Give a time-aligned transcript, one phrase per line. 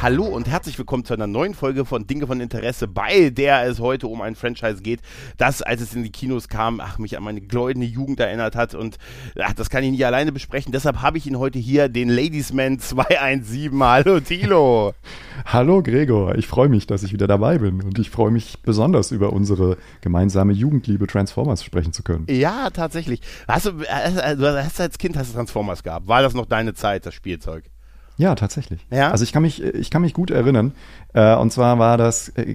[0.00, 3.80] Hallo und herzlich willkommen zu einer neuen Folge von Dinge von Interesse, bei der es
[3.80, 5.00] heute um ein Franchise geht,
[5.38, 8.76] das, als es in die Kinos kam, ach, mich an meine gläubende Jugend erinnert hat
[8.76, 8.96] und
[9.42, 10.70] ach, das kann ich nicht alleine besprechen.
[10.70, 13.82] Deshalb habe ich ihn heute hier, den Ladiesman 217.
[13.82, 14.94] Hallo Tilo.
[15.44, 19.10] Hallo Gregor, ich freue mich, dass ich wieder dabei bin und ich freue mich besonders
[19.10, 22.24] über unsere gemeinsame Jugendliebe Transformers sprechen zu können.
[22.30, 23.20] Ja, tatsächlich.
[23.48, 26.06] Hast du, äh, du hast als Kind hast du Transformers gehabt.
[26.06, 27.64] War das noch deine Zeit, das Spielzeug?
[28.18, 28.84] Ja, tatsächlich.
[28.90, 29.10] Ja?
[29.10, 30.72] Also ich kann mich, ich kann mich gut erinnern.
[31.14, 32.54] Äh, und zwar war das äh,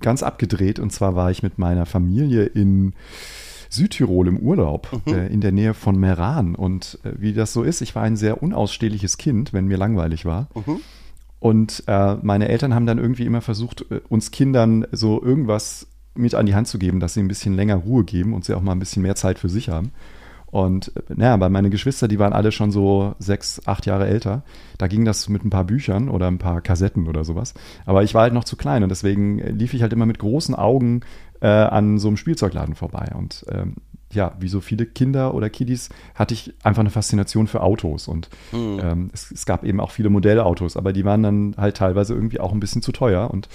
[0.00, 0.78] ganz abgedreht.
[0.80, 2.92] Und zwar war ich mit meiner Familie in
[3.70, 5.14] Südtirol im Urlaub, Mhm.
[5.14, 6.54] äh, in der Nähe von Meran.
[6.54, 10.24] Und äh, wie das so ist, ich war ein sehr unausstehliches Kind, wenn mir langweilig
[10.24, 10.48] war.
[10.54, 10.80] Mhm.
[11.38, 16.34] Und äh, meine Eltern haben dann irgendwie immer versucht, äh, uns Kindern so irgendwas mit
[16.34, 18.62] an die Hand zu geben, dass sie ein bisschen länger Ruhe geben und sie auch
[18.62, 19.92] mal ein bisschen mehr Zeit für sich haben.
[20.56, 24.42] Und naja, bei meine Geschwister, die waren alle schon so sechs, acht Jahre älter.
[24.78, 27.52] Da ging das mit ein paar Büchern oder ein paar Kassetten oder sowas.
[27.84, 30.54] Aber ich war halt noch zu klein und deswegen lief ich halt immer mit großen
[30.54, 31.00] Augen
[31.42, 33.12] äh, an so einem Spielzeugladen vorbei.
[33.14, 33.74] Und ähm,
[34.12, 38.08] ja, wie so viele Kinder oder Kiddies hatte ich einfach eine Faszination für Autos.
[38.08, 38.80] Und Mhm.
[38.82, 42.40] ähm, es, es gab eben auch viele Modellautos, aber die waren dann halt teilweise irgendwie
[42.40, 43.30] auch ein bisschen zu teuer.
[43.30, 43.48] Und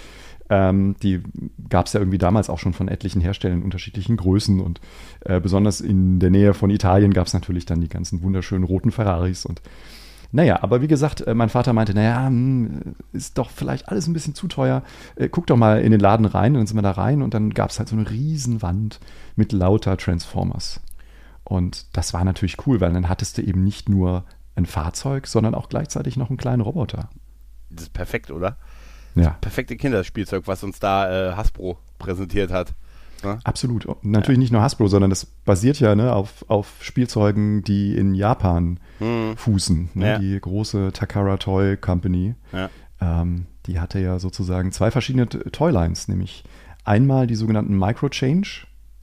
[0.51, 1.23] ähm, die
[1.69, 4.81] gab es ja irgendwie damals auch schon von etlichen Herstellern in unterschiedlichen Größen und
[5.21, 8.91] äh, besonders in der Nähe von Italien gab es natürlich dann die ganzen wunderschönen roten
[8.91, 9.61] Ferraris und
[10.33, 14.13] naja, aber wie gesagt, äh, mein Vater meinte, naja, hm, ist doch vielleicht alles ein
[14.13, 14.83] bisschen zu teuer.
[15.15, 16.53] Äh, Guck doch mal in den Laden rein.
[16.53, 19.01] Und dann sind wir da rein und dann gab es halt so eine riesen Wand
[19.35, 20.79] mit lauter Transformers.
[21.43, 24.23] Und das war natürlich cool, weil dann hattest du eben nicht nur
[24.55, 27.09] ein Fahrzeug, sondern auch gleichzeitig noch einen kleinen Roboter.
[27.69, 28.55] Das ist perfekt, oder?
[29.15, 29.37] Ja.
[29.41, 32.73] Perfekte Kinderspielzeug, was uns da äh, Hasbro präsentiert hat.
[33.23, 33.39] Ne?
[33.43, 33.85] Absolut.
[33.85, 38.15] Und natürlich nicht nur Hasbro, sondern das basiert ja ne, auf, auf Spielzeugen, die in
[38.15, 39.35] Japan Hm.
[39.37, 39.89] fußen.
[39.93, 40.07] Ne?
[40.07, 40.19] Ja.
[40.19, 42.35] Die große Takara Toy Company.
[42.51, 42.69] Ja.
[42.99, 46.43] Ähm, die hatte ja sozusagen zwei verschiedene Toylines, nämlich
[46.83, 47.75] einmal die sogenannten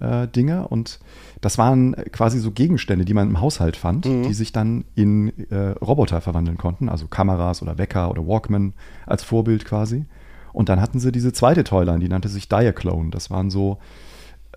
[0.01, 0.99] Microchange-Dinge und
[1.41, 4.23] das waren quasi so Gegenstände, die man im Haushalt fand, Mhm.
[4.25, 8.73] die sich dann in äh, Roboter verwandeln konnten, also Kameras oder Wecker oder Walkman
[9.07, 10.05] als Vorbild quasi.
[10.53, 13.11] Und dann hatten sie diese zweite Toyline, die nannte sich Diaclone.
[13.11, 13.79] Das waren so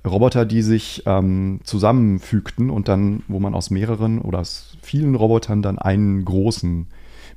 [0.06, 5.62] Roboter, die sich ähm, zusammenfügten und dann, wo man aus mehreren oder aus vielen Robotern
[5.62, 6.88] dann einen großen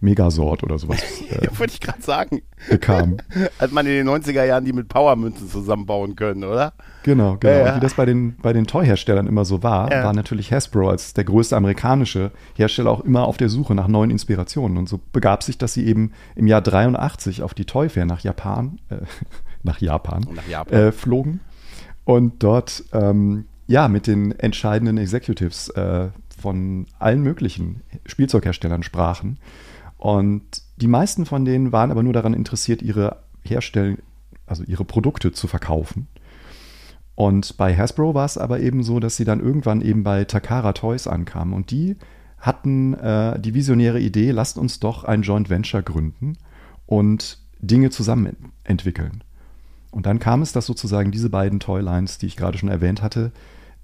[0.00, 0.98] Megasort oder sowas
[1.30, 2.42] äh, Ja, wollte ich gerade sagen.
[2.68, 3.16] bekam.
[3.58, 6.72] Hat man in den 90er Jahren die mit Powermünzen zusammenbauen können, oder?
[7.02, 7.52] Genau, genau.
[7.52, 7.70] Ja, ja.
[7.70, 10.04] Und wie das bei den, bei den Toy-Herstellern immer so war, Ja.
[10.04, 14.10] war natürlich Hasbro als der größte amerikanische Hersteller auch immer auf der Suche nach neuen
[14.10, 14.78] Inspirationen.
[14.78, 18.20] Und so begab sich, dass sie eben im Jahr 83 auf die Toy Fair nach
[18.20, 18.96] Japan, äh,
[19.62, 20.78] nach Japan, Nach Japan.
[20.78, 21.40] Äh, flogen
[22.04, 26.08] und dort ähm, ja mit den entscheidenden Executives äh,
[26.40, 29.38] von allen möglichen Spielzeugherstellern sprachen.
[30.04, 34.02] Und die meisten von denen waren aber nur daran interessiert, ihre Herstellen,
[34.44, 36.08] also ihre Produkte zu verkaufen.
[37.14, 40.74] Und bei Hasbro war es aber eben so, dass sie dann irgendwann eben bei Takara
[40.74, 41.54] Toys ankamen.
[41.54, 41.96] Und die
[42.38, 46.36] hatten äh, die visionäre Idee, lasst uns doch ein Joint Venture gründen
[46.84, 49.24] und Dinge zusammen ent- entwickeln.
[49.90, 53.32] Und dann kam es, dass sozusagen diese beiden Toylines, die ich gerade schon erwähnt hatte,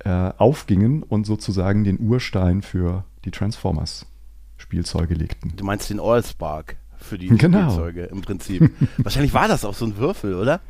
[0.01, 3.31] äh, aufgingen und sozusagen den Urstein für die
[4.61, 5.53] Transformers-Spielzeuge legten.
[5.57, 7.71] Du meinst den Allspark für die Genau.
[7.71, 8.71] Spielzeuge im Prinzip.
[8.99, 10.61] Wahrscheinlich war das auch so ein Würfel, oder?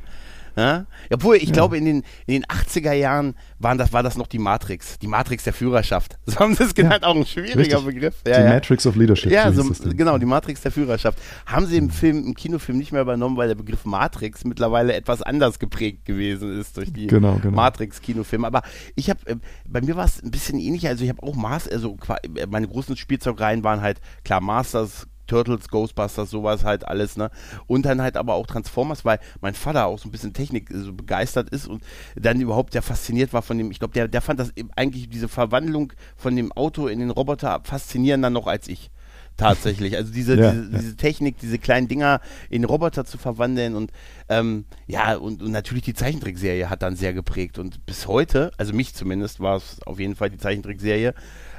[0.57, 0.87] Ja?
[1.13, 1.97] Obwohl, ich glaube, in den,
[2.27, 4.99] in den 80er Jahren waren das, war das noch die Matrix.
[4.99, 6.19] Die Matrix der Führerschaft.
[6.31, 7.85] So haben sie es genannt, auch ein schwieriger Richtig.
[7.85, 8.23] Begriff.
[8.25, 8.51] die Ja, ja.
[8.55, 9.33] Matrix of Leadership.
[9.33, 9.65] Ja, so
[9.97, 11.19] genau, die Matrix der Führerschaft.
[11.47, 15.23] Haben sie im Film, im Kinofilm nicht mehr übernommen, weil der Begriff Matrix mittlerweile etwas
[15.23, 17.57] anders geprägt gewesen ist durch die Genau, genau.
[17.57, 18.47] Matrix-Kinofilme.
[18.47, 18.63] Aber
[18.95, 19.37] ich habe, äh,
[19.69, 20.87] bei mir war es ein bisschen ähnlich.
[20.87, 21.97] Also ich habe auch Maß, also
[22.37, 27.31] äh, meine großen Spielzeugreihen waren halt, klar, Masters, Turtles, Ghostbusters, sowas halt alles, ne?
[27.69, 30.79] Und dann halt aber auch Transformers, weil mein Vater auch so ein bisschen Technik äh,
[30.79, 31.85] so begeistert ist und
[32.17, 35.09] dann überhaupt der fasziniert war von dem, ich glaube, der, der fand das eben eigentlich
[35.09, 38.91] diese Verwandlung von dem Auto in den Roboter faszinierender noch als ich.
[39.37, 39.97] Tatsächlich.
[39.97, 40.79] Also diese, Ja, diese, ja.
[40.79, 43.93] diese Technik, diese kleinen Dinger in Roboter zu verwandeln und
[44.29, 47.59] ähm, ja, und, und natürlich die Zeichentrickserie hat dann sehr geprägt.
[47.59, 51.15] Und bis heute, also mich zumindest, war es auf jeden Fall die Zeichentrickserie.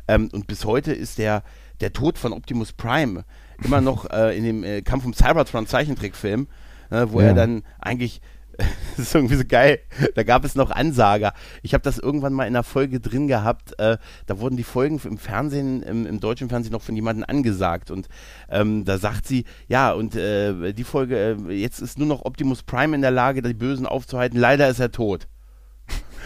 [0.07, 1.43] Ähm, und bis heute ist der,
[1.79, 3.23] der Tod von Optimus Prime
[3.63, 6.47] immer noch äh, in dem äh, Kampf um Cybertron Zeichentrickfilm,
[6.89, 7.27] äh, wo Ja.
[7.27, 8.21] er dann eigentlich
[8.97, 9.79] das ist irgendwie so geil.
[10.15, 11.33] Da gab es noch Ansager.
[11.63, 13.79] Ich habe das irgendwann mal in einer Folge drin gehabt.
[13.79, 17.91] Äh, da wurden die Folgen im Fernsehen, im, im, deutschen Fernsehen noch von jemandem angesagt.
[17.91, 18.07] Und
[18.49, 22.63] ähm, da sagt sie, ja, und äh, die Folge, äh, jetzt ist nur noch Optimus
[22.63, 24.39] Prime in der Lage, die Bösen aufzuhalten.
[24.39, 25.27] Leider ist er tot.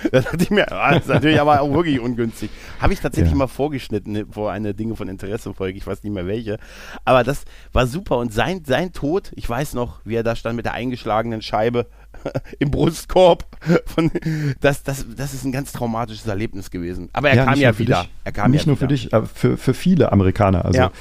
[0.12, 2.50] Da dachte ich mir, ah, das ist natürlich aber auch wirklich ungünstig.
[2.80, 3.38] Habe ich tatsächlich ja.
[3.38, 6.58] mal vorgeschnitten ne, vor eine Dinge von Interesse Folge, ich weiß nicht mehr welche.
[7.04, 7.44] Aber das
[7.74, 8.18] war super.
[8.18, 11.88] Und sein, sein Tod, ich weiß noch, wie er da stand mit der eingeschlagenen Scheibe
[12.60, 13.46] im Brustkorb.
[13.86, 14.12] Von,
[14.62, 17.10] das, das, das ist ein ganz traumatisches Erlebnis gewesen.
[17.14, 18.02] Aber er ja, kam ja wieder.
[18.02, 18.88] Dich, er kam nicht ja nur wieder.
[18.88, 20.66] für dich, aber für, für viele Amerikaner.
[20.66, 20.92] Also ja.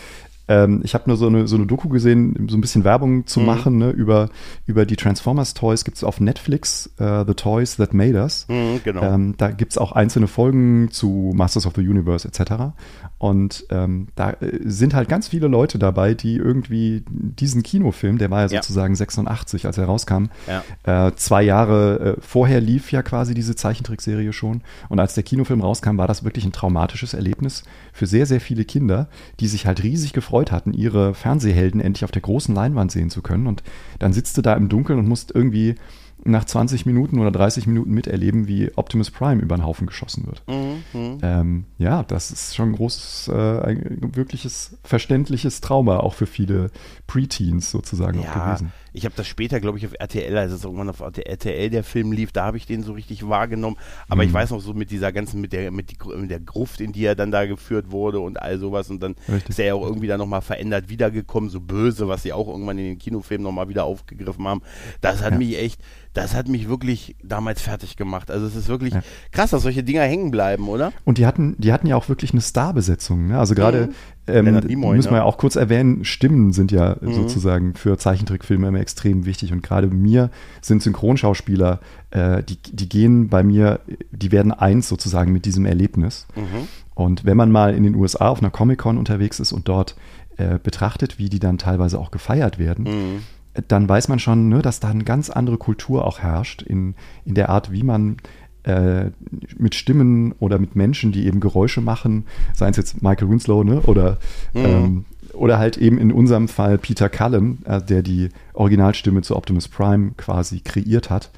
[0.47, 3.41] Ähm, ich habe nur so eine, so eine Doku gesehen, so ein bisschen Werbung zu
[3.41, 3.47] mhm.
[3.47, 4.29] machen ne, über,
[4.67, 5.85] über die Transformers Toys.
[5.85, 8.47] Gibt es auf Netflix, uh, The Toys That Made Us.
[8.49, 9.03] Mhm, genau.
[9.03, 12.75] Ähm, da gibt es auch einzelne Folgen zu Masters of the Universe etc.
[13.19, 18.31] Und ähm, da äh, sind halt ganz viele Leute dabei, die irgendwie diesen Kinofilm, der
[18.31, 18.63] war ja, ja.
[18.63, 21.09] sozusagen 86, als er rauskam, ja.
[21.09, 24.63] äh, zwei Jahre äh, vorher lief ja quasi diese Zeichentrickserie schon.
[24.91, 27.63] Und als der Kinofilm rauskam, war das wirklich ein traumatisches Erlebnis
[27.95, 29.09] für sehr, sehr viele Kinder,
[29.41, 33.23] die sich halt riesig gefreut hatten, ihre Fernsehhelden endlich auf der großen Leinwand sehen zu
[33.23, 33.47] können.
[33.47, 33.63] Und
[33.99, 35.77] dann sitzt du da im Dunkeln und musst irgendwie
[36.25, 40.43] nach 20 Minuten oder 30 Minuten miterleben, wie Optimus Prime über den Haufen geschossen wird.
[40.49, 41.19] Mhm.
[41.23, 46.71] Ähm, ja, das ist schon ein großes, äh, ein wirkliches, verständliches Trauma, auch für viele
[47.07, 48.73] Preteens sozusagen ja, gewesen.
[48.95, 52.13] Ich habe das später, glaube ich, auf RTL, als es irgendwann auf RTL der Film
[52.13, 53.77] lief, da habe ich den so richtig wahrgenommen.
[54.09, 54.29] Aber mhm.
[54.29, 56.93] ich weiß noch so mit dieser ganzen, mit der, mit, die, mit der Gruft, in
[56.93, 58.89] die er dann da geführt wurde und all sowas.
[58.91, 59.51] Und dann richtig.
[59.51, 62.79] ist er ja auch irgendwie dann nochmal verändert wiedergekommen, so böse, was sie auch irgendwann
[62.79, 64.63] in den Kinofilmen nochmal wieder aufgegriffen haben.
[65.01, 65.39] Das hat ja.
[65.39, 65.81] mich echt
[66.15, 68.31] das hat mich wirklich damals fertig gemacht.
[68.31, 69.03] Also es ist wirklich ja.
[69.33, 70.93] krass, dass solche Dinger hängen bleiben, oder?
[71.05, 73.27] Und die hatten, die hatten ja auch wirklich eine Starbesetzung.
[73.27, 73.39] Ne?
[73.39, 73.95] Also gerade mhm.
[74.27, 75.19] Ähm, Nimoy, müssen wir ne?
[75.19, 77.13] ja auch kurz erwähnen, Stimmen sind ja mhm.
[77.13, 79.53] sozusagen für Zeichentrickfilme immer extrem wichtig.
[79.53, 80.31] Und gerade mir
[80.63, 81.81] sind Synchronschauspieler,
[82.11, 83.81] äh, die, die gehen bei mir,
[84.11, 86.27] die werden eins sozusagen mit diesem Erlebnis.
[86.35, 86.69] Mhm.
[86.95, 89.97] Und wenn man mal in den USA auf einer Comic-Con unterwegs ist und dort
[90.37, 93.21] äh, betrachtet, wie die dann teilweise auch gefeiert werden, mhm
[93.69, 96.95] dann weiß man schon, ne, dass da eine ganz andere Kultur auch herrscht in,
[97.25, 98.17] in der Art, wie man
[98.65, 99.11] äh,
[99.57, 102.25] mit Stimmen oder mit Menschen, die eben Geräusche machen,
[102.55, 104.19] seien es jetzt Michael Winslow ne, oder,
[104.53, 104.65] mhm.
[104.65, 109.69] ähm, oder halt eben in unserem Fall Peter Cullen, äh, der die Originalstimme zu Optimus
[109.69, 111.31] Prime quasi kreiert hat,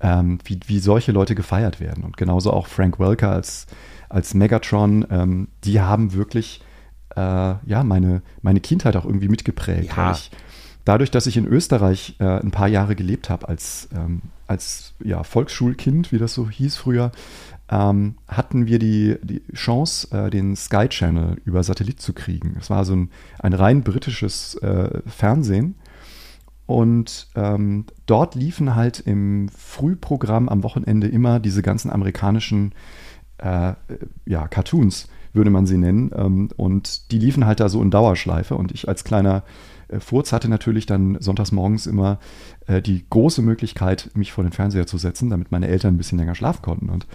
[0.00, 2.04] ähm, wie, wie solche Leute gefeiert werden.
[2.04, 3.66] Und genauso auch Frank Welker als,
[4.08, 6.62] als Megatron, ähm, die haben wirklich
[7.16, 9.96] äh, ja, meine, meine Kindheit auch irgendwie mitgeprägt.
[9.96, 9.96] Ja.
[9.96, 10.30] Weil ich,
[10.88, 15.22] dadurch, dass ich in Österreich äh, ein paar Jahre gelebt habe als, ähm, als ja,
[15.22, 17.12] Volksschulkind, wie das so hieß früher,
[17.70, 22.56] ähm, hatten wir die, die Chance, äh, den Sky Channel über Satellit zu kriegen.
[22.58, 25.74] Es war so ein, ein rein britisches äh, Fernsehen.
[26.64, 32.72] Und ähm, dort liefen halt im Frühprogramm am Wochenende immer diese ganzen amerikanischen
[33.38, 33.74] äh,
[34.24, 36.10] ja, Cartoons, würde man sie nennen.
[36.14, 38.54] Ähm, und die liefen halt da so in Dauerschleife.
[38.54, 39.44] Und ich als kleiner
[39.98, 42.18] Furz hatte natürlich dann sonntags morgens immer
[42.66, 46.18] äh, die große Möglichkeit, mich vor den Fernseher zu setzen, damit meine Eltern ein bisschen
[46.18, 46.90] länger schlafen konnten.
[46.90, 47.06] Und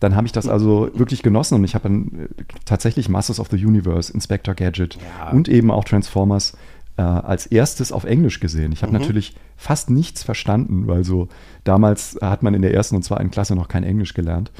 [0.00, 3.48] dann habe ich das also wirklich genossen und ich habe dann äh, tatsächlich Masters of
[3.50, 5.30] the Universe, Inspector Gadget ja.
[5.30, 6.56] und eben auch Transformers
[6.96, 8.72] äh, als erstes auf Englisch gesehen.
[8.72, 8.98] Ich habe mhm.
[8.98, 11.28] natürlich fast nichts verstanden, weil so
[11.64, 14.50] damals hat man in der ersten und zweiten Klasse noch kein Englisch gelernt.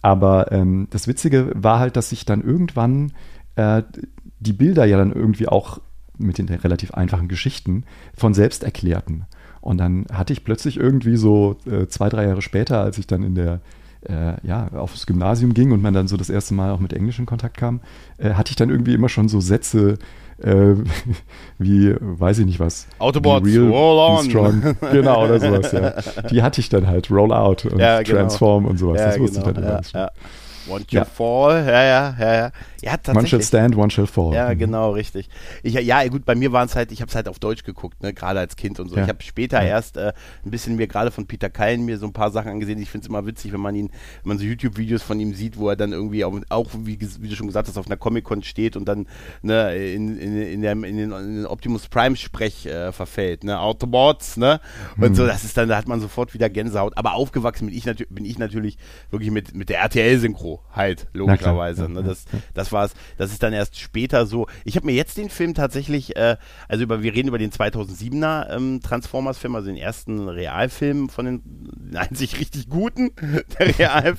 [0.00, 3.12] Aber ähm, das Witzige war halt, dass sich dann irgendwann
[3.56, 3.82] äh,
[4.40, 5.80] die Bilder ja dann irgendwie auch
[6.18, 7.84] mit den relativ einfachen Geschichten
[8.16, 9.26] von selbst erklärten.
[9.60, 13.22] Und dann hatte ich plötzlich irgendwie so äh, zwei, drei Jahre später, als ich dann
[13.22, 13.60] in der
[14.08, 17.18] äh, ja, aufs Gymnasium ging und man dann so das erste Mal auch mit Englisch
[17.18, 17.80] in Kontakt kam,
[18.18, 19.98] äh, hatte ich dann irgendwie immer schon so Sätze
[20.42, 20.74] äh,
[21.58, 22.86] wie, weiß ich nicht was.
[22.98, 24.24] Autobots, real, roll on.
[24.24, 24.76] Strong.
[24.92, 25.94] Genau, oder sowas, ja.
[26.30, 28.20] Die hatte ich dann halt, Roll Out und ja, genau.
[28.20, 29.00] Transform und sowas.
[29.00, 29.50] Ja, das wusste genau.
[29.50, 29.80] ich dann immer.
[29.92, 30.10] Ja,
[30.68, 31.04] One you ja.
[31.04, 32.50] fall, ja, ja, ja, ja.
[32.82, 33.18] Ja, tatsächlich.
[33.18, 34.32] One shall stand, one shall fall.
[34.34, 34.58] Ja, mhm.
[34.58, 35.28] genau, richtig.
[35.62, 38.02] Ich, ja, gut, bei mir waren es halt, ich habe es halt auf Deutsch geguckt,
[38.02, 38.96] ne, gerade als Kind und so.
[38.96, 39.02] Ja.
[39.02, 39.68] Ich habe später ja.
[39.68, 40.12] erst äh,
[40.44, 42.80] ein bisschen mir gerade von Peter Kallen mir so ein paar Sachen angesehen.
[42.80, 43.90] Ich finde es immer witzig, wenn man ihn,
[44.22, 47.28] wenn man so YouTube-Videos von ihm sieht, wo er dann irgendwie auch, auch wie, wie,
[47.28, 49.06] du schon gesagt hast, auf einer Comic-Con steht und dann
[49.42, 54.36] ne, in, in, in, der, in, den, in den Optimus Prime-Sprech äh, verfällt, ne, Autobots,
[54.36, 54.60] ne,
[54.96, 55.14] und mhm.
[55.14, 56.96] so, das ist dann, da hat man sofort wieder Gänsehaut.
[56.96, 58.78] Aber aufgewachsen bin ich, bin ich natürlich
[59.10, 61.84] wirklich mit, mit der RTL-Synchro halt, logischerweise.
[61.84, 62.08] Klar, ja, ne?
[62.08, 62.38] das, ja.
[62.68, 62.94] Das war's.
[63.16, 64.46] Das ist dann erst später so.
[64.64, 66.36] Ich habe mir jetzt den Film tatsächlich, äh,
[66.68, 71.42] also über, wir reden über den 2007er ähm, Transformers-Film, also den ersten Realfilm von den,
[71.44, 73.10] den einzig richtig guten
[73.60, 74.14] Real,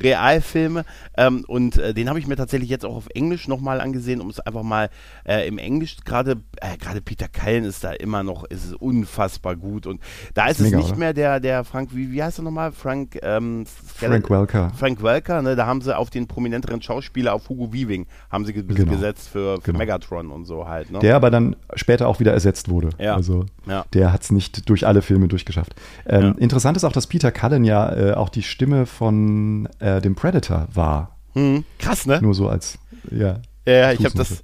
[0.00, 0.84] Realfilme.
[1.16, 4.30] Ähm, und äh, den habe ich mir tatsächlich jetzt auch auf Englisch nochmal angesehen, um
[4.30, 4.90] es einfach mal
[5.24, 9.56] äh, im Englisch gerade, äh, gerade Peter Kallen ist da immer noch, ist es unfassbar
[9.56, 9.86] gut.
[9.86, 10.00] Und
[10.34, 10.98] da ist, ist es mega, nicht oder?
[10.98, 12.72] mehr der, der Frank, wie, wie heißt er nochmal?
[12.72, 14.72] Frank, ähm, Frank Welker.
[14.76, 15.56] Frank Welker, ne?
[15.56, 17.89] Da haben sie auf den prominenteren Schauspieler, auf Hugo Weaving,
[18.30, 18.90] haben sie genau.
[18.90, 19.78] gesetzt für, für genau.
[19.78, 20.90] Megatron und so halt.
[20.90, 20.98] Ne?
[21.00, 22.90] Der aber dann später auch wieder ersetzt wurde.
[22.98, 23.14] Ja.
[23.14, 23.84] Also ja.
[23.92, 25.74] der hat es nicht durch alle Filme durchgeschafft.
[26.06, 26.30] Ähm, ja.
[26.38, 30.68] Interessant ist auch, dass Peter Cullen ja äh, auch die Stimme von äh, dem Predator
[30.72, 31.16] war.
[31.34, 31.64] Hm.
[31.78, 32.20] Krass, ne?
[32.22, 32.78] Nur so als,
[33.10, 33.40] ja.
[33.66, 34.42] Ja, ich habe das.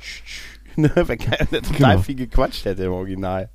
[0.76, 1.98] ne, wenn keiner total genau.
[1.98, 3.48] viel gequatscht hätte im Original.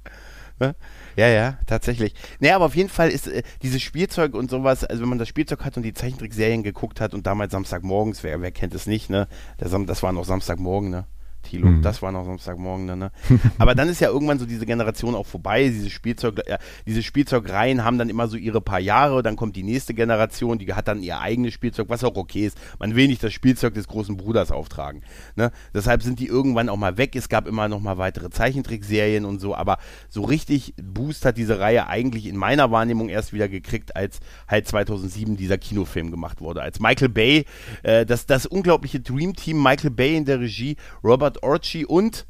[0.60, 0.76] Ne?
[1.18, 2.14] Ja, ja, tatsächlich.
[2.40, 5.28] Naja, aber auf jeden Fall ist äh, dieses Spielzeug und sowas, also wenn man das
[5.28, 9.10] Spielzeug hat und die Zeichentrickserien geguckt hat und damals Samstagmorgens, wer, wer kennt es nicht,
[9.10, 9.28] ne?
[9.58, 11.08] Das, das war noch Samstagmorgen, ne?
[11.48, 11.68] Thilo.
[11.68, 11.82] Mhm.
[11.82, 13.12] Das war noch Samstagmorgen ne?
[13.58, 15.64] Aber dann ist ja irgendwann so diese Generation auch vorbei.
[15.70, 19.24] Diese Spielzeug, äh, diese Spielzeugreihen haben dann immer so ihre paar Jahre.
[19.24, 22.58] Dann kommt die nächste Generation, die hat dann ihr eigenes Spielzeug, was auch okay ist.
[22.80, 25.02] Man will nicht das Spielzeug des großen Bruders auftragen.
[25.36, 25.52] Ne?
[25.74, 27.16] Deshalb sind die irgendwann auch mal weg.
[27.16, 29.56] Es gab immer noch mal weitere Zeichentrickserien und so.
[29.56, 29.78] Aber
[30.10, 34.68] so richtig Boost hat diese Reihe eigentlich in meiner Wahrnehmung erst wieder gekriegt, als halt
[34.68, 36.62] 2007 dieser Kinofilm gemacht wurde.
[36.62, 37.46] Als Michael Bay,
[37.84, 42.26] äh, das, das unglaubliche Dream Team Michael Bay in der Regie, Robert Orchi und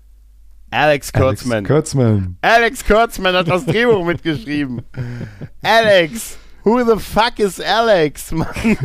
[0.70, 1.58] Alex Kurtzman.
[1.58, 2.38] Alex Kurtzman.
[2.42, 4.82] Alex Kurtzman hat das Drehbuch mitgeschrieben.
[5.62, 8.32] Alex, who the fuck is Alex?
[8.32, 8.48] Mann,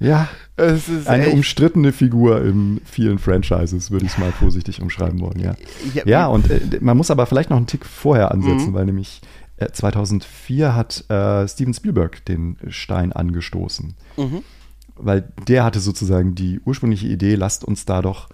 [0.00, 1.34] ja, eine echt.
[1.34, 5.38] umstrittene Figur in vielen Franchises, würde ich es mal vorsichtig umschreiben wollen.
[5.38, 5.54] Ja,
[6.06, 8.74] ja und äh, man muss aber vielleicht noch einen Tick vorher ansetzen, mhm.
[8.74, 9.20] weil nämlich
[9.58, 13.94] äh, 2004 hat äh, Steven Spielberg den Stein angestoßen.
[14.16, 14.42] Mhm.
[14.96, 18.28] Weil der hatte sozusagen die ursprüngliche Idee, lasst uns da doch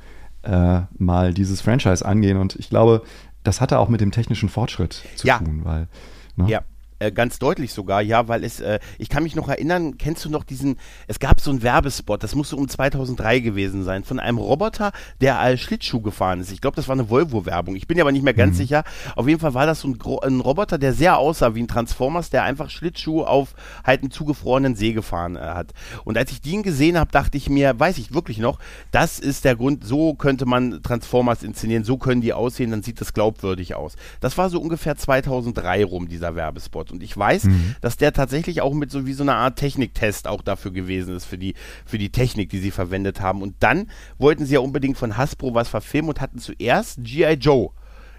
[0.45, 2.39] äh, mal dieses Franchise angehen.
[2.39, 3.03] Und ich glaube,
[3.43, 5.39] das hatte auch mit dem technischen Fortschritt zu ja.
[5.39, 5.89] tun, weil.
[6.37, 6.49] Ne?
[6.49, 6.63] Ja,
[6.99, 10.31] äh, ganz deutlich sogar, ja, weil es, äh, ich kann mich noch erinnern, kennst du
[10.31, 14.39] noch diesen, es gab so einen Werbespot, das musste um 2003 gewesen sein, von einem
[14.39, 16.53] Roboter, der als Schlittschuh gefahren ist.
[16.53, 17.77] Ich glaube, das war eine Volvo-Werbung.
[17.77, 18.59] Ich bin aber nicht mehr ganz mhm.
[18.59, 18.85] sicher.
[19.17, 22.31] Auf jeden Fall war das so ein, ein, Roboter, der sehr aussah wie ein Transformers,
[22.31, 25.73] der einfach Schlittschuh auf halt einen zugefrorenen See gefahren äh, hat.
[26.05, 28.59] Und als ich den gesehen habe, dachte ich mir, weiß ich wirklich noch,
[28.91, 33.01] das ist der Grund, so könnte man Transformers inszenieren, so können die aussehen, dann sieht
[33.01, 33.97] das glaubwürdig aus.
[34.21, 36.84] Das war so ungefähr 2003 rum, dieser Werbespot.
[36.85, 36.93] Sport.
[36.93, 37.75] Und ich weiß, mhm.
[37.81, 41.25] dass der tatsächlich auch mit so wie so einer Art Techniktest auch dafür gewesen ist,
[41.25, 43.43] für die, für die Technik, die sie verwendet haben.
[43.43, 47.35] Und dann wollten sie ja unbedingt von Hasbro was verfilmen und hatten zuerst G.I.
[47.35, 47.71] Joe.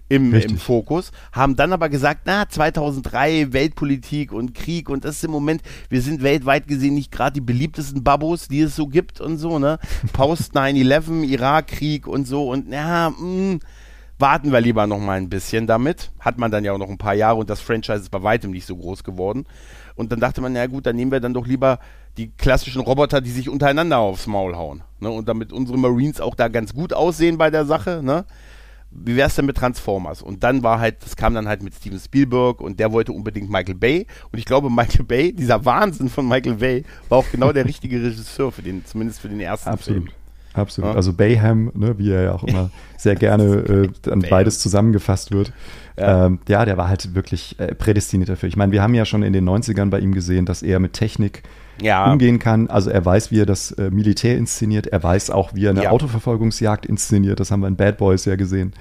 [0.07, 5.23] Im, im, Fokus, haben dann aber gesagt, na, 2003, Weltpolitik und Krieg und das ist
[5.23, 9.19] im Moment, wir sind weltweit gesehen nicht gerade die beliebtesten Babos, die es so gibt
[9.19, 9.79] und so, ne?
[10.13, 13.59] Post 9-11, Irakkrieg und so und ja, mh, mm,
[14.17, 16.11] warten wir lieber noch mal ein bisschen damit.
[16.19, 18.51] Hat man dann ja auch noch ein paar Jahre und das Franchise ist bei weitem
[18.51, 19.45] nicht so groß geworden.
[19.95, 21.79] Und dann dachte man, na gut, dann nehmen wir dann doch lieber
[22.17, 24.83] die klassischen Roboter, die sich untereinander aufs Maul hauen.
[24.99, 25.09] Ne?
[25.09, 28.01] Und damit unsere Marines auch da ganz gut aussehen bei der Sache.
[28.03, 28.25] Ne?
[28.91, 30.21] Wie wäre es denn mit Transformers?
[30.21, 33.49] Und dann war halt, das kam dann halt mit Steven Spielberg und der wollte unbedingt
[33.49, 34.07] Michael Bay.
[34.31, 38.01] Und ich glaube, Michael Bay, dieser Wahnsinn von Michael Bay, war auch genau der richtige
[38.01, 40.03] Regisseur für den, zumindest für den ersten Absolut.
[40.03, 40.15] Film.
[40.55, 40.91] Absolut.
[40.91, 40.95] Ja.
[40.95, 45.51] Also Bayham, ne, wie er ja auch immer sehr gerne äh, dann beides zusammengefasst wird.
[45.97, 46.25] Ja.
[46.25, 48.49] Ähm, ja, der war halt wirklich äh, prädestiniert dafür.
[48.49, 50.93] Ich meine, wir haben ja schon in den 90ern bei ihm gesehen, dass er mit
[50.93, 51.43] Technik
[51.81, 52.11] ja.
[52.11, 52.67] umgehen kann.
[52.67, 54.87] Also er weiß, wie er das äh, Militär inszeniert.
[54.87, 55.89] Er weiß auch, wie er eine ja.
[55.91, 57.39] Autoverfolgungsjagd inszeniert.
[57.39, 58.73] Das haben wir in Bad Boys ja gesehen.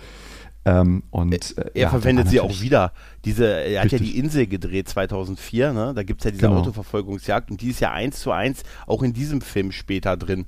[0.67, 2.93] Ähm, und, äh, er ja, verwendet sie auch wieder.
[3.25, 5.93] Diese, er hat ja die Insel gedreht 2004, ne?
[5.95, 6.61] Da gibt es ja diese genau.
[6.61, 10.47] Autoverfolgungsjagd und die ist ja eins zu eins auch in diesem Film später drin.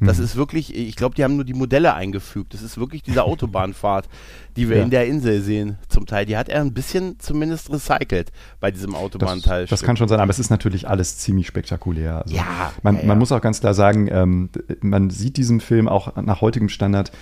[0.00, 0.24] Das mhm.
[0.24, 2.54] ist wirklich, ich glaube, die haben nur die Modelle eingefügt.
[2.54, 4.08] Das ist wirklich diese Autobahnfahrt,
[4.56, 4.82] die wir ja.
[4.82, 6.26] in der Insel sehen, zum Teil.
[6.26, 9.62] Die hat er ein bisschen zumindest recycelt bei diesem Autobahnteil.
[9.62, 12.22] Das, das kann schon sein, aber es ist natürlich alles ziemlich spektakulär.
[12.22, 14.50] Also ja, man, ja, man muss auch ganz klar sagen, ähm,
[14.80, 17.12] man sieht diesem Film auch nach heutigem Standard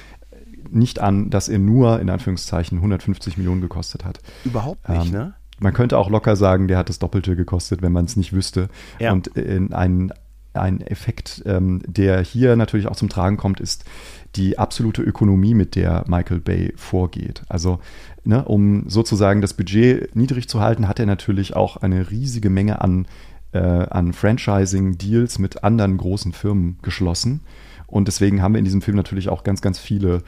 [0.71, 4.21] nicht an, dass er nur in Anführungszeichen 150 Millionen gekostet hat.
[4.45, 5.35] Überhaupt nicht, ähm, ne?
[5.61, 8.69] Man könnte auch locker sagen, der hat das Doppelte gekostet, wenn man es nicht wüsste.
[8.99, 9.13] Ja.
[9.13, 10.13] Und in einen
[10.55, 13.85] ein Effekt, ähm, der hier natürlich auch zum Tragen kommt, ist
[14.37, 17.43] die absolute Ökonomie, mit der Michael Bay vorgeht.
[17.49, 17.81] Also,
[18.25, 22.81] ne, um sozusagen das Budget niedrig zu halten, hat er natürlich auch eine riesige Menge
[22.81, 23.07] an,
[23.53, 27.41] äh, an Franchising-Deals mit anderen großen Firmen geschlossen.
[27.87, 30.23] Und deswegen haben wir in diesem Film natürlich auch ganz, ganz viele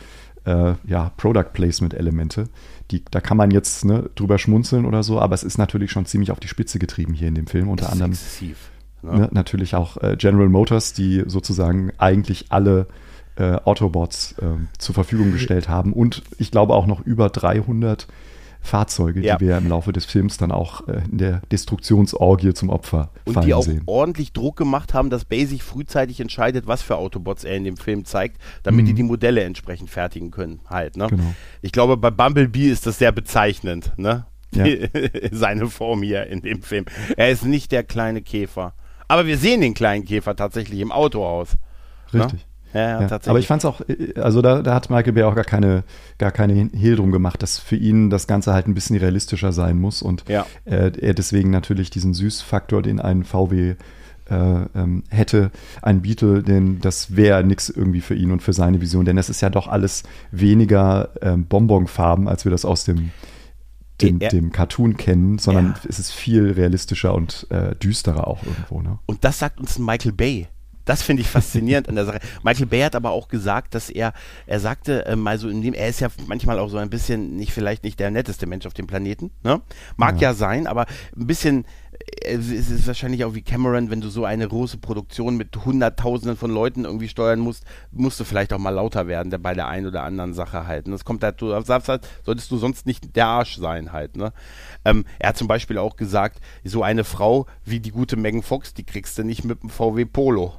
[0.45, 2.49] äh, ja, Product Placement-Elemente.
[3.11, 6.31] da kann man jetzt ne, drüber schmunzeln oder so, aber es ist natürlich schon ziemlich
[6.31, 7.69] auf die Spitze getrieben hier in dem Film.
[7.69, 8.71] Unter anderem exzessiv
[9.07, 9.19] ne?
[9.21, 12.87] Ne, natürlich auch äh, General Motors, die sozusagen eigentlich alle
[13.37, 14.45] äh, Autobots äh,
[14.79, 18.07] zur Verfügung gestellt haben und ich glaube auch noch über 300
[18.67, 19.37] Fahrzeuge, ja.
[19.37, 23.35] die wir im Laufe des Films dann auch äh, in der Destruktionsorgie zum Opfer und
[23.35, 23.83] fallen die auch sehen.
[23.87, 27.77] ordentlich Druck gemacht haben, dass Bay sich frühzeitig entscheidet, was für Autobots er in dem
[27.77, 28.89] Film zeigt, damit mhm.
[28.89, 30.61] die die Modelle entsprechend fertigen können.
[30.69, 31.07] Halt, ne?
[31.09, 31.35] Genau.
[31.63, 34.27] Ich glaube, bei Bumblebee ist das sehr bezeichnend, ne?
[34.53, 34.65] Ja.
[35.33, 36.87] Seine Form hier in dem Film.
[37.17, 38.75] Er ist nicht der kleine Käfer.
[39.09, 41.57] Aber wir sehen den kleinen Käfer tatsächlich im Autohaus.
[42.13, 42.25] Ne?
[42.25, 42.41] Richtig.
[42.41, 42.57] Ne?
[42.75, 43.81] Ja, ja, Aber ich fand es auch,
[44.17, 45.83] also da, da, hat Michael Bay auch gar keine,
[46.19, 49.79] gar keine Hehl drum gemacht, dass für ihn das Ganze halt ein bisschen realistischer sein
[49.79, 50.45] muss und ja.
[50.67, 53.77] äh, er deswegen natürlich diesen Süßfaktor, den ein VW
[54.29, 58.81] äh, ähm, hätte, ein Beetle, denn das wäre nichts irgendwie für ihn und für seine
[58.81, 63.11] Vision, denn es ist ja doch alles weniger ähm, Bonbonfarben, als wir das aus dem
[64.03, 65.89] dem, dem, Cartoon kennen, sondern ja.
[65.89, 68.83] es ist viel realistischer und äh, düsterer auch irgendwo.
[68.83, 68.99] Ne?
[69.07, 70.49] Und das sagt uns Michael Bay.
[70.87, 72.21] Das finde ich faszinierend an der Sache.
[72.45, 74.13] Michael Bay hat aber auch gesagt, dass er,
[74.47, 77.37] er sagte äh, mal so in dem, er ist ja manchmal auch so ein bisschen
[77.37, 79.61] nicht, vielleicht nicht der netteste Mensch auf dem Planeten, ne?
[79.97, 80.87] Mag ja, ja sein, aber
[81.17, 81.65] ein bisschen,
[82.25, 86.51] es ist wahrscheinlich auch wie Cameron, wenn du so eine große Produktion mit Hunderttausenden von
[86.51, 90.03] Leuten irgendwie steuern musst, musst du vielleicht auch mal lauter werden bei der einen oder
[90.03, 90.89] anderen Sache halt.
[90.89, 94.33] Das kommt halt, sagst halt, solltest du sonst nicht der Arsch sein halt, ne?
[94.85, 98.75] Ähm, er hat zum Beispiel auch gesagt, so eine Frau wie die gute Megan Fox,
[98.75, 100.55] die kriegst du nicht mit dem VW Polo.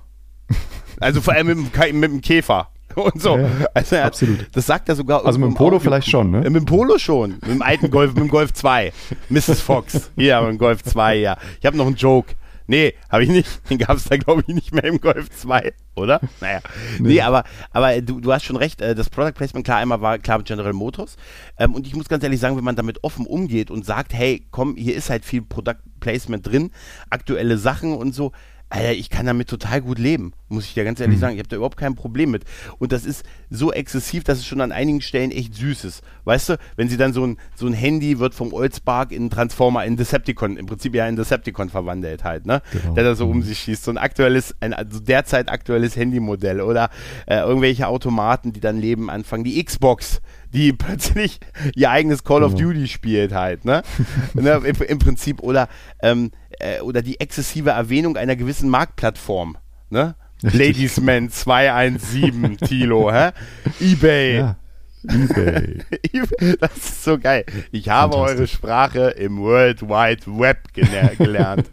[0.99, 2.71] Also vor allem mit dem, mit dem Käfer
[3.13, 3.37] und so.
[3.37, 4.47] Ja, also er, absolut.
[4.53, 5.25] Das sagt er sogar.
[5.25, 6.41] Also mit dem Polo vielleicht schon, ne?
[6.41, 7.31] Mit dem Polo schon.
[7.31, 8.91] Mit dem alten Golf, mit dem Golf 2.
[9.29, 9.61] Mrs.
[9.61, 10.11] Fox.
[10.15, 11.37] Hier, mit dem Golf 2, ja.
[11.59, 12.33] Ich habe noch einen Joke.
[12.69, 13.69] Nee, habe ich nicht.
[13.69, 16.19] Den gab es da, glaube ich, nicht mehr im Golf 2, oder?
[16.41, 16.59] Naja.
[16.99, 18.81] Nee, nee aber, aber du, du hast schon recht.
[18.81, 21.15] Äh, das Product Placement, klar, einmal war klar mit General Motors.
[21.57, 24.45] Ähm, und ich muss ganz ehrlich sagen, wenn man damit offen umgeht und sagt, hey,
[24.51, 26.71] komm, hier ist halt viel Product Placement drin,
[27.09, 28.33] aktuelle Sachen und so,
[28.69, 31.21] Alter, ich kann damit total gut leben, muss ich dir ganz ehrlich mhm.
[31.21, 31.33] sagen.
[31.35, 32.43] Ich habe da überhaupt kein Problem mit.
[32.79, 36.03] Und das ist so exzessiv, dass es schon an einigen Stellen echt süß ist.
[36.25, 39.85] Weißt du, wenn sie dann so ein, so ein Handy wird vom Oldspark in Transformer,
[39.85, 42.61] in Decepticon, im Prinzip ja in Decepticon verwandelt halt, ne?
[42.71, 42.93] Genau.
[42.93, 43.43] Der da so um mhm.
[43.43, 43.85] sich schießt.
[43.85, 46.89] So ein aktuelles, ein also derzeit aktuelles Handymodell oder
[47.25, 49.45] äh, irgendwelche Automaten, die dann Leben anfangen.
[49.45, 50.21] Die Xbox,
[50.53, 51.39] die plötzlich
[51.73, 52.47] ihr eigenes Call genau.
[52.47, 53.81] of Duty spielt halt, ne?
[54.33, 55.41] ne im, Im Prinzip.
[55.41, 55.69] Oder
[56.01, 59.57] ähm, äh, oder die exzessive Erwähnung einer gewissen Marktplattform.
[59.89, 60.15] Ne?
[60.41, 63.31] Ladiesman 217 Tilo, hä?
[63.79, 64.37] Ebay.
[64.37, 64.57] Ja.
[65.07, 66.57] Ebay.
[66.59, 67.45] das ist so geil.
[67.71, 71.69] Ich habe eure Sprache im World Wide Web gelernt.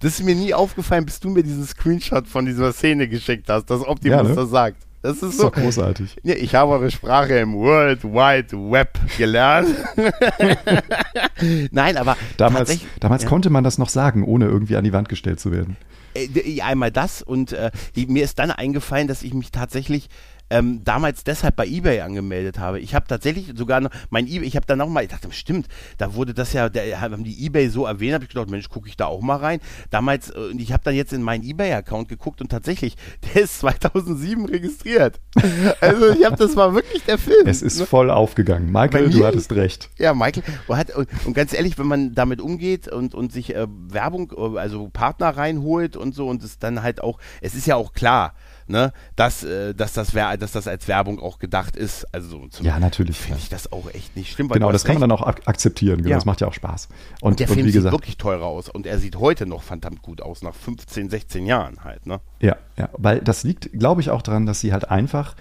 [0.00, 3.66] das ist mir nie aufgefallen, bis du mir diesen Screenshot von dieser Szene geschickt hast,
[3.66, 4.34] dass Optimus ja, ne?
[4.34, 4.86] das sagt.
[5.02, 6.16] Das ist, das ist so großartig.
[6.22, 9.74] Ich habe eure Sprache im World Wide Web gelernt.
[11.70, 13.28] Nein, aber damals, damals ja.
[13.28, 15.78] konnte man das noch sagen, ohne irgendwie an die Wand gestellt zu werden.
[16.14, 20.08] Äh, einmal das und äh, mir ist dann eingefallen, dass ich mich tatsächlich
[20.50, 22.80] ähm, damals deshalb bei eBay angemeldet habe.
[22.80, 26.14] Ich habe tatsächlich sogar noch mein eBay, ich habe dann nochmal, ich dachte, stimmt, da
[26.14, 28.96] wurde das ja, da haben die eBay so erwähnt, habe ich gedacht, Mensch, gucke ich
[28.96, 29.60] da auch mal rein.
[29.90, 32.96] Damals, äh, ich habe dann jetzt in meinen eBay-Account geguckt und tatsächlich,
[33.34, 35.20] der ist 2007 registriert.
[35.80, 37.46] also ich habe, das war wirklich der Film.
[37.46, 38.70] Es ist voll aufgegangen.
[38.70, 39.88] Michael, mir, du hattest recht.
[39.98, 43.66] Ja, Michael, hat, und, und, ganz ehrlich, wenn man damit umgeht und, und sich äh,
[43.68, 47.76] Werbung, äh, also Partner reinholt und so und es dann halt auch, es ist ja
[47.76, 48.34] auch klar,
[48.66, 52.06] ne, dass, äh, dass, das dass das als Werbung auch gedacht ist.
[52.14, 53.18] Also zum, ja, natürlich.
[53.18, 54.48] Finde ich das auch echt nicht schlimm.
[54.48, 55.98] Genau, das kann man dann auch ak akzeptieren.
[55.98, 56.16] Genau, ja.
[56.16, 56.88] Das macht ja auch Spaß.
[57.20, 59.62] Und, und der und Film sieht gesagt, wirklich teurer aus und er sieht heute noch
[59.62, 62.06] verdammt gut aus, nach 15, 16 Jahren halt.
[62.06, 62.20] Ne?
[62.40, 65.34] Ja, ja, weil das liegt, glaube ich, auch daran, dass sie halt einfach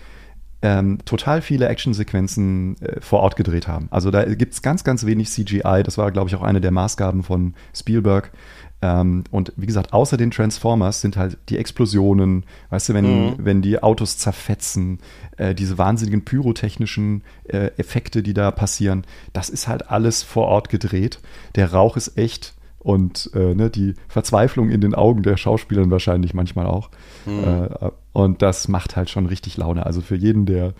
[0.61, 3.87] ähm, total viele Actionsequenzen äh, vor Ort gedreht haben.
[3.91, 5.83] Also da gibt es ganz, ganz wenig CGI.
[5.83, 8.31] Das war, glaube ich, auch eine der Maßgaben von Spielberg.
[8.81, 13.33] Ähm, und wie gesagt, außer den Transformers sind halt die Explosionen, weißt du, wenn, mhm.
[13.37, 14.99] wenn die Autos zerfetzen,
[15.37, 20.69] äh, diese wahnsinnigen pyrotechnischen äh, Effekte, die da passieren, das ist halt alles vor Ort
[20.69, 21.19] gedreht.
[21.55, 26.33] Der Rauch ist echt und äh, ne, die Verzweiflung in den Augen der Schauspielern wahrscheinlich
[26.33, 26.89] manchmal auch.
[27.25, 27.43] Mhm.
[27.43, 29.85] Äh, und das macht halt schon richtig Laune.
[29.85, 30.73] Also für jeden, der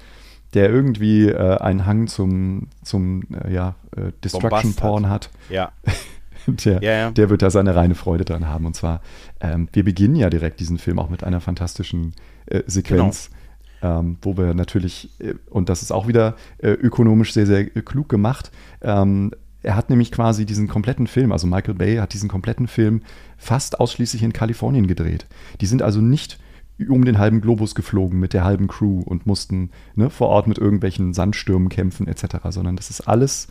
[0.56, 3.76] der irgendwie äh, einen Hang zum, zum äh, ja,
[4.24, 5.30] Destruction Porn hat.
[5.30, 5.52] hat.
[5.52, 5.72] Ja.
[6.52, 7.12] der, ja, ja.
[7.12, 8.66] der wird da seine reine Freude dran haben.
[8.66, 9.02] Und zwar,
[9.40, 12.14] ähm, wir beginnen ja direkt diesen Film auch mit einer fantastischen
[12.48, 13.30] äh, Sequenz.
[13.30, 13.40] Genau.
[13.82, 18.10] Ähm, wo wir natürlich, äh, und das ist auch wieder äh, ökonomisch sehr, sehr klug
[18.10, 19.32] gemacht, ähm,
[19.62, 23.02] er hat nämlich quasi diesen kompletten Film, also Michael Bay hat diesen kompletten Film
[23.38, 25.28] fast ausschließlich in Kalifornien gedreht.
[25.62, 26.40] Die sind also nicht
[26.88, 30.58] um den halben Globus geflogen mit der halben Crew und mussten ne, vor Ort mit
[30.58, 33.48] irgendwelchen Sandstürmen kämpfen etc., sondern das ist alles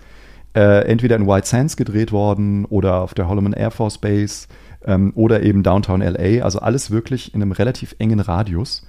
[0.59, 4.49] äh, entweder in White Sands gedreht worden oder auf der Holloman Air Force Base
[4.85, 6.43] ähm, oder eben Downtown LA.
[6.43, 8.85] Also alles wirklich in einem relativ engen Radius.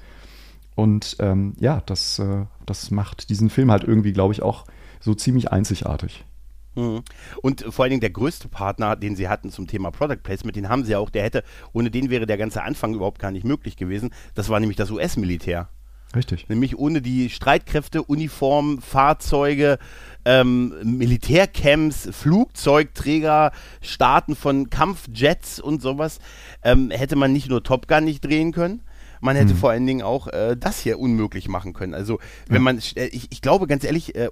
[0.73, 4.65] Und ähm, ja, das, äh, das macht diesen Film halt irgendwie, glaube ich, auch
[4.99, 6.25] so ziemlich einzigartig.
[6.73, 7.03] Mhm.
[7.43, 10.69] Und vor allen Dingen der größte Partner, den sie hatten zum Thema Product Placement, den
[10.69, 13.77] haben sie auch, der hätte, ohne den wäre der ganze Anfang überhaupt gar nicht möglich
[13.77, 14.09] gewesen.
[14.33, 15.69] Das war nämlich das US-Militär.
[16.15, 16.49] Richtig.
[16.49, 19.77] Nämlich ohne die Streitkräfte, Uniformen, Fahrzeuge,
[20.25, 26.19] ähm, Militärcamps, Flugzeugträger, Starten von Kampfjets und sowas,
[26.63, 28.81] ähm, hätte man nicht nur Top Gun nicht drehen können,
[29.21, 29.57] man hätte hm.
[29.57, 31.93] vor allen Dingen auch äh, das hier unmöglich machen können.
[31.93, 32.61] Also wenn ja.
[32.61, 34.29] man, äh, ich, ich glaube ganz ehrlich, äh,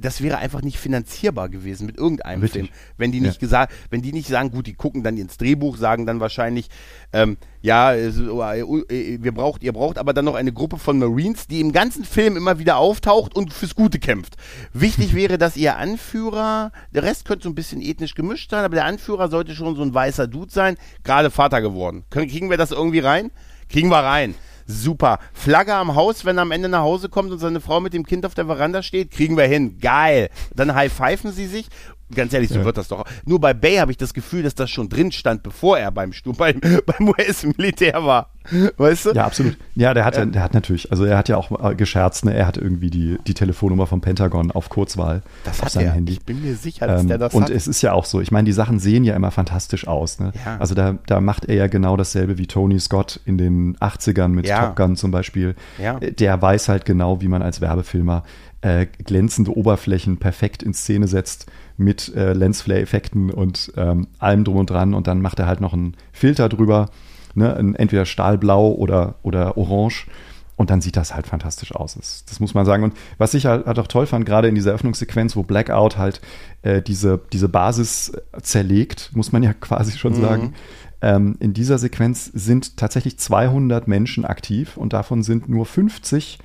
[0.00, 2.66] das wäre einfach nicht finanzierbar gewesen mit irgendeinem Richtig.
[2.66, 2.74] Film.
[2.96, 3.40] Wenn die nicht ja.
[3.40, 6.68] gesagt, wenn die nicht sagen, gut, die gucken dann ins Drehbuch, sagen dann wahrscheinlich,
[7.12, 11.60] ähm, ja, äh, wir braucht, ihr braucht aber dann noch eine Gruppe von Marines, die
[11.60, 14.36] im ganzen Film immer wieder auftaucht und fürs Gute kämpft.
[14.72, 18.74] Wichtig wäre, dass ihr Anführer, der Rest könnte so ein bisschen ethnisch gemischt sein, aber
[18.74, 22.04] der Anführer sollte schon so ein weißer Dude sein, gerade Vater geworden.
[22.10, 23.30] Kriegen wir das irgendwie rein?
[23.72, 24.34] Kriegen wir rein.
[24.66, 25.18] Super.
[25.32, 28.04] Flagge am Haus, wenn er am Ende nach Hause kommt und seine Frau mit dem
[28.04, 29.78] Kind auf der Veranda steht, kriegen wir hin.
[29.80, 30.28] Geil.
[30.54, 31.68] Dann high-pfeifen sie sich
[32.14, 32.64] ganz ehrlich, so ja.
[32.64, 33.04] wird das doch.
[33.24, 36.12] Nur bei Bay habe ich das Gefühl, dass das schon drin stand, bevor er beim,
[36.36, 38.30] beim, beim US-Militär war.
[38.76, 39.12] Weißt du?
[39.12, 39.56] Ja, absolut.
[39.74, 40.24] Ja, der hat, ja.
[40.24, 42.34] der hat natürlich, also er hat ja auch äh, gescherzt, ne?
[42.34, 45.92] er hat irgendwie die, die Telefonnummer vom Pentagon auf Kurzwahl das auf hat seinem er.
[45.92, 46.12] Handy.
[46.14, 47.50] Ich bin mir sicher, dass ähm, der das Und hat.
[47.50, 50.18] es ist ja auch so, ich meine, die Sachen sehen ja immer fantastisch aus.
[50.18, 50.32] Ne?
[50.44, 50.56] Ja.
[50.58, 54.46] Also da, da macht er ja genau dasselbe wie Tony Scott in den 80ern mit
[54.46, 54.66] ja.
[54.66, 55.54] Top Gun zum Beispiel.
[55.78, 58.24] Äh, der weiß halt genau, wie man als Werbefilmer
[58.62, 61.46] äh, glänzende Oberflächen perfekt in Szene setzt
[61.76, 64.94] mit äh, Lensflare-Effekten und ähm, allem drum und dran.
[64.94, 66.88] Und dann macht er halt noch einen Filter drüber,
[67.34, 67.74] ne?
[67.76, 70.06] entweder Stahlblau oder, oder Orange.
[70.54, 71.94] Und dann sieht das halt fantastisch aus.
[71.94, 72.84] Das, das muss man sagen.
[72.84, 76.20] Und was ich halt, halt auch toll fand, gerade in dieser Öffnungssequenz, wo Blackout halt
[76.62, 80.20] äh, diese, diese Basis zerlegt, muss man ja quasi schon mhm.
[80.20, 80.54] sagen.
[81.00, 86.38] Ähm, in dieser Sequenz sind tatsächlich 200 Menschen aktiv und davon sind nur 50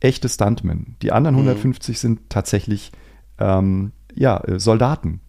[0.00, 0.96] echte Stuntmen.
[1.02, 1.98] Die anderen 150 mhm.
[1.98, 2.92] sind tatsächlich
[3.38, 5.20] ähm, ja, äh, Soldaten.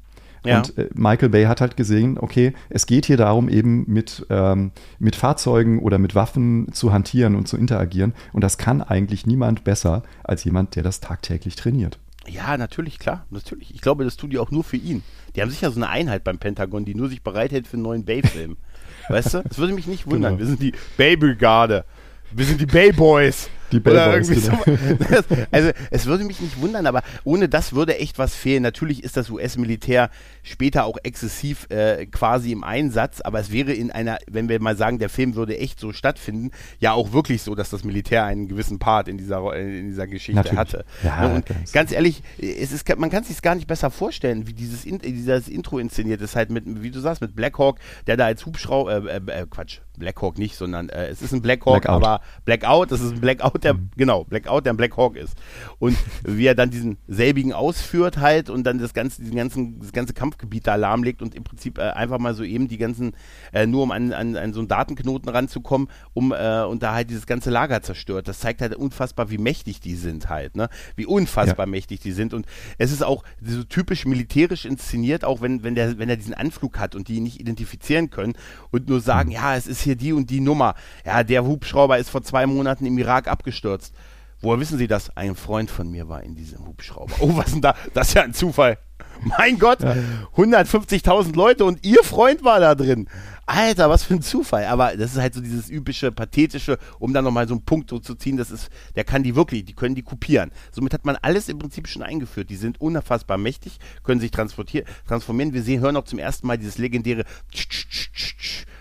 [0.43, 0.57] Ja.
[0.57, 4.71] Und äh, Michael Bay hat halt gesehen, okay, es geht hier darum, eben mit, ähm,
[4.97, 8.13] mit Fahrzeugen oder mit Waffen zu hantieren und zu interagieren.
[8.34, 11.99] Und das kann eigentlich niemand besser als jemand, der das tagtäglich trainiert.
[12.27, 13.73] Ja, natürlich, klar, natürlich.
[13.73, 15.03] Ich glaube, das tun die auch nur für ihn.
[15.36, 18.05] Die haben sicher so eine Einheit beim Pentagon, die nur sich bereithält für einen neuen
[18.05, 18.57] Bay-Film.
[19.10, 19.43] weißt du?
[19.43, 20.38] Das würde mich nicht wundern.
[20.38, 20.39] Genau.
[20.39, 21.86] Wir sind die Bay-Brigade.
[22.31, 23.49] Wir sind die Bay Boys.
[23.71, 24.63] Die Bellboys, genau.
[24.65, 25.36] so.
[25.51, 28.63] Also es würde mich nicht wundern, aber ohne das würde echt was fehlen.
[28.63, 30.10] Natürlich ist das US-Militär
[30.43, 34.75] später auch exzessiv äh, quasi im Einsatz, aber es wäre in einer, wenn wir mal
[34.75, 38.47] sagen, der Film würde echt so stattfinden, ja auch wirklich so, dass das Militär einen
[38.47, 40.60] gewissen Part in dieser, in dieser Geschichte Natürlich.
[40.60, 40.86] hatte.
[41.03, 44.47] Ja, und ganz, ganz ehrlich, es ist, man kann es sich gar nicht besser vorstellen,
[44.47, 48.25] wie dieses, dieses Intro inszeniert ist, halt mit, wie du sagst, mit Blackhawk, der da
[48.25, 52.04] als Hubschrauber, äh, äh, Quatsch, Blackhawk nicht, sondern äh, es ist ein Blackhawk, Blackout.
[52.04, 53.89] aber Blackout, das ist ein Blackout, der, mhm.
[53.97, 55.36] genau, Blackout, der ein Blackhawk ist.
[55.80, 59.91] Und wie er dann diesen selbigen ausführt halt und dann das ganze, diesen ganzen, das
[59.91, 63.13] ganze Kampfgebiet da lahmlegt und im Prinzip äh, einfach mal so eben die ganzen,
[63.54, 67.10] äh, nur um an, an, an so einen Datenknoten ranzukommen, um, äh, und da halt
[67.10, 68.27] dieses ganze Lager zerstört.
[68.27, 70.69] Das zeigt halt unfassbar, wie mächtig die sind halt, ne?
[70.95, 71.69] Wie unfassbar ja.
[71.69, 72.34] mächtig die sind.
[72.34, 72.45] Und
[72.77, 76.80] es ist auch so typisch militärisch inszeniert, auch wenn, wenn der, wenn er diesen Anflug
[76.80, 78.34] hat und die ihn nicht identifizieren können
[78.71, 79.36] und nur sagen, mhm.
[79.36, 80.75] ja, es ist hier die und die Nummer.
[81.06, 83.93] Ja, der Hubschrauber ist vor zwei Monaten im Irak abgestürzt.
[84.41, 85.15] Woher wissen Sie das?
[85.15, 87.13] Ein Freund von mir war in diesem Hubschrauber.
[87.19, 87.75] Oh, was denn da?
[87.93, 88.80] Das ist ja ein Zufall.
[89.23, 89.95] Mein Gott, ja.
[90.36, 93.07] 150.000 Leute und Ihr Freund war da drin.
[93.45, 94.65] Alter, was für ein Zufall.
[94.65, 97.99] Aber das ist halt so dieses übliche, pathetische, um dann nochmal so einen Punkt so
[97.99, 100.51] zu ziehen, das ist, der kann die wirklich, die können die kopieren.
[100.71, 102.49] Somit hat man alles im Prinzip schon eingeführt.
[102.49, 105.53] Die sind unfassbar mächtig, können sich transformieren.
[105.53, 107.25] Wir sehen, hören auch zum ersten Mal dieses legendäre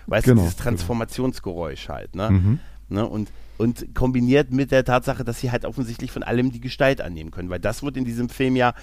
[0.07, 2.31] weißt genau, du, dieses Transformationsgeräusch halt, ne?
[2.31, 2.59] Mhm.
[2.89, 3.05] ne?
[3.05, 7.29] Und und kombiniert mit der Tatsache, dass sie halt offensichtlich von allem die Gestalt annehmen
[7.29, 8.73] können, weil das wird in diesem Film ja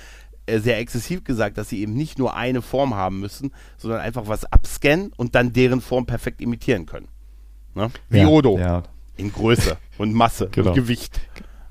[0.57, 4.45] sehr exzessiv gesagt, dass sie eben nicht nur eine Form haben müssen, sondern einfach was
[4.45, 7.09] abscannen und dann deren Form perfekt imitieren können.
[7.75, 7.91] Ne?
[8.09, 8.59] Wie ja, Odo.
[8.59, 8.83] Ja.
[9.17, 10.69] In Größe und Masse genau.
[10.71, 11.21] und Gewicht.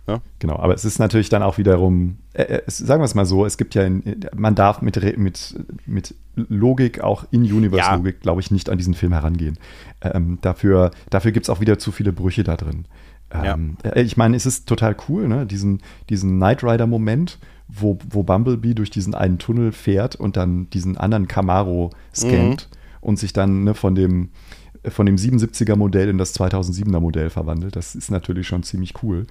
[0.06, 0.22] Ne?
[0.40, 3.26] Genau, aber es ist natürlich dann auch wiederum, äh, äh es, sagen wir es mal
[3.26, 8.22] so, es gibt ja, in, man darf mit, mit, mit Logik, auch In-Universe-Logik, ja.
[8.22, 9.58] glaube ich, nicht an diesen Film herangehen.
[10.02, 12.86] Ähm, dafür dafür gibt es auch wieder zu viele Brüche da drin.
[13.32, 13.92] Ähm, ja.
[13.92, 15.46] Äh, ich meine, es ist total cool, ne?
[15.46, 20.97] diesen, diesen Knight Rider-Moment, wo, wo Bumblebee durch diesen einen Tunnel fährt und dann diesen
[20.97, 22.77] anderen Camaro scannt mhm.
[23.01, 24.30] und sich dann ne, von dem
[24.89, 27.75] von dem 77er Modell in das 2007er Modell verwandelt.
[27.75, 29.27] Das ist natürlich schon ziemlich cool.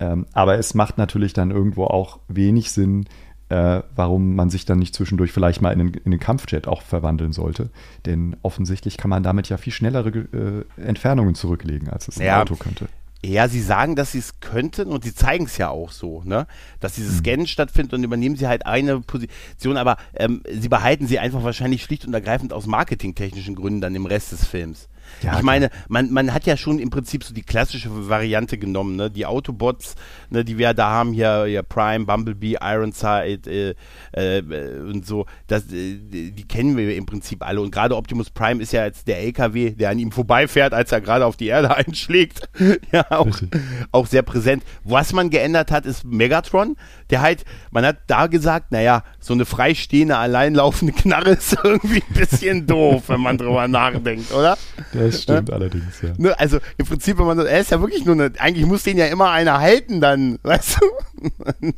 [0.00, 3.06] Ähm, aber es macht natürlich dann irgendwo auch wenig Sinn,
[3.48, 6.82] äh, warum man sich dann nicht zwischendurch vielleicht mal in den, in den Kampfjet auch
[6.82, 7.70] verwandeln sollte.
[8.06, 12.42] Denn offensichtlich kann man damit ja viel schnellere äh, Entfernungen zurücklegen, als es ein Ja.
[12.42, 12.88] Auto könnte.
[13.28, 16.46] Ja, sie sagen, dass sie es könnten und sie zeigen es ja auch so, ne?
[16.80, 17.18] Dass dieses Mhm.
[17.18, 21.82] Scannen stattfindet und übernehmen sie halt eine Position, aber ähm, sie behalten sie einfach wahrscheinlich
[21.82, 24.88] schlicht und ergreifend aus marketingtechnischen Gründen dann im Rest des Films.
[25.22, 28.96] Ja, ich meine, man, man hat ja schon im Prinzip so die klassische Variante genommen,
[28.96, 29.10] ne?
[29.10, 29.94] Die Autobots,
[30.30, 33.74] ne, die wir da haben, hier, hier Prime, Bumblebee, Ironside äh,
[34.12, 37.60] äh, und so, das, äh, die kennen wir im Prinzip alle.
[37.60, 41.00] Und gerade Optimus Prime ist ja jetzt der LKW, der an ihm vorbeifährt, als er
[41.00, 42.48] gerade auf die Erde einschlägt.
[42.92, 43.38] ja, auch,
[43.92, 44.62] auch sehr präsent.
[44.84, 46.76] Was man geändert hat, ist Megatron.
[47.10, 52.14] Der halt, man hat da gesagt, naja, so eine freistehende, alleinlaufende Knarre ist irgendwie ein
[52.14, 54.56] bisschen doof, wenn man drüber nachdenkt, oder?
[54.94, 56.14] Das stimmt allerdings, ja.
[56.16, 58.82] Ne, also im Prinzip, wenn man so, er ist ja wirklich nur eine, eigentlich muss
[58.84, 60.86] den ja immer einer halten dann, weißt du?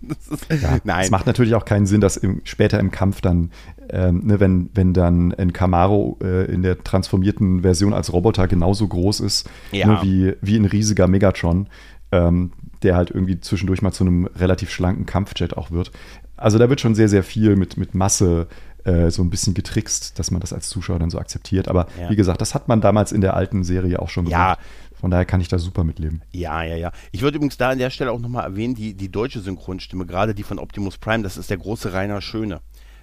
[0.02, 1.04] das Ja, nein.
[1.04, 3.50] Es macht natürlich auch keinen Sinn, dass im, später im Kampf dann,
[3.90, 8.86] ähm, ne, wenn, wenn dann ein Camaro äh, in der transformierten Version als Roboter genauso
[8.86, 9.86] groß ist, Ja.
[9.88, 11.68] ne, wie, wie ein riesiger Megatron,
[12.12, 15.90] ähm, der halt irgendwie zwischendurch mal zu einem relativ schlanken Kampfjet auch wird.
[16.40, 18.48] Also da wird schon sehr, sehr viel mit, mit Masse
[18.84, 21.68] äh, so ein bisschen getrickst, dass man das als Zuschauer dann so akzeptiert.
[21.68, 22.08] Aber Ja.
[22.10, 24.54] wie gesagt, das hat man damals in der alten Serie auch schon Ja.
[24.54, 24.58] gemacht.
[24.98, 26.22] Von daher kann ich da super mitleben.
[26.32, 26.92] Ja, ja, ja.
[27.12, 30.34] Ich würde übrigens da an der Stelle auch nochmal erwähnen, die, die deutsche Synchronstimme, gerade
[30.34, 32.60] die von Optimus Prime, das ist der große Rainer Schöne,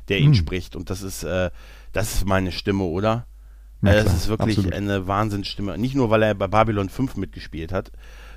[0.10, 0.34] der ihn Hm.
[0.36, 0.76] spricht.
[0.76, 1.50] Und das ist, äh,
[1.94, 3.26] das ist meine Stimme, oder?
[3.84, 4.74] Äh, das klar, ist wirklich absolut.
[4.74, 5.78] eine Wahnsinnsstimme.
[5.78, 7.92] Nicht nur, weil er bei Babylon 5 mitgespielt hat,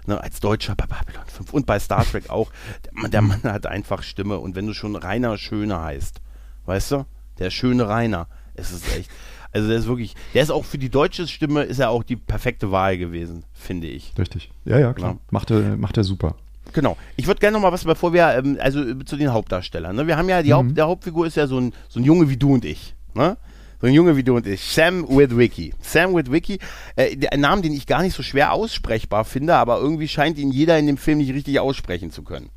[0.07, 2.50] ne, als Deutscher bei Babylon 5 und bei Star Trek auch.
[2.85, 4.38] Der, Mann- der Mann hat einfach Stimme.
[4.38, 6.20] Und wenn du schon Rainer Schöne heißt,
[6.66, 7.07] weißt du?
[7.38, 8.29] Der schöne Rainer.
[8.55, 9.11] Es ist echt.
[9.53, 12.14] Also der ist wirklich, der ist auch für die deutsche Stimme ist er auch die
[12.16, 14.12] perfekte Wahl gewesen, finde ich.
[14.18, 14.50] Richtig.
[14.64, 15.12] Ja, ja, klar.
[15.12, 15.18] Ja.
[15.31, 16.37] Macht, er, macht er super.
[16.72, 16.96] Genau.
[17.16, 19.96] Ich würde gerne noch mal was, bevor wir, ähm, also äh, zu den Hauptdarstellern.
[19.96, 20.07] Ne?
[20.07, 20.55] Wir haben ja, die Mhm.
[20.55, 22.94] Haupt, der Hauptfigur ist ja so ein, so ein Junge wie du und ich.
[23.14, 23.37] Ne?
[23.81, 24.61] So ein Junge wie du und ich.
[24.62, 25.73] Sam Witwicky.
[25.81, 26.59] Sam Witwicky,
[26.97, 30.38] äh, der ein Name, den ich gar nicht so schwer aussprechbar finde, aber irgendwie scheint
[30.38, 32.51] ihn jeder in dem Film nicht richtig aussprechen zu können.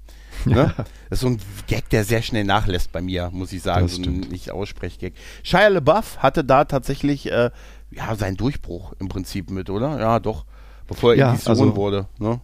[0.46, 0.74] Ne?
[1.10, 3.86] Das ist so ein Gag, der sehr schnell nachlässt bei mir, muss ich sagen.
[3.88, 5.14] Das so ein nicht aussprech-Gag.
[5.44, 7.52] Shia LaBeouf hatte da tatsächlich äh,
[7.92, 10.00] ja, seinen Durchbruch im Prinzip mit, oder?
[10.00, 10.46] Ja, doch.
[10.88, 12.08] Bevor er Ja, Sohn also- wurde.
[12.20, 12.42] Ne?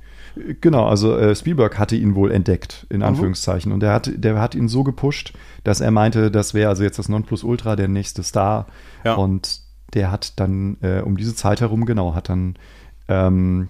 [0.61, 2.95] Genau, also äh, Spielberg hatte ihn wohl entdeckt, Mhm.
[2.95, 3.71] in Anführungszeichen.
[3.71, 6.99] Und der hat, der hat ihn so gepusht, dass er meinte, das wäre also jetzt
[6.99, 8.67] das Nonplusultra, der nächste Star.
[9.03, 9.15] Ja.
[9.15, 9.61] Und
[9.93, 12.55] der hat dann äh, um diese Zeit herum, genau, hat dann,
[13.07, 13.69] ähm,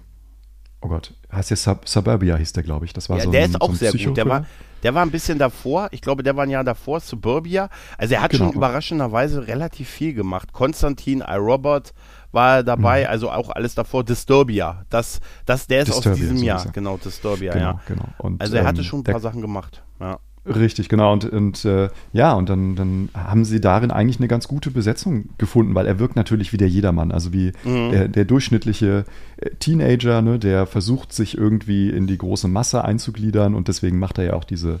[0.82, 2.92] oh Gott, heißt der Sub Suburbia, hieß der, glaube ich.
[2.92, 4.16] Das war Ja, so der ein, ist auch so sehr gut.
[4.16, 4.46] Der war,
[4.82, 5.88] der war ein bisschen davor.
[5.92, 7.68] Ich glaube, der war ein Jahr davor, Suburbia.
[7.98, 8.46] Also er hat Genau.
[8.46, 10.52] schon überraschenderweise relativ viel gemacht.
[10.52, 11.92] Konstantin, iRobot
[12.32, 14.04] war dabei, also auch alles davor.
[14.04, 14.84] Disturbia.
[14.90, 15.92] Das, das, der ist Mhm.
[15.92, 16.66] Disturbia, aus diesem so Jahr.
[16.72, 17.80] Genau, Disturbia, Genau, ja.
[17.86, 18.04] genau.
[18.18, 19.82] Und, Also er hatte ähm, schon ein paar Sachen gemacht.
[20.00, 20.18] Ja.
[20.46, 21.12] Richtig, genau.
[21.12, 25.28] Und, und äh, ja, und dann, dann haben sie darin eigentlich eine ganz gute Besetzung
[25.36, 27.90] gefunden, weil er wirkt natürlich wie der Jedermann, also wie Mhm.
[27.90, 29.04] der, der durchschnittliche
[29.36, 34.16] äh, Teenager, ne, der versucht, sich irgendwie in die große Masse einzugliedern und deswegen macht
[34.16, 34.78] er ja auch diese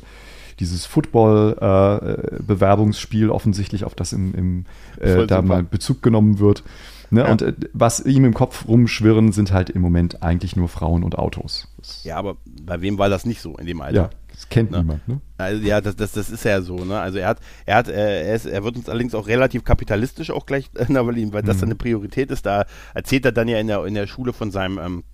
[0.58, 4.64] dieses Football-Bewerbungsspiel offensichtlich, auf das im, im
[5.00, 6.62] äh, da mal Bezug genommen wird.
[7.10, 7.20] Ne?
[7.22, 7.30] Ja.
[7.30, 11.18] Und äh, was ihm im Kopf rumschwirren, sind halt im Moment eigentlich nur Frauen und
[11.18, 11.68] Autos.
[11.78, 13.96] Das, ja, aber bei wem war das nicht so in dem Alter?
[13.96, 14.78] ja, das kennt Ne?
[14.78, 15.06] niemand.
[15.08, 15.20] Ne?
[15.38, 16.98] Also ja, das, das, das ist ja so, ne?
[17.00, 20.30] Also er hat, er hat, äh, er, ist, er wird uns allerdings auch relativ kapitalistisch
[20.30, 21.60] auch gleich, äh, weil, ihm, weil das Mhm.
[21.60, 22.46] dann eine Priorität ist.
[22.46, 25.04] Da erzählt er dann ja in der, in der Schule von seinem ähm,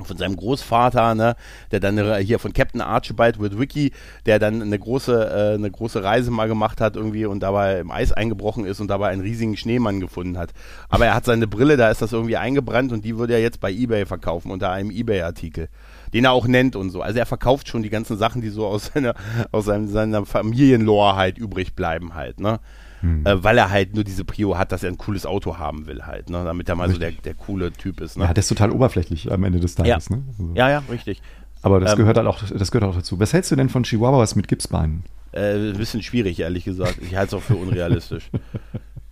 [0.00, 1.36] von seinem Großvater, ne,
[1.70, 3.92] der dann äh, hier von Captain Archibald with Wiki,
[4.26, 7.90] der dann eine große, äh, eine große Reise mal gemacht hat irgendwie und dabei im
[7.90, 10.50] Eis eingebrochen ist und dabei einen riesigen Schneemann gefunden hat.
[10.88, 13.60] Aber er hat seine Brille, da ist das irgendwie eingebrannt und die würde er jetzt
[13.60, 15.68] bei Ebay verkaufen unter einem Ebay-Artikel,
[16.12, 17.02] den er auch nennt und so.
[17.02, 19.14] Also er verkauft schon die ganzen Sachen, die so aus seiner,
[19.52, 22.60] aus seinem, seiner Familienlore halt übrig bleiben halt, ne.
[23.02, 23.26] Hm.
[23.26, 26.02] Äh, weil er halt nur diese Prio hat, dass er ein cooles Auto haben will
[26.06, 28.24] halt, ne, damit er mal so der, der coole Typ ist, ne.
[28.24, 30.08] Ja, der ist total oberflächlich am Ende des Tages.
[30.08, 30.16] Ja.
[30.16, 30.22] Ne?
[30.28, 31.20] Also, Ja, ja, richtig.
[31.62, 33.20] Aber das Ähm, gehört halt auch, das gehört auch dazu.
[33.20, 35.04] Was hältst du denn von Chihuahuas mit Gipsbeinen?
[35.32, 36.98] Äh, ein bisschen schwierig, ehrlich gesagt.
[37.02, 38.30] Ich halte es auch für unrealistisch.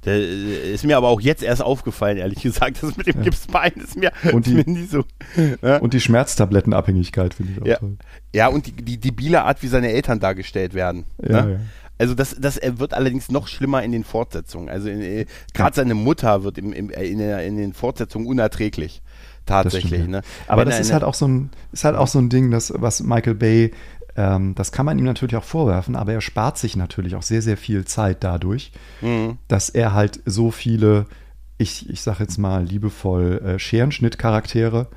[0.05, 2.83] Der, äh, ist mir aber auch jetzt erst aufgefallen, ehrlich gesagt.
[2.83, 5.05] Das mit dem Gipsbein ist mir, Und die- nie so.
[5.63, 7.97] Ja, Und die Schmerztablettenabhängigkeit finde ich auch ja, toll.
[8.35, 11.05] ja und die, die debile Art, wie seine Eltern dargestellt werden.
[11.23, 11.61] Ja, ne?
[12.01, 14.71] Also das, das wird allerdings noch schlimmer in den Fortsetzungen.
[14.71, 19.03] Also äh, gerade seine Mutter wird im, im, äh, in, der, in den Fortsetzungen unerträglich.
[19.45, 19.93] Tatsächlich.
[19.93, 20.23] stimmt, ne?
[20.49, 22.73] Aber Wenn das ist halt auch so ein, ist halt auch so ein Ding, das,
[22.75, 23.73] was Michael Bay,
[24.17, 27.43] ähm, das kann man ihm natürlich auch vorwerfen, aber er spart sich natürlich auch sehr,
[27.43, 29.37] sehr viel Zeit dadurch, Mhm.
[29.49, 31.05] dass er halt so viele,
[31.59, 34.89] ich, ich sag jetzt mal liebevoll, äh, Scherenschnittcharaktere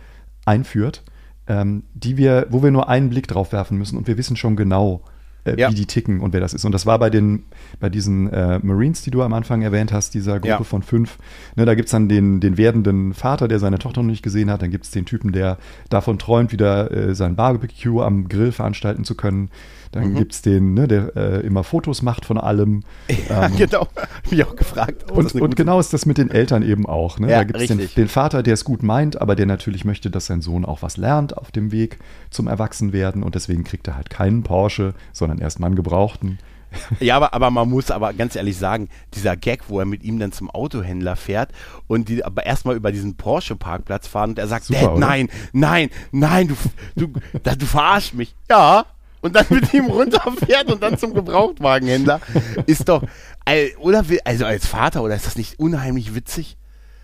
[0.46, 1.04] einführt,
[1.48, 4.56] ähm, die wir, wo wir nur einen Blick drauf werfen müssen und wir wissen schon
[4.56, 5.04] genau,
[5.46, 5.70] äh, Ja.
[5.72, 6.66] wie die ticken und wer das ist.
[6.66, 7.44] Und das war bei den,
[7.80, 10.64] bei diesen äh, Marines, die du am Anfang erwähnt hast, dieser Gruppe Ja.
[10.64, 11.18] von fünf.
[11.56, 14.62] Ne, da gibt's dann den, den werdenden Vater, der seine Tochter noch nicht gesehen hat.
[14.62, 15.58] Dann gibt's den Typen, der
[15.90, 19.50] davon träumt, wieder äh, sein Barbecue am Grill veranstalten zu können.
[19.94, 20.16] Dann Mhm.
[20.16, 22.84] gibt's den, ne, der äh, immer Fotos macht von allem.
[23.30, 23.88] Ja, Ähm, genau.
[23.96, 25.06] Hab ich auch gefragt.
[25.12, 27.20] Oh, das und, und genau ist das mit den Eltern eben auch.
[27.20, 27.30] Ne?
[27.32, 30.10] Ja, da gibt es den, den Vater, der es gut meint, aber der natürlich möchte,
[30.10, 33.96] dass sein Sohn auch was lernt auf dem Weg zum Erwachsenwerden und deswegen kriegt er
[33.96, 36.40] halt keinen Porsche, sondern erstmal einen gebrauchten.
[37.00, 40.18] Ja, aber, aber man muss aber ganz ehrlich sagen, dieser Gag, wo er mit ihm
[40.18, 41.52] dann zum Autohändler fährt
[41.86, 45.90] und die aber erstmal über diesen Porsche-Parkplatz fahren und er sagt, Super, Dad, nein, nein,
[46.12, 46.56] nein, du,
[46.96, 48.34] du, da, du verarschst mich.
[48.50, 48.86] Ja.
[49.24, 52.20] Und dann mit ihm runterfährt und dann zum Gebrauchtwagenhändler.
[52.68, 53.04] Ist doch,
[53.80, 56.58] oder, will- also als Vater, oder ist das nicht unheimlich witzig?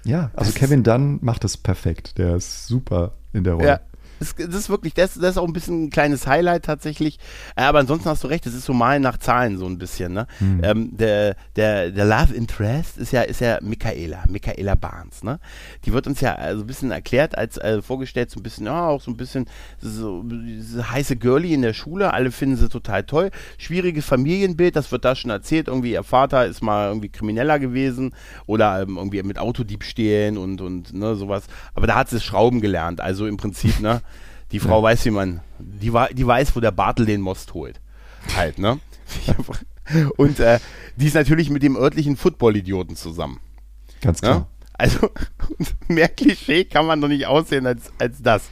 [0.03, 2.17] Ja, also Das Kevin Dunn macht das perfekt.
[2.17, 3.67] Der ist super in der Rolle.
[3.67, 3.79] Ja.
[4.19, 7.19] Das, das ist wirklich, das, das ist auch ein bisschen ein kleines Highlight tatsächlich.
[7.55, 10.13] Äh, Aber ansonsten hast du recht, es ist so Malen nach Zahlen so ein bisschen.
[10.13, 10.27] Ne?
[10.39, 10.61] Hm.
[10.63, 15.23] Ähm, der, der, der Love Interest ist ja, ist ja Michaela, Michaela Barnes.
[15.23, 15.39] Ne?
[15.85, 18.65] Die wird uns ja äh, so ein bisschen erklärt, als äh, vorgestellt, so ein bisschen,
[18.65, 19.45] ja, auch so ein bisschen
[19.79, 22.13] so diese heiße Girlie in der Schule.
[22.13, 23.31] Alle finden sie total toll.
[23.57, 25.67] Schwieriges Familienbild, das wird da schon erzählt.
[25.67, 28.13] Irgendwie ihr Vater ist mal irgendwie Krimineller gewesen
[28.45, 31.43] oder ähm, irgendwie mit Autodiebstählen und, und ne, sowas.
[31.73, 33.01] Aber da hat sie Schrauben gelernt.
[33.01, 34.01] Also im Prinzip, ne?
[34.51, 37.79] Die Frau weiß, wie man, die, die weiß, wo der Bartel den Most holt.
[38.35, 38.79] Halt, ne?
[40.17, 40.59] Und äh,
[40.95, 43.39] die ist natürlich mit dem örtlichen Football-Idioten zusammen.
[44.01, 44.27] Ganz Ja?
[44.27, 44.47] klar.
[44.73, 45.09] Also
[45.87, 48.49] mehr Klischee kann man doch nicht aussehen als, als das.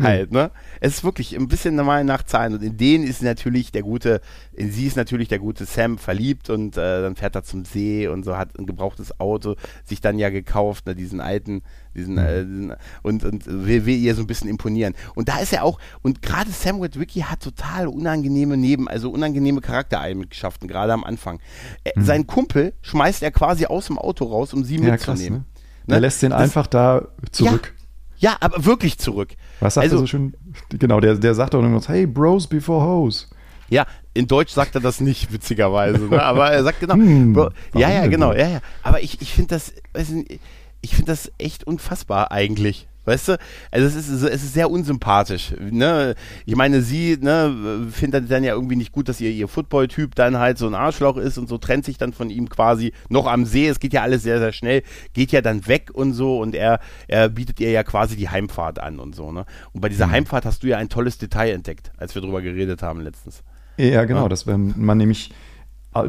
[0.00, 0.50] Halt, ne?
[0.80, 2.54] Es ist wirklich ein bisschen normal nach Zahlen.
[2.54, 4.22] Und in den ist natürlich der gute,
[4.54, 8.08] in sie ist natürlich der gute Sam verliebt und äh, dann fährt er zum See
[8.08, 11.62] und so hat ein gebrauchtes Auto sich dann ja gekauft, ne, diesen alten,
[11.94, 14.94] diesen, äh, diesen und, und will, will ihr so ein bisschen imponieren.
[15.14, 19.60] Und da ist er auch, und gerade Sam Witwicky hat total unangenehme Neben, also unangenehme
[19.60, 21.40] Charaktereigenschaften, gerade am Anfang.
[21.84, 25.18] Äh, Sein Kumpel schmeißt er quasi aus dem Auto raus, um sie Ja, krass.
[25.18, 25.44] mitzunehmen.
[25.86, 25.94] Ne?
[25.94, 27.74] Er lässt den Das- einfach da zurück.
[28.18, 29.30] Ja, aber wirklich zurück.
[29.60, 30.34] Was sagt also, er so schön?
[30.68, 33.30] Genau, der, der sagt auch irgendwas, hey, Bros before Hoes.
[33.70, 36.00] Ja, in Deutsch sagt er das nicht, witzigerweise.
[36.06, 36.22] Ne?
[36.22, 36.94] Aber er sagt genau.
[36.94, 38.38] Hm, Bro, ja, ja, genau, wohl?
[38.38, 38.60] ja, ja.
[38.82, 39.72] Aber ich, ich finde das,
[40.10, 40.40] nicht,
[40.82, 42.86] ich finde das echt unfassbar eigentlich.
[43.06, 43.38] Weißt du?
[43.70, 45.54] Also es ist, es ist sehr unsympathisch.
[45.58, 46.14] Ne?
[46.44, 50.36] Ich meine, sie ne, findet dann ja irgendwie nicht gut, dass ihr, ihr Football-Typ dann
[50.38, 53.46] halt so ein Arschloch ist und so trennt sich dann von ihm quasi noch am
[53.46, 53.66] See.
[53.66, 54.82] Es geht ja alles sehr, sehr schnell,
[55.14, 58.78] geht ja dann weg und so und er, er bietet ihr ja quasi die Heimfahrt
[58.78, 59.32] an und so.
[59.32, 59.46] Ne?
[59.72, 60.12] Und bei dieser Mhm.
[60.12, 63.42] Heimfahrt hast du ja ein tolles Detail entdeckt, als wir drüber geredet haben letztens.
[63.78, 64.28] Ja, genau, Ja.
[64.28, 65.30] dass wenn man nämlich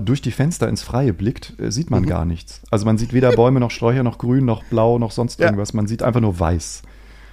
[0.06, 2.62] durch die Fenster ins Freie blickt, äh, sieht man gar nichts.
[2.70, 5.46] Also man sieht weder Bäume noch Sträucher noch Grün noch Blau noch sonst Ja.
[5.48, 5.74] irgendwas.
[5.74, 6.84] Man sieht einfach nur Weiß.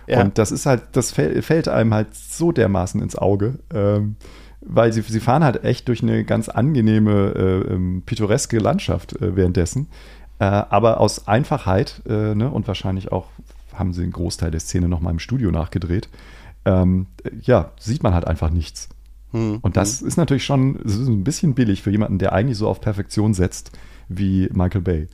[0.07, 0.23] Ja.
[0.23, 4.17] Und das ist halt, das fäll- fällt einem halt so dermaßen ins Auge, ähm,
[4.63, 9.37] weil sie, sie fahren halt echt durch eine ganz angenehme, äh, ähm, pittoreske Landschaft äh,
[9.37, 9.89] währenddessen.
[10.39, 13.27] Äh, aber aus Einfachheit äh, ne, und wahrscheinlich auch
[13.75, 16.09] haben sie einen Großteil der Szene nochmal im Studio nachgedreht.
[16.65, 18.89] Ähm, äh, ja, sieht man halt einfach nichts.
[19.33, 19.59] Hm.
[19.61, 22.81] Und das ist natürlich schon ist ein bisschen billig für jemanden, der eigentlich so auf
[22.81, 23.73] Perfektion setzt
[24.09, 25.07] wie Michael Bay.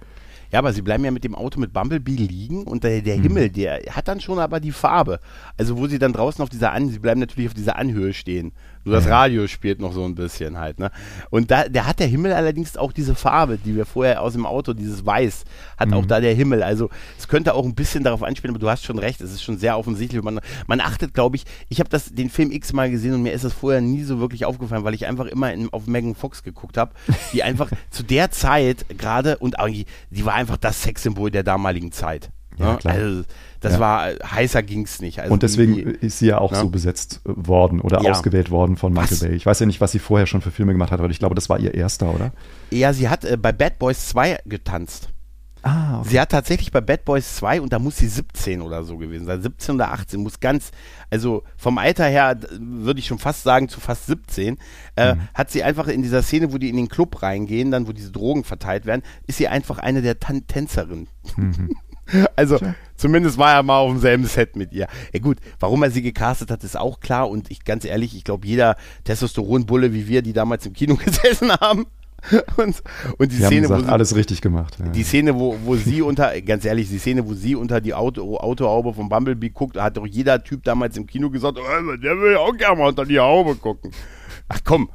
[0.53, 3.05] Ja, aber sie bleiben ja mit dem Auto mit Bumblebee liegen und der, Mhm.
[3.05, 5.19] der Himmel, der hat dann schon aber die Farbe.
[5.57, 8.53] Also wo sie dann draußen auf dieser An, sie bleiben natürlich auf dieser Anhöhe stehen.
[8.85, 9.09] Nur das.
[9.09, 10.91] Radio spielt noch so ein bisschen halt, ne?
[11.31, 14.45] Und da, der hat der Himmel allerdings auch diese Farbe, die wir vorher aus dem
[14.47, 15.45] Auto, dieses Weiß,
[15.79, 15.95] hat Mhm.
[15.95, 16.63] auch da der Himmel.
[16.63, 19.43] Also es könnte auch ein bisschen darauf anspielen, aber du hast schon recht, es ist
[19.43, 20.23] schon sehr offensichtlich.
[20.23, 23.45] Man, man achtet, glaube ich, ich habe das den Film x-mal gesehen und mir ist
[23.45, 26.77] das vorher nie so wirklich aufgefallen, weil ich einfach immer in, auf Megan Fox geguckt
[26.77, 26.93] habe,
[27.33, 31.91] die einfach zu der Zeit gerade und eigentlich, die war einfach das Sexsymbol der damaligen
[31.93, 32.31] Zeit.
[32.59, 32.79] Ja, ne?
[32.79, 32.95] klar.
[32.95, 33.23] Also
[33.61, 33.81] das Ja.
[33.81, 35.21] war heißer ging's nicht.
[35.21, 36.61] Also und deswegen die- ist sie ja auch Ja.
[36.61, 38.11] so besetzt äh, worden oder Ja.
[38.11, 39.21] ausgewählt worden von Michael Was?
[39.21, 39.33] Bay.
[39.35, 41.35] Ich weiß ja nicht, was sie vorher schon für Filme gemacht hat, aber ich glaube,
[41.35, 42.33] das war ihr erster, oder?
[42.71, 45.09] ja, sie hat äh, bei Bad Boys 2 getanzt.
[45.67, 48.99] Ah, Sie hat tatsächlich bei Bad Boys 2, und da muss sie 17 oder so
[48.99, 50.73] gewesen sein, 17 oder 18, muss ganz,
[51.09, 54.59] also vom Alter her würde ich schon fast sagen zu fast 17,
[54.97, 57.93] äh, hat sie einfach in dieser Szene, wo die in den Club reingehen, dann wo
[57.93, 61.09] diese Drogen verteilt werden, ist sie einfach eine der Tan Tänzerinnen.
[62.37, 62.59] Also
[62.97, 64.87] zumindest war er mal auf demselben Set mit ihr.
[65.13, 68.25] Ja gut, warum er sie gecastet hat, ist auch klar und ich ganz ehrlich, ich
[68.25, 71.87] glaube jeder Testosteronbulle wie wir, die damals im Kino gesessen haben
[72.57, 72.83] und,
[73.19, 74.79] und die haben Szene, wo gesagt, sie, alles richtig gemacht.
[74.79, 74.89] Ja.
[74.89, 78.37] die Szene, wo, wo sie unter, ganz ehrlich, die Szene, wo sie unter die Auto,
[78.39, 82.37] Autohaube von Bumblebee guckt, hat doch jeder Typ damals im Kino gesagt, oh, der will
[82.37, 83.91] auch gerne mal unter die Haube gucken.
[84.49, 84.91] Ach komm,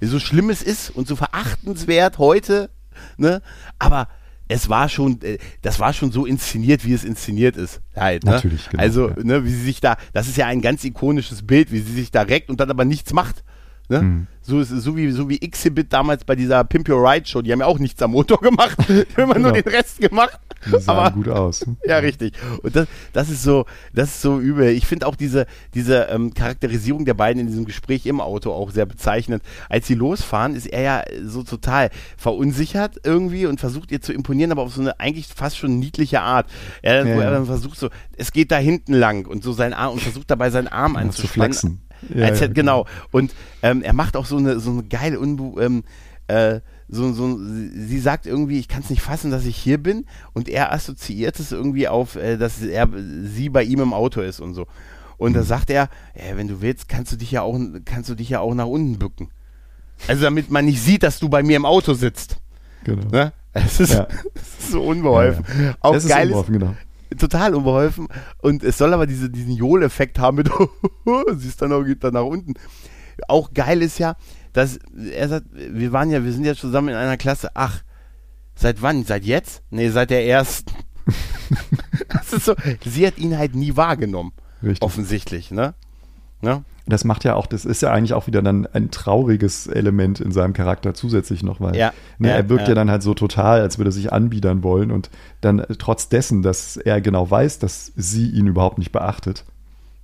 [0.00, 2.70] so schlimm es ist und so verachtenswert heute,
[3.16, 3.40] ne,
[3.78, 4.08] aber
[4.48, 7.80] es war schon, äh, das war schon so inszeniert, wie es inszeniert ist.
[7.94, 8.32] Halt, ne?
[8.32, 9.16] Natürlich, genau, Also, ja.
[9.22, 12.10] ne, wie sie sich da, das ist ja ein ganz ikonisches Bild, wie sie sich
[12.10, 13.44] da reckt und dann aber nichts macht.
[13.88, 14.02] Ne?
[14.02, 14.26] Mhm.
[14.42, 17.42] So, so, wie, so wie Exhibit damals bei dieser Pimp Your Ride Show.
[17.42, 18.76] Die haben ja auch nichts am Motor gemacht.
[18.88, 19.48] Die haben genau.
[19.48, 20.38] nur den Rest gemacht.
[20.64, 21.64] Die sahen Aber, gut aus.
[21.84, 22.34] Ja, richtig.
[22.62, 24.68] Und das, das ist so, das ist so übel.
[24.68, 28.70] Ich finde auch diese, diese ähm, Charakterisierung der beiden in diesem Gespräch im Auto auch
[28.70, 29.42] sehr bezeichnend.
[29.68, 34.52] Als sie losfahren, ist er ja so total verunsichert irgendwie und versucht ihr zu imponieren,
[34.52, 36.46] aber auf so eine eigentlich fast schon niedliche Art.
[36.82, 39.74] Er, ja, wo er dann versucht so, es geht da hinten lang und so sein
[39.74, 41.80] Arm und versucht dabei seinen Arm anzuspannen.
[42.14, 42.86] Ja, ja, genau.
[43.10, 45.84] Und ähm, er macht auch so eine, so eine geile Unbu ähm,
[46.28, 50.06] äh, so, so, sie sagt irgendwie, ich kann es nicht fassen, dass ich hier bin
[50.34, 52.88] und er assoziiert es irgendwie auf, äh, dass er,
[53.24, 54.66] sie bei ihm im Auto ist und so.
[55.16, 55.36] Und mhm.
[55.36, 58.28] da sagt er, ja, wenn du willst, kannst du dich ja auch, kannst du dich
[58.28, 59.30] ja auch nach unten bücken.
[60.06, 62.38] Also damit man nicht sieht, dass du bei mir im Auto sitzt.
[62.84, 63.08] Genau.
[63.10, 63.32] Ne?
[63.52, 64.06] Es ist, ja.
[64.34, 65.44] ist so unbeholfen.
[65.58, 65.74] Ja, ja.
[65.80, 66.74] Auch das geil ist, unbeholfen, genau
[67.18, 68.08] total unbeholfen.
[68.38, 70.50] Und es soll aber diese, diesen Johl-Effekt haben mit,
[71.36, 72.54] siehst dann auch, geht dann nach unten.
[73.28, 74.16] Auch geil ist ja,
[74.52, 74.78] dass
[75.10, 77.50] er sagt, wir waren ja, wir sind ja zusammen in einer Klasse.
[77.54, 77.82] Ach,
[78.54, 79.04] seit wann?
[79.04, 79.62] Seit jetzt?
[79.70, 80.72] Nee, seit der ersten.
[82.08, 82.54] das ist so,
[82.84, 84.32] sie hat ihn halt nie wahrgenommen.
[84.62, 84.82] Richtig.
[84.82, 85.74] Offensichtlich, ne?
[86.40, 86.64] Ne?
[86.88, 90.30] Das macht ja auch, das ist ja eigentlich auch wieder dann ein trauriges Element in
[90.30, 92.68] seinem Charakter zusätzlich noch, weil ja, ne, ja, er wirkt ja.
[92.68, 92.74] ja.
[92.76, 95.10] dann halt so total, als würde er sich anbiedern wollen und
[95.40, 99.44] dann trotz dessen, dass er genau weiß, dass sie ihn überhaupt nicht beachtet,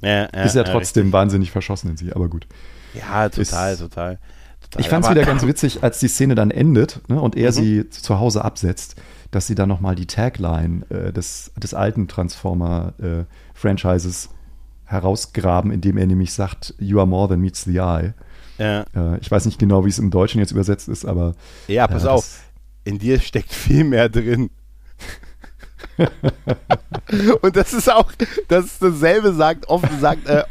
[0.01, 2.49] ist er trotzdem wahnsinnig verschossen in sie, aber gut.
[2.95, 4.19] Ja, total, ist, total,
[4.61, 4.79] total.
[4.79, 7.55] Ich fand es wieder ganz witzig, als die Szene dann endet ne, und er mhm.
[7.55, 8.97] sie zu Hause absetzt,
[9.31, 14.29] dass sie dann nochmal die Tagline äh, des, des alten Transformer-Franchises äh,
[14.93, 18.15] herausgraben, indem er nämlich sagt, You are more than meets the eye.
[18.59, 18.85] Ja.
[18.95, 21.35] Äh, ich weiß nicht genau, wie es im Deutschen jetzt übersetzt ist, aber.
[21.67, 22.41] Ja, pass auf,
[22.85, 24.51] in dir steckt viel mehr drin.
[27.43, 28.13] Und das ist auch,
[28.49, 30.45] das ist dasselbe sagt, oft sagt, äh,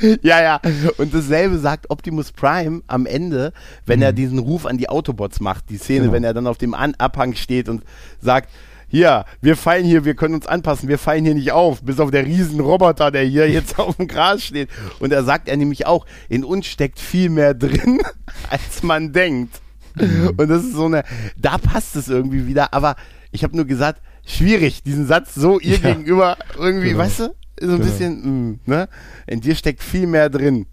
[0.22, 0.60] ja, ja.
[0.98, 3.52] Und dasselbe sagt Optimus Prime am Ende,
[3.86, 4.04] wenn mhm.
[4.04, 5.70] er diesen Ruf an die Autobots macht.
[5.70, 6.12] Die Szene, genau.
[6.12, 7.82] wenn er dann auf dem an Abhang steht und
[8.20, 8.50] sagt,
[8.88, 12.10] hier, wir fallen hier, wir können uns anpassen, wir fallen hier nicht auf, bis auf
[12.10, 14.70] der riesen Roboter, der hier jetzt auf dem Gras steht.
[14.98, 18.00] Und da sagt er nämlich auch, in uns steckt viel mehr drin,
[18.50, 19.60] als man denkt.
[19.94, 20.34] Mhm.
[20.36, 21.04] Und das ist so eine,
[21.36, 22.96] da passt es irgendwie wieder, aber
[23.30, 27.00] ich habe nur gesagt, schwierig, diesen Satz so ihr ja, gegenüber irgendwie, genau.
[27.00, 27.24] weißt du,
[27.60, 27.78] so ein genau.
[27.78, 28.88] bisschen, mh, mm, ne?
[29.26, 30.66] In dir steckt viel mehr drin.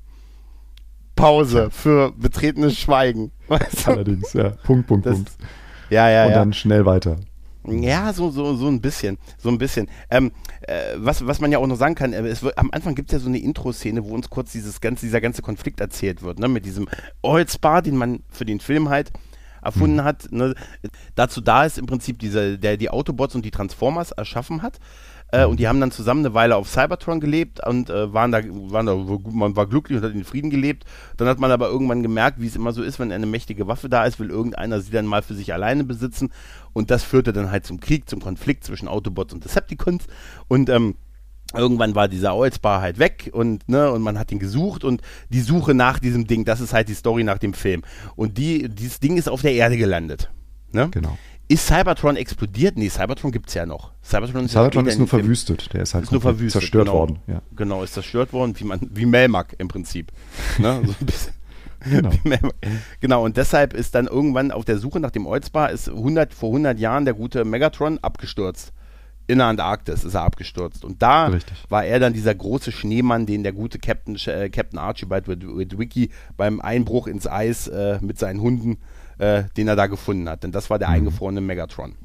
[1.15, 3.31] Pause für betretenes Schweigen.
[3.47, 3.91] Weißt du?
[3.91, 4.49] Allerdings, ja.
[4.49, 5.31] Punkt, Punkt, das, Punkt.
[5.89, 6.35] Ja, ja, Und ja.
[6.39, 7.17] dann schnell weiter.
[7.67, 9.17] Ja, so, so, so ein bisschen.
[9.37, 9.87] So ein bisschen.
[10.09, 12.95] Ähm, äh, was, was man ja auch noch sagen kann, äh, es wird, am Anfang
[12.95, 16.21] gibt es ja so eine Intro-Szene, wo uns kurz dieses ganze, dieser ganze Konflikt erzählt
[16.21, 16.47] wird, ne?
[16.47, 16.87] Mit diesem
[17.23, 19.11] Oil-Spa, den man für den Film halt
[19.65, 20.03] erfunden mhm.
[20.03, 20.31] hat.
[20.31, 20.55] Ne?
[21.15, 24.79] Dazu da ist im Prinzip dieser, der die Autobots und die Transformers erschaffen hat.
[25.31, 28.41] Äh, und die haben dann zusammen eine Weile auf Cybertron gelebt und äh, waren da,
[28.43, 28.95] waren da,
[29.31, 30.85] man war glücklich und hat in Frieden gelebt.
[31.17, 33.89] Dann hat man aber irgendwann gemerkt, wie es immer so ist, wenn eine mächtige Waffe
[33.89, 36.31] da ist, will irgendeiner sie dann mal für sich alleine besitzen.
[36.73, 40.05] Und das führte dann halt zum Krieg, zum Konflikt zwischen Autobots und Decepticons.
[40.47, 40.95] Und ähm,
[41.53, 45.41] irgendwann war dieser Oilspar halt weg und ne und man hat ihn gesucht und die
[45.41, 47.83] Suche nach diesem Ding, das ist halt die Story nach dem Film
[48.15, 50.31] und die dieses Ding ist auf der Erde gelandet.
[50.71, 50.89] Ne?
[50.91, 51.17] Genau.
[51.47, 52.77] Ist Cybertron explodiert?
[52.77, 53.91] Nee, Cybertron gibt es ja noch.
[54.03, 55.73] Cybertron ist, Cybertron ist nur verwüstet.
[55.73, 56.97] Der ist halt ist nur verwüstet, zerstört genau.
[56.97, 57.19] worden.
[57.27, 57.41] Ja.
[57.55, 60.11] Genau, ist zerstört worden, wie, man, wie Melmac im Prinzip.
[60.57, 60.81] ne?
[60.83, 61.33] so ein bisschen.
[61.89, 62.11] Genau.
[62.99, 66.49] genau, und deshalb ist dann irgendwann auf der Suche nach dem Oilspar ist 100, vor
[66.49, 68.73] 100 Jahren der gute Megatron abgestürzt.
[69.27, 70.85] In der Antarktis ist er abgestürzt.
[70.85, 71.63] Und da Richtig.
[71.69, 76.61] war er dann dieser große Schneemann, den der gute Captain, äh, Captain Archibald Wiki beim
[76.61, 78.77] Einbruch ins Eis äh, mit seinen Hunden
[79.17, 80.43] äh, den er da gefunden hat.
[80.43, 80.95] Denn das war der mhm.
[80.95, 81.95] eingefrorene Megatron.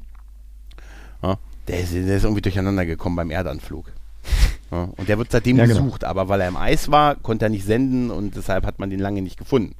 [1.21, 1.37] Ja,
[1.67, 3.91] der, ist, der, ist, irgendwie durcheinander gekommen beim Erdanflug.
[4.71, 5.79] Ja, und der wird seitdem ja, genau.
[5.79, 8.89] gesucht, aber weil er im Eis war, konnte er nicht senden und deshalb hat man
[8.89, 9.75] den lange nicht gefunden.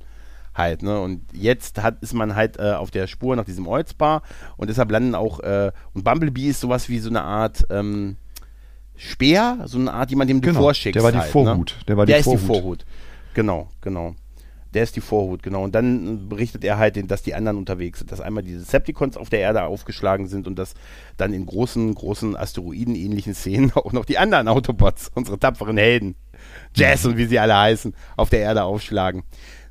[0.54, 1.00] Halt, ne?
[1.00, 4.22] Und jetzt hat, ist man halt äh, auf der Spur nach diesem Oilsbar
[4.58, 8.18] und deshalb landen auch, äh, und Bumblebee ist sowas wie so eine Art ähm,
[8.98, 10.96] Speer, so eine Art, jemand, dem du genau, vorschickst.
[10.96, 11.76] Der war die halt, Vorhut.
[11.80, 11.86] Ne?
[11.88, 12.40] Der war die der Vorhut.
[12.40, 12.86] ist die Vorhut.
[13.34, 14.16] Genau, genau.
[14.74, 15.64] Der ist die Vorhut, genau.
[15.64, 19.30] Und dann berichtet er halt, dass die anderen unterwegs sind, dass einmal die Decepticons auf
[19.30, 20.76] der Erde aufgeschlagen sind und dass
[21.18, 26.16] dann in großen, großen Asteroiden-ähnlichen Szenen auch noch die anderen Autobots, unsere tapferen Helden,
[26.74, 29.24] Jazz und wie sie alle heißen, auf der Erde aufschlagen.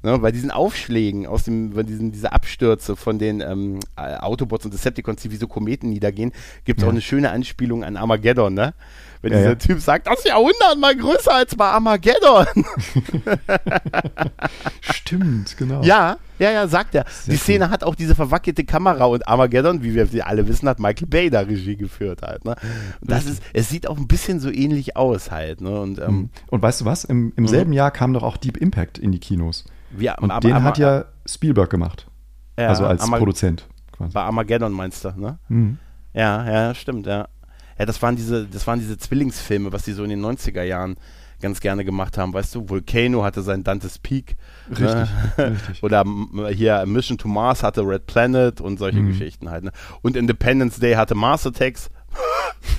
[0.03, 4.73] Ne, bei diesen Aufschlägen aus dem, bei diesen, diese Abstürze von den ähm, Autobots und
[4.73, 6.33] Decepticons, die wie so Kometen niedergehen,
[6.65, 6.89] gibt es ja.
[6.89, 8.73] auch eine schöne Anspielung an Armageddon, ne?
[9.23, 9.55] Wenn ja, dieser ja.
[9.57, 12.47] Typ sagt, das ist ja hundertmal größer als bei Armageddon.
[14.81, 15.83] Stimmt, genau.
[15.83, 17.05] Ja, ja, ja, sagt er.
[17.07, 17.71] Sehr die Szene cool.
[17.71, 21.41] hat auch diese verwackelte Kamera und Armageddon, wie wir alle wissen, hat Michael Bay da
[21.41, 22.47] Regie geführt halt.
[22.47, 22.57] Ne?
[23.03, 25.61] Und das ist, es sieht auch ein bisschen so ähnlich aus halt.
[25.61, 25.81] Ne?
[25.81, 26.31] Und, ähm, mhm.
[26.49, 27.05] und weißt du was?
[27.05, 27.49] Im, im mhm.
[27.49, 29.67] selben Jahr kam doch auch Deep Impact in die Kinos.
[29.91, 32.07] Wie, Und aber- den aber- hat ja Spielberg gemacht.
[32.59, 34.15] ja, also als Arma- Produzent quasi.
[34.15, 35.39] Bei Armageddon meinst du, ne?
[35.49, 35.79] Mhm.
[36.15, 37.29] Ja, ja, stimmt, ja.
[37.81, 40.97] Ja, das waren diese, das waren diese Zwillingsfilme, was die so in den 90er Jahren
[41.41, 42.69] ganz gerne gemacht haben, weißt du?
[42.69, 44.37] Volcano hatte sein Dante's Peak.
[44.69, 45.09] Richtig, Ne?
[45.39, 45.83] richtig.
[45.83, 46.05] Oder
[46.53, 49.09] hier Mission to Mars hatte Red Planet und solche Mhm.
[49.09, 49.65] Geschichten halt.
[49.65, 49.73] Ne?
[50.03, 51.89] Und Independence Day hatte Mars Attacks.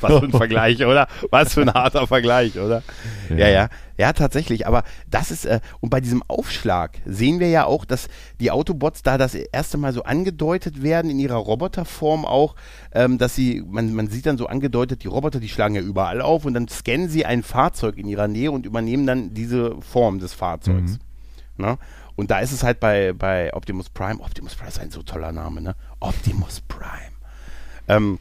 [0.01, 1.07] Was für ein Vergleich, oder?
[1.29, 2.83] Was für ein harter Vergleich, oder?
[3.29, 3.49] Ja, Ja.
[3.49, 3.69] ja.
[3.97, 4.65] Ja, tatsächlich.
[4.65, 8.07] Aber das ist, äh, und bei diesem Aufschlag sehen wir ja auch, dass
[8.39, 12.55] die Autobots da das erste Mal so angedeutet werden in ihrer Roboterform auch,
[12.93, 16.19] ähm, dass sie, man, man sieht dann so angedeutet, die Roboter, die schlagen ja überall
[16.21, 20.17] auf und dann scannen sie ein Fahrzeug in ihrer Nähe und übernehmen dann diese Form
[20.17, 20.97] des Fahrzeugs.
[21.57, 21.77] Ne?
[22.15, 25.31] Und da ist es halt bei, bei Optimus Prime, Optimus Prime ist ein so toller
[25.31, 25.75] Name, ne?
[25.99, 27.11] Optimus Prime.
[27.87, 28.17] Ähm,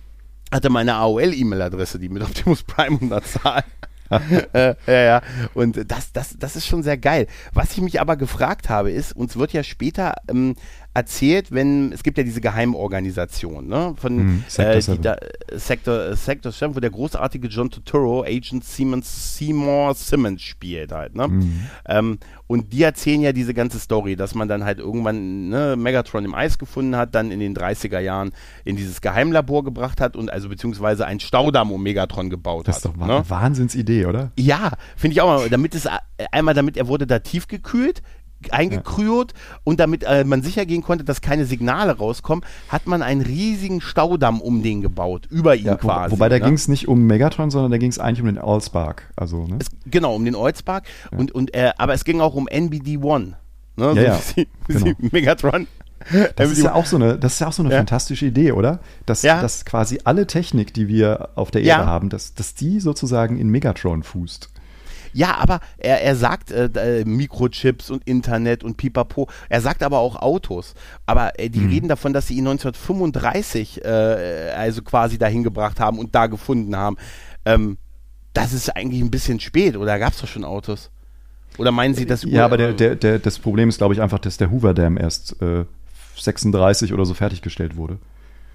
[0.50, 3.64] hatte meine AOL-E-Mail-Adresse, die mit Optimus Prime Zahl.
[4.52, 5.22] äh, ja, ja.
[5.54, 7.28] Und das, das, das ist schon sehr geil.
[7.52, 10.56] Was ich mich aber gefragt habe, ist, uns wird ja später ähm,
[10.92, 13.94] erzählt, wenn, es gibt ja diese Geheimorganisation, ne?
[13.96, 15.16] Von Mhm, Sector äh, die da,
[15.52, 21.28] Sector, Sector 7, wo der großartige John Turturro Agent Siemens, Seymour Simmons spielt halt, ne?
[21.28, 21.60] Mhm.
[21.86, 26.24] Ähm, und die erzählen ja diese ganze Story, dass man dann halt irgendwann ne, Megatron
[26.24, 28.32] im Eis gefunden hat, dann in den 30er Jahren
[28.64, 32.84] in dieses Geheimlabor gebracht hat und also beziehungsweise einen Staudamm um Megatron gebaut Das ist
[32.86, 32.92] hat.
[32.94, 33.14] doch ne?
[33.16, 34.32] eine Wahnsinnsidee, oder?
[34.36, 35.48] Ja, finde ich auch mal.
[35.48, 35.90] Damit es äh,
[36.32, 38.02] einmal, damit er wurde da tief gekühlt,
[38.50, 39.34] eingekrüht
[39.64, 43.80] und damit äh, man sicher gehen konnte, dass keine Signale rauskommen, hat man einen riesigen
[43.80, 46.12] Staudamm um den gebaut, über ihn Ja, wo, quasi.
[46.12, 46.44] wobei da ne?
[46.46, 49.12] ging es nicht um Megatron, sondern da ging es eigentlich um den Allspark.
[49.16, 49.58] Also, ne?
[49.60, 50.84] Es, genau, um den Oldspark.
[51.10, 53.34] Und, und, äh, aber es ging auch um NBD-1.
[53.76, 53.92] Ne?
[53.94, 54.92] Ja, ja, sie, wie genau.
[55.12, 55.66] Megatron.
[56.36, 57.76] Das ist ja auch so eine, das ist ja auch so eine Ja.
[57.76, 58.80] fantastische Idee, oder?
[59.04, 59.42] Dass, Ja.
[59.42, 61.76] dass quasi alle Technik, die wir auf der Ja.
[61.76, 64.48] Erde haben, dass, dass die sozusagen in Megatron fußt.
[65.12, 66.66] Ja, aber er, er sagt äh,
[67.00, 69.28] äh, Mikrochips und Internet und Pipapo.
[69.48, 70.74] Er sagt aber auch Autos.
[71.06, 71.52] Aber äh, Mhm.
[71.52, 73.88] die reden davon, dass sie ihn 1935 äh,
[74.56, 76.96] also quasi dahin gebracht haben und da gefunden haben.
[77.44, 77.78] Ähm,
[78.32, 80.90] das ist eigentlich ein bisschen spät, oder gab es doch schon Autos?
[81.58, 84.20] Oder meinen Sie, dass Ja, aber der, der, der, das Problem ist, glaube ich, einfach,
[84.20, 85.64] dass der Hoover Dam erst äh,
[86.16, 87.98] 36 oder so fertiggestellt wurde.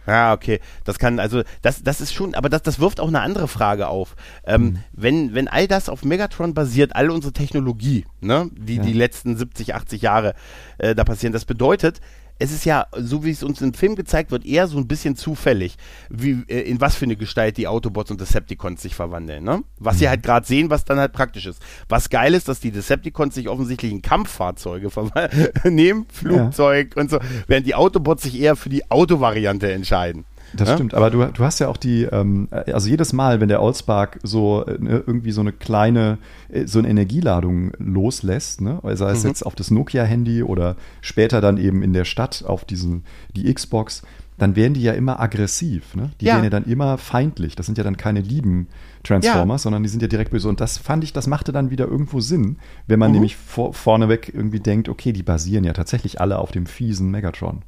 [0.07, 0.59] Ja, okay.
[0.83, 3.87] Das kann, also, das, das ist schon, aber das, das wirft auch eine andere Frage
[3.87, 4.15] auf.
[4.45, 4.79] Ähm, Mhm.
[4.93, 8.83] wenn, wenn all das auf Megatron basiert, all unsere Technologie, ne, die Ja.
[8.83, 10.35] die letzten 70, 80 Jahre
[10.77, 12.01] äh, da passieren, das bedeutet,
[12.37, 15.15] es ist ja, so wie es uns im Film gezeigt wird, eher so ein bisschen
[15.15, 15.77] zufällig,
[16.09, 19.63] wie, äh, in was für eine Gestalt die Autobots und Decepticons sich verwandeln, ne?
[19.79, 19.99] Was Mhm.
[19.99, 21.61] sie halt gerade sehen, was dann halt praktisch ist.
[21.87, 24.89] Was geil ist, dass die Decepticons sich offensichtlich in Kampffahrzeuge
[25.63, 30.25] nehmen, Flugzeug und so, während die Autobots sich eher für die Autovariante entscheiden.
[30.57, 30.75] Das Ja?
[30.75, 34.19] stimmt, aber du, du hast ja auch die, ähm, also jedes Mal, wenn der Allspark
[34.23, 36.17] so ne, irgendwie so eine kleine,
[36.49, 39.29] äh, so eine Energieladung loslässt, ne, sei es Mhm.
[39.29, 43.03] jetzt auf das Nokia-Handy oder später dann eben in der Stadt auf diesen,
[43.35, 44.01] die Xbox,
[44.37, 46.11] dann werden die ja immer aggressiv, ne?
[46.19, 46.33] Die Ja.
[46.33, 47.55] werden ja dann immer feindlich.
[47.55, 48.67] Das sind ja dann keine lieben
[49.03, 50.49] Transformers, sondern die sind ja direkt böse.
[50.49, 53.15] Und das fand ich, das machte dann wieder irgendwo Sinn, wenn man Mhm.
[53.15, 57.61] nämlich vor, vorneweg irgendwie denkt, okay, die basieren ja tatsächlich alle auf dem fiesen Megatron.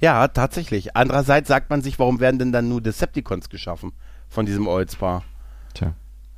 [0.00, 0.96] Ja, tatsächlich.
[0.96, 3.92] Andererseits sagt man sich, warum werden denn dann nur Decepticons geschaffen
[4.28, 5.24] von diesem Oldspaar?
[5.74, 5.94] Tja.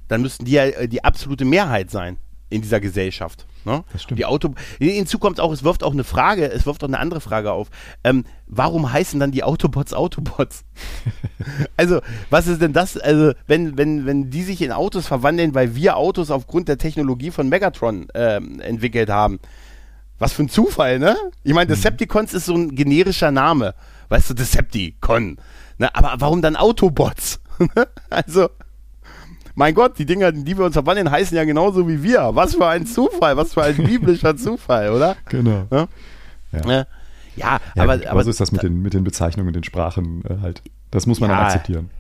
[0.08, 2.18] Dann müssten die ja äh, die absolute Mehrheit sein
[2.50, 3.46] in dieser Gesellschaft.
[3.64, 3.84] Ne?
[3.92, 4.18] Das stimmt.
[4.18, 7.20] Die Auto Hinzu kommt auch, es wirft auch eine Frage, es wirft auch eine andere
[7.20, 7.68] Frage auf.
[8.04, 10.64] Ähm, warum heißen dann die Autobots Autobots?
[11.76, 12.98] also, was ist denn das?
[12.98, 17.30] Also, wenn, wenn, wenn die sich in Autos verwandeln, weil wir Autos aufgrund der Technologie
[17.30, 19.38] von Megatron ähm, entwickelt haben,
[20.23, 21.16] was für ein Zufall, ne?
[21.43, 23.75] Ich meine, Decepticons ist so ein generischer Name.
[24.09, 25.37] Weißt du, Decepticon.
[25.79, 25.95] Ne?
[25.95, 27.41] Aber warum dann Autobots?
[28.11, 28.49] also,
[29.55, 32.31] mein Gott, die Dinger, in die wir uns verwandeln, heißen ja genauso wie wir.
[32.35, 35.16] Was für ein Zufall, was für ein biblischer Zufall, oder?
[35.29, 35.66] Genau.
[35.70, 35.89] Ja,
[36.53, 36.61] Ja.
[36.61, 36.87] ja.
[37.37, 40.25] ja Ja, aber, gut, aber so ist das mit den, mit den Bezeichnungen, den Sprachen
[40.25, 40.62] äh, halt.
[40.93, 41.37] Das muss man Ja.
[41.37, 41.91] dann akzeptieren.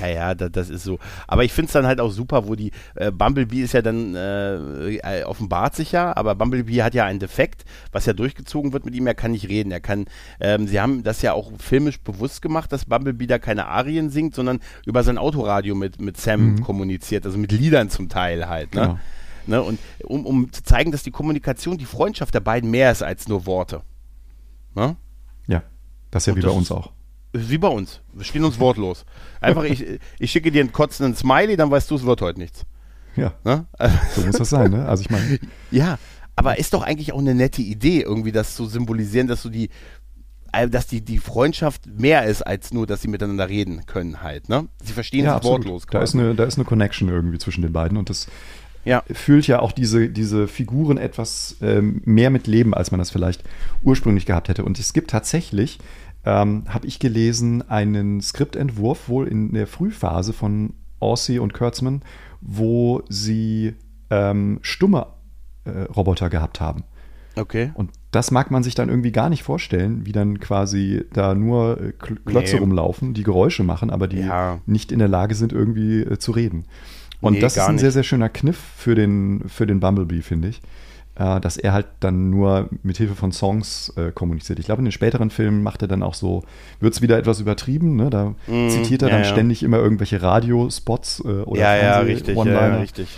[0.00, 0.98] Ja, ja, da, das ist so.
[1.26, 4.14] Aber ich finde es dann halt auch super, wo die äh, Bumblebee ist ja dann
[4.14, 8.84] äh, äh, offenbart sich ja, aber Bumblebee hat ja einen Defekt, was ja durchgezogen wird
[8.84, 9.06] mit ihm.
[9.06, 9.72] Er kann nicht reden.
[9.72, 10.04] Er kann.
[10.40, 14.34] Ähm, sie haben das ja auch filmisch bewusst gemacht, dass Bumblebee da keine Arien singt,
[14.34, 18.74] sondern über sein Autoradio mit mit Sam kommuniziert, also mit Liedern zum Teil halt.
[18.74, 18.80] Ne?
[18.82, 18.98] Genau.
[19.46, 19.62] Ne?
[19.62, 23.28] Und um, um zu zeigen, dass die Kommunikation, die Freundschaft der beiden mehr ist als
[23.28, 23.80] nur Worte.
[24.74, 24.96] Ne?
[25.46, 25.62] Ja,
[26.10, 26.90] das ist ja Und wie bei das- uns auch.
[27.32, 28.00] Wie bei uns.
[28.14, 29.04] Wir stehen uns wortlos.
[29.40, 29.84] Einfach, ich,
[30.18, 32.64] ich schicke dir einen kotzenden Smiley, dann weißt du, es wird heute nichts.
[33.16, 33.66] Ja, Ne?
[34.14, 34.70] so muss das sein.
[34.70, 34.86] Ne?
[34.86, 35.38] Also ich meine,
[35.70, 35.98] Ja,
[36.36, 39.70] aber ist doch eigentlich auch eine nette Idee, irgendwie das zu symbolisieren, dass du die,
[40.52, 44.48] äh, dass die, die Freundschaft mehr ist, als nur, dass sie miteinander reden können halt,
[44.48, 44.68] ne?
[44.82, 45.58] Sie verstehen ja, sich absolut.
[45.66, 46.24] wortlos Da ist, quasi.
[46.24, 48.28] eine, da ist eine Connection irgendwie zwischen den beiden und das
[48.84, 49.02] ja.
[49.12, 53.42] füllt ja auch diese, diese Figuren etwas ähm, mehr mit Leben, als man das vielleicht
[53.82, 54.64] ursprünglich gehabt hätte.
[54.64, 55.78] Und es gibt tatsächlich,
[56.28, 62.02] ähm, habe ich gelesen, einen Skriptentwurf wohl in der Frühphase von Orsi und Kurtzman,
[62.42, 63.74] wo sie
[64.10, 65.06] ähm, stumme
[65.64, 66.84] äh, Roboter gehabt haben.
[67.34, 67.70] Okay.
[67.72, 71.80] Und das mag man sich dann irgendwie gar nicht vorstellen, wie dann quasi da nur
[71.80, 72.60] äh, Klötze nee.
[72.60, 74.60] rumlaufen, die Geräusche machen, aber die ja.
[74.66, 76.66] nicht in der Lage sind, irgendwie äh, zu reden.
[77.22, 77.80] Und nee, das ist ein nicht.
[77.80, 80.60] sehr, sehr schöner Kniff für den, für den Bumblebee, finde ich.
[81.18, 84.60] Äh, dass er halt dann nur mit Hilfe von Songs äh, kommuniziert.
[84.60, 86.44] Ich glaube, in den späteren Filmen macht er dann auch so,
[86.78, 88.08] wird es wieder etwas übertrieben, ne?
[88.08, 89.28] Da mm, zitiert er ja, dann ja.
[89.28, 93.08] ständig immer irgendwelche Radiospots äh, oder ja, ja, richtig, ja, richtig.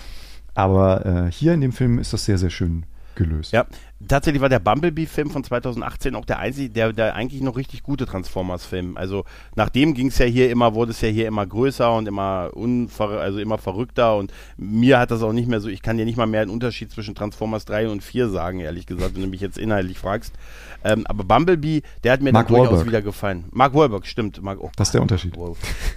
[0.54, 2.84] Aber äh, hier in dem Film ist das sehr, sehr schön
[3.16, 3.52] gelöst.
[3.52, 3.66] Ja,
[4.08, 8.06] tatsächlich war der Bumblebee-Film von 2018 auch der einzige, der, der eigentlich noch richtig gute
[8.06, 8.96] Transformers-Film.
[8.96, 9.24] Also
[9.54, 13.20] nachdem ging es ja hier immer, wurde es ja hier immer größer und immer unver
[13.20, 16.16] also immer verrückter und mir hat das auch nicht mehr so, ich kann dir nicht
[16.16, 19.40] mal mehr einen Unterschied zwischen Transformers 3 und 4 sagen, ehrlich gesagt, wenn du mich
[19.40, 20.34] jetzt inhaltlich fragst.
[20.84, 22.88] Ähm, aber Bumblebee, der hat mir Mark dann durchaus Wahlberg.
[22.88, 23.44] wieder gefallen.
[23.50, 24.42] Mark Wahlberg, stimmt.
[24.42, 25.34] Mark, oh, das ist der Unterschied.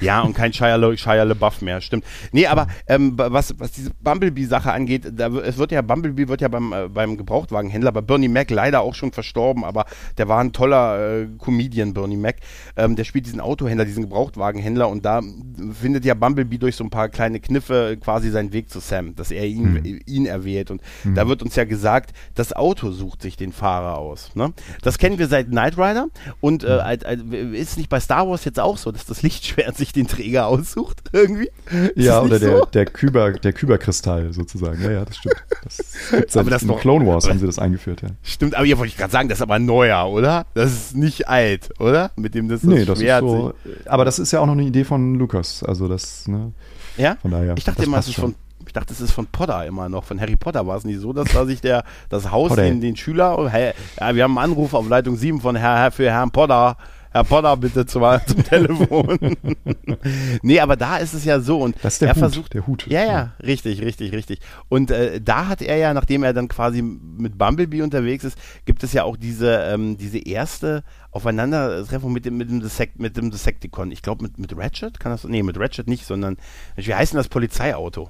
[0.01, 2.05] Ja, und kein Shia, Le, Shia LeBuff mehr, stimmt.
[2.31, 6.47] Nee, aber ähm, was, was diese Bumblebee-Sache angeht, da, es wird ja, Bumblebee wird ja
[6.47, 9.86] beim, äh, beim Gebrauchtwagenhändler bei Bernie Mac leider auch schon verstorben, aber
[10.17, 12.38] der war ein toller äh, Comedian, Bernie Mac.
[12.75, 15.21] Ähm, der spielt diesen Autohändler, diesen Gebrauchtwagenhändler und da
[15.79, 19.31] findet ja Bumblebee durch so ein paar kleine Kniffe quasi seinen Weg zu Sam, dass
[19.31, 19.99] er ihn, mhm.
[20.05, 20.71] ihn erwählt.
[20.71, 21.15] Und mhm.
[21.15, 24.36] da wird uns ja gesagt, das Auto sucht sich den Fahrer aus.
[24.36, 24.53] Ne?
[24.82, 26.07] Das kennen wir seit Knight Rider
[26.41, 27.53] und äh, mhm.
[27.53, 31.01] ist nicht bei Star Wars jetzt auch so, dass das Lichtschwert sich den Träger aussucht
[31.11, 31.49] irgendwie?
[31.95, 32.65] Ist ja, oder der, so?
[32.65, 34.82] der, Kyber, der Kyberkristall sozusagen.
[34.84, 35.36] Ja, ja, das stimmt.
[35.63, 38.09] Das aber das in noch, Clone Wars haben sie das eingeführt, ja.
[38.24, 40.45] Stimmt, aber hier wollte ich gerade sagen, das ist aber neuer, oder?
[40.53, 42.11] Das ist nicht alt, oder?
[42.15, 43.53] Mit dem das, das nee, das ist so,
[43.86, 45.63] Aber das ist ja auch noch eine Idee von Lukas.
[45.63, 46.51] Also das, ne?
[46.97, 47.17] Ja?
[47.21, 47.55] Von daher.
[47.57, 48.36] Ich dachte immer, es ist von
[48.74, 50.03] ich dachte, es ist von Potter immer noch.
[50.03, 52.95] Von Harry Potter war es nicht so, dass da sich der, das Haus den, den
[52.95, 56.76] Schüler, hey, ja, wir haben einen Anruf auf Leitung 7 von Herr, für Herrn Potter.
[57.11, 59.38] Herr Potter, bitte zum, zum Telefon.
[60.41, 61.59] nee, aber da ist es ja so.
[61.59, 62.88] Und das ist der er Hut, versucht, der Hut.
[62.88, 64.39] Ja, ja, richtig, richtig, richtig.
[64.69, 68.84] Und äh, da hat er ja, nachdem er dann quasi mit Bumblebee unterwegs ist, gibt
[68.84, 73.30] es ja auch diese, ähm, diese erste Aufeinandertreffung mit dem, mit dem, Dissect, mit dem
[73.30, 73.91] Decepticon.
[73.91, 76.38] Ich glaube, mit, mit Ratchet kann das, nee, mit Ratchet nicht, sondern,
[76.76, 78.09] wie heißt denn das Polizeiauto?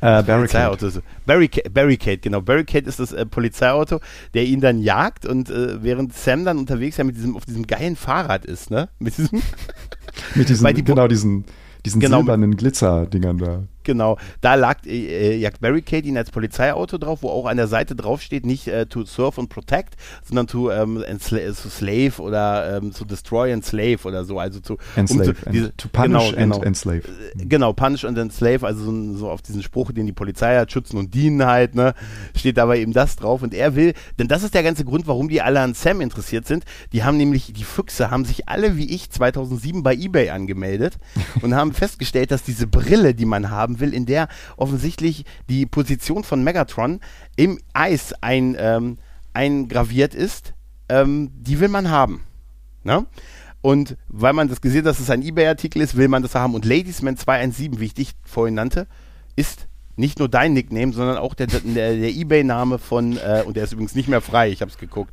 [0.00, 1.02] Äh, Barricade.
[1.26, 1.70] Barricade.
[1.70, 2.40] Barricade, genau.
[2.40, 4.00] Barricade ist das äh, Polizeiauto,
[4.34, 7.66] der ihn dann jagt und äh, während Sam dann unterwegs ja mit diesem, auf diesem
[7.66, 8.88] geilen Fahrrad ist, ne?
[8.98, 9.42] Mit diesem.
[10.34, 11.44] mit diesem, die genau, diesen,
[11.84, 13.64] diesen genau, silbernen Glitzerdingern da.
[13.88, 17.96] Genau, da lag äh, jagt Barricade ihn als Polizeiauto drauf, wo auch an der Seite
[17.96, 22.76] drauf steht, nicht äh, to serve and protect, sondern to, ähm, ensla to slave oder
[22.76, 26.34] ähm, to destroy and slave oder so, also zu enslave, um zu, diese, to punish
[26.34, 26.98] genau, and enslave.
[26.98, 30.70] Äh, genau, punish and enslave, also so, so, auf diesen Spruch, den die Polizei hat,
[30.70, 31.94] schützen und dienen halt, ne,
[32.36, 35.30] steht dabei eben das drauf und er will, denn das ist der ganze Grund, warum
[35.30, 36.66] die alle an Sam interessiert sind.
[36.92, 40.98] Die haben nämlich, die Füchse haben sich alle wie ich 2007 bei eBay angemeldet
[41.40, 46.24] und haben festgestellt, dass diese Brille, die man haben will, in der offensichtlich die Position
[46.24, 47.00] von Megatron
[47.36, 48.98] im Eis ein, ähm,
[49.34, 50.54] eingraviert ist,
[50.88, 52.22] ähm, die will man haben.
[52.84, 53.06] Ne?
[53.60, 56.54] Und weil man das gesehen hat, dass es ein Ebay-Artikel ist, will man das haben.
[56.54, 58.86] Und Ladiesman 217, wie ich dich vorhin nannte,
[59.36, 59.68] ist
[59.98, 63.72] nicht nur dein Nickname, sondern auch der, der, der Ebay-Name von, äh, und der ist
[63.72, 65.12] übrigens nicht mehr frei, ich habe es geguckt,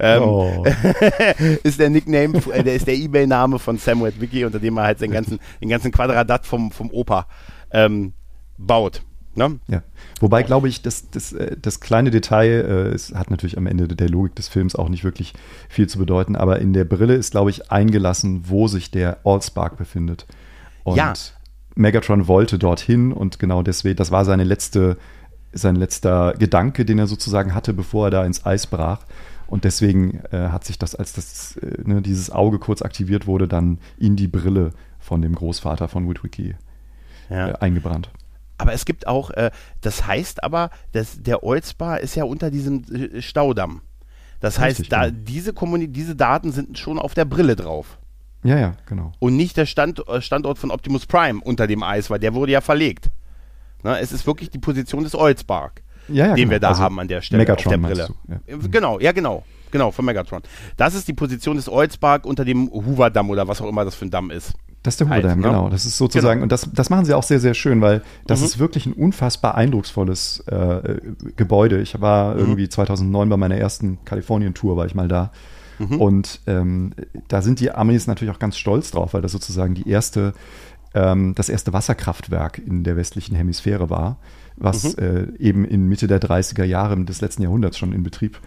[0.00, 0.64] ähm, oh.
[1.62, 5.00] ist der Nickname, äh, der ist der Ebay-Name von Samuel Wiki, unter dem er halt
[5.00, 7.28] den ganzen, den ganzen Quadradat vom, vom Opa
[7.74, 8.14] ähm,
[8.56, 9.02] baut.
[9.36, 9.58] Ne?
[9.66, 9.82] Ja.
[10.20, 13.88] Wobei, glaube ich, das, das, äh, das kleine Detail, äh, es hat natürlich am Ende
[13.88, 15.34] der Logik des Films auch nicht wirklich
[15.68, 19.76] viel zu bedeuten, aber in der Brille ist, glaube ich, eingelassen, wo sich der Allspark
[19.76, 20.26] befindet.
[20.84, 21.12] Und ja.
[21.74, 24.96] Megatron wollte dorthin und genau deswegen, das war seine letzte,
[25.52, 29.00] sein letzter Gedanke, den er sozusagen hatte, bevor er da ins Eis brach.
[29.48, 33.48] Und deswegen äh, hat sich das, als das, äh, ne, dieses Auge kurz aktiviert wurde,
[33.48, 34.70] dann in die Brille
[35.00, 36.54] von dem Großvater von Witwicky
[37.30, 37.50] ja.
[37.50, 38.10] äh, eingebrannt.
[38.58, 39.50] Aber es gibt auch, äh,
[39.80, 43.82] das heißt aber, dass der Olsbar ist ja unter diesem äh, Staudamm.
[44.40, 45.18] Das Richtig, heißt, da, genau.
[45.22, 45.54] diese,
[45.88, 47.98] diese Daten sind schon auf der Brille drauf.
[48.42, 49.12] Ja, ja, genau.
[49.18, 52.52] Und nicht der Stand, äh, Standort von Optimus Prime unter dem Eis, weil der wurde
[52.52, 53.10] ja verlegt.
[53.82, 56.50] Na, es ist wirklich die Position des Olsbark, ja, ja, den genau.
[56.50, 58.08] wir da also haben an der Stelle Megatron, auf der Brille.
[58.28, 58.56] Ja.
[58.70, 59.44] Genau, ja genau.
[59.70, 60.42] Genau, von Megatron.
[60.76, 64.04] Das ist die Position des Olsbark unter dem Hoover-Damm oder was auch immer das für
[64.04, 64.52] ein Damm ist.
[64.84, 65.68] Das ist der Hoover-Damm, halt, genau.
[65.70, 66.42] Das ist sozusagen, genau.
[66.44, 68.46] und das, das machen sie auch sehr, sehr schön, weil das mhm.
[68.46, 71.00] ist wirklich ein unfassbar eindrucksvolles äh,
[71.36, 71.80] Gebäude.
[71.80, 72.40] Ich war mhm.
[72.40, 75.32] irgendwie 2009 bei meiner ersten Kalifornien-Tour, war ich mal da.
[75.78, 76.00] Mhm.
[76.00, 76.92] Und ähm,
[77.28, 80.34] da sind die Amis natürlich auch ganz stolz drauf, weil das sozusagen die erste
[80.94, 84.18] ähm, das erste Wasserkraftwerk in der westlichen Hemisphäre war,
[84.56, 85.02] was mhm.
[85.02, 88.38] äh, eben in Mitte der 30er Jahre des letzten Jahrhunderts schon in Betrieb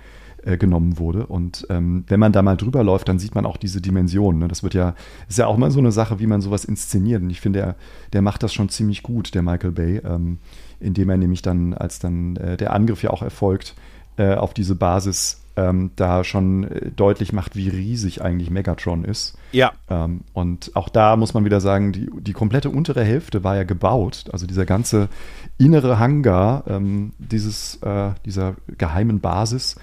[0.48, 1.28] äh, genommen wurde.
[1.28, 4.39] Und ähm, wenn man da mal drüber läuft, dann sieht man auch diese Dimension.
[4.39, 4.48] Ne?
[4.48, 4.95] Das wird ja,
[5.28, 7.22] ist ja auch mal so eine Sache, wie man sowas inszeniert.
[7.22, 7.76] Und ich finde, der,
[8.14, 10.38] der macht das schon ziemlich gut, der Michael Bay, ähm,
[10.80, 13.76] indem er nämlich dann, als dann äh, der Angriff ja auch erfolgt,
[14.18, 19.38] äh, auf diese Basis ähm, da schon äh, deutlich macht, wie riesig eigentlich Megatron ist.
[19.52, 19.74] Ja.
[19.89, 23.64] Ähm, und auch da muss man wieder sagen, die, die komplette untere Hälfte war ja
[23.64, 24.26] gebaut.
[24.32, 25.10] Also dieser ganze
[25.58, 29.76] innere Hangar ähm, dieses, äh, dieser geheimen Basis,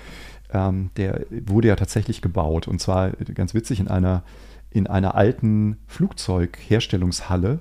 [0.52, 2.68] ähm, der wurde ja tatsächlich gebaut.
[2.68, 4.22] Und zwar ganz witzig in einer,
[4.70, 7.60] in einer alten Flugzeugherstellungshalle,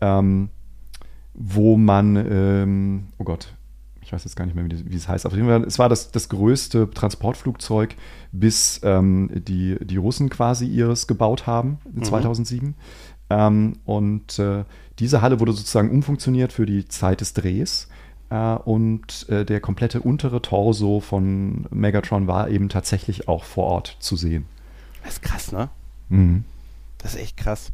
[0.00, 0.50] ähm,
[1.34, 3.54] wo man, ähm, oh Gott,
[4.08, 5.26] ich weiß jetzt gar nicht mehr, wie, wie es heißt.
[5.26, 7.94] Auf jeden Fall, es war das, das größte Transportflugzeug,
[8.32, 12.04] bis ähm, die, die Russen quasi ihres gebaut haben, mhm.
[12.04, 12.74] 2007.
[13.30, 14.64] Ähm, und äh,
[14.98, 17.88] diese Halle wurde sozusagen umfunktioniert für die Zeit des Drehs.
[18.30, 23.96] Äh, und äh, der komplette untere Torso von Megatron war eben tatsächlich auch vor Ort
[24.00, 24.46] zu sehen.
[25.02, 25.68] Das ist krass, ne?
[26.08, 26.44] Mhm.
[26.98, 27.72] Das ist echt krass.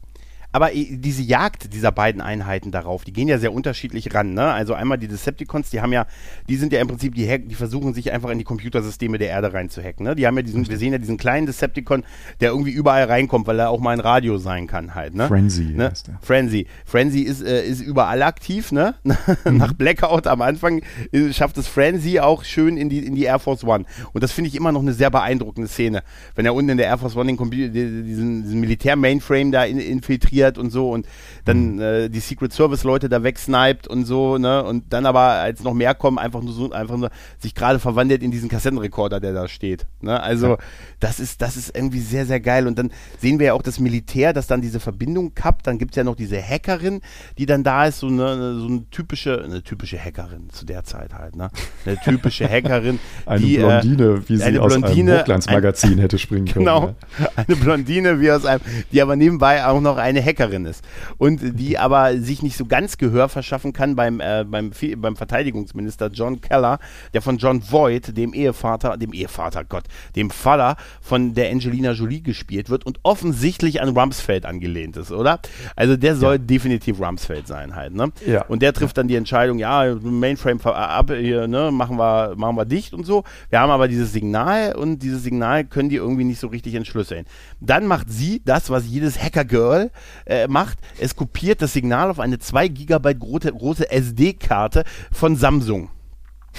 [0.55, 4.35] Aber diese Jagd dieser beiden Einheiten darauf, die gehen ja sehr unterschiedlich ran.
[4.35, 4.45] Ne?
[4.45, 6.07] Also einmal die Decepticons, die haben ja,
[6.49, 9.53] die sind ja im Prinzip, die, die versuchen sich einfach in die Computersysteme der Erde
[9.53, 10.07] reinzuhacken.
[10.07, 10.15] Ne?
[10.15, 12.05] Die haben ja diesen, wir sehen ja diesen kleinen Decepticon,
[12.41, 15.17] der irgendwie überall reinkommt, weil er auch mal ein Radio sein kann halt.
[15.17, 15.27] Ne?
[15.27, 15.91] Frenzy ne?
[15.91, 16.21] heißt der.
[16.23, 16.69] Frenzy.
[16.85, 18.95] Frenzy ist, äh, ist überall aktiv, ne?
[19.45, 19.57] Mhm.
[19.57, 23.39] Nach Blackout am Anfang äh, schafft es Frenzy auch schön in die, in die Air
[23.41, 23.85] Force One.
[24.13, 26.03] Und das finde ich immer noch eine sehr beeindruckende Szene.
[26.35, 29.79] Wenn er unten in der Air Force One den Computer, diesen, diesen Militär-Mainframe da in,
[29.79, 31.07] infiltriert verliert und so und
[31.45, 31.81] dann mhm.
[31.81, 34.65] äh, die Secret Service Leute da wegsniped und so, ne?
[34.65, 38.23] Und dann aber, als noch mehr kommen, einfach nur so, einfach nur sich gerade verwandelt
[38.23, 39.87] in diesen Kassettenrekorder, der da steht.
[40.01, 40.21] Ne?
[40.21, 40.59] Also ja.
[41.01, 42.67] das ist, das ist irgendwie sehr, sehr geil.
[42.67, 42.91] Und dann
[43.21, 45.67] sehen wir ja auch das Militär, das dann diese Verbindung kappt.
[45.67, 47.01] Dann gibt es ja noch diese Hackerin,
[47.39, 51.15] die dann da ist, so eine, so eine typische, eine typische Hackerin zu der Zeit
[51.15, 51.51] halt, ne?
[51.85, 52.99] Eine typische Hackerin.
[53.27, 56.65] eine die, äh, Blondine, wie sie eine aus Blondine, einem Hochglanzmagazin ein, hätte springen können.
[56.65, 56.95] Genau.
[57.19, 57.29] Ja.
[57.37, 58.61] Eine Blondine wie aus einem,
[58.93, 60.85] die aber nebenbei auch noch eine Hackerin Hackerin ist
[61.19, 66.11] und die aber sich nicht so ganz Gehör verschaffen kann beim, äh, beim, beim Verteidigungsminister
[66.13, 66.79] John Keller,
[67.13, 69.85] der von John Voight, dem Ehevater, dem Ehevater, Gott,
[70.17, 75.41] dem Vater von der Angelina Jolie gespielt wird und offensichtlich an Rumsfeld angelehnt ist, oder?
[75.77, 76.39] Also der soll ja.
[76.39, 78.13] definitiv Rumsfeld sein halt, ne?
[78.27, 78.45] Ja.
[78.47, 82.65] Und der trifft dann die Entscheidung, ja, Mainframe ab, hier, ne, machen wir, machen wir
[82.65, 83.25] dicht und so.
[83.51, 87.27] Wir haben aber dieses Signal und dieses Signal können die irgendwie nicht so richtig entschlüsseln.
[87.67, 89.91] Dann macht sie das, was jedes Hacker-Girl
[90.27, 95.91] äh, macht, es kopiert das Signal auf eine 2 GB große, große SD-Karte von Samsung.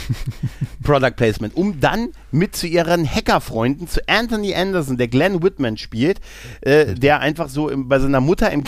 [0.83, 6.19] Product Placement, um dann mit zu ihren Hackerfreunden, zu Anthony Anderson, der Glenn Whitman spielt,
[6.61, 8.63] äh, der einfach so im, bei seiner Mutter im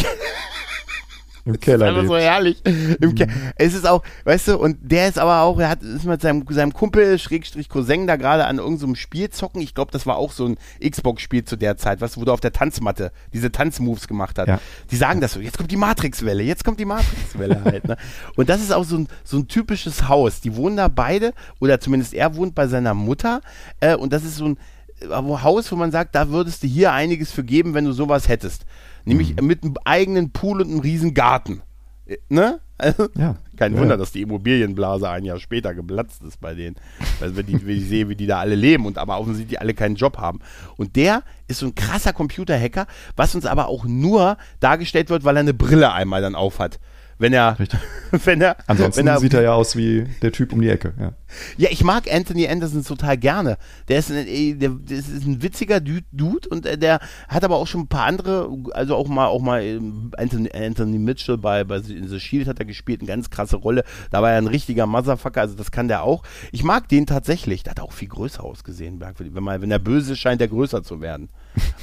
[1.48, 1.86] im Keller.
[1.86, 2.62] Das ist einfach so herrlich.
[3.02, 6.06] Im Ke es ist auch, weißt du, und der ist aber auch, er hat, ist
[6.06, 9.62] mit seinem, seinem Kumpel, Schrägstrich Cousin, da gerade an irgendeinem so Spiel zocken.
[9.62, 12.42] Ich glaube, das war auch so ein Xbox-Spiel zu der Zeit, was, wo du auf
[12.42, 14.48] der Tanzmatte diese Tanzmoves gemacht hast.
[14.48, 14.60] Ja.
[14.92, 17.88] Die sagen das so, jetzt kommt die Matrix-Welle, jetzt kommt die Matrix-Welle halt.
[17.88, 17.98] Ne?
[18.36, 20.42] Und das ist auch so ein, so ein typisches Haus.
[20.42, 23.42] Die wohnen da beide, oder zumindest er wohnt bei seiner Mutter.
[23.80, 24.58] Äh, und das ist so ein
[25.02, 28.28] äh, Haus, wo man sagt, da würdest du hier einiges für geben, wenn du sowas
[28.28, 28.66] hättest.
[29.08, 29.48] Nämlich mhm.
[29.48, 31.62] mit einem eigenen Pool und einem riesen Garten.
[32.06, 32.60] Äh, ne?
[32.78, 33.38] Also, ja.
[33.56, 33.80] Kein ja.
[33.80, 36.76] Wunder, dass die Immobilienblase ein Jahr später geplatzt ist bei denen.
[37.20, 39.74] Weil wenn, die, wenn ich sehe, wie die da alle leben und aber offensichtlich alle
[39.74, 40.40] keinen Job haben.
[40.76, 42.86] Und der ist so ein krasser Computerhacker,
[43.16, 46.80] was uns aber auch nur dargestellt wird, weil er eine Brille einmal dann aufhat
[47.20, 47.80] wenn er, Richtig.
[48.26, 50.94] wenn er, Ansonsten wenn er, sieht er ja aus wie der Typ um die Ecke.
[51.00, 51.14] Ja,
[51.58, 53.58] ja ich mag Anthony Anderson total gerne.
[53.88, 57.58] Der ist ein, äh, der, der ist ein witziger Dude und äh, der hat aber
[57.58, 61.64] auch schon ein paar andere, also auch mal, auch mal ähm, Anthony, Anthony Mitchell bei,
[61.64, 63.84] bei The Shield hat er gespielt, eine ganz krasse Rolle.
[64.12, 66.24] Da war er ein richtiger Motherfucker, also das kann der auch.
[66.52, 67.64] Ich mag den tatsächlich.
[67.64, 70.84] Der hat auch viel größer ausgesehen, Wenn, man, wenn er böse ist, scheint er größer
[70.84, 71.30] zu werden.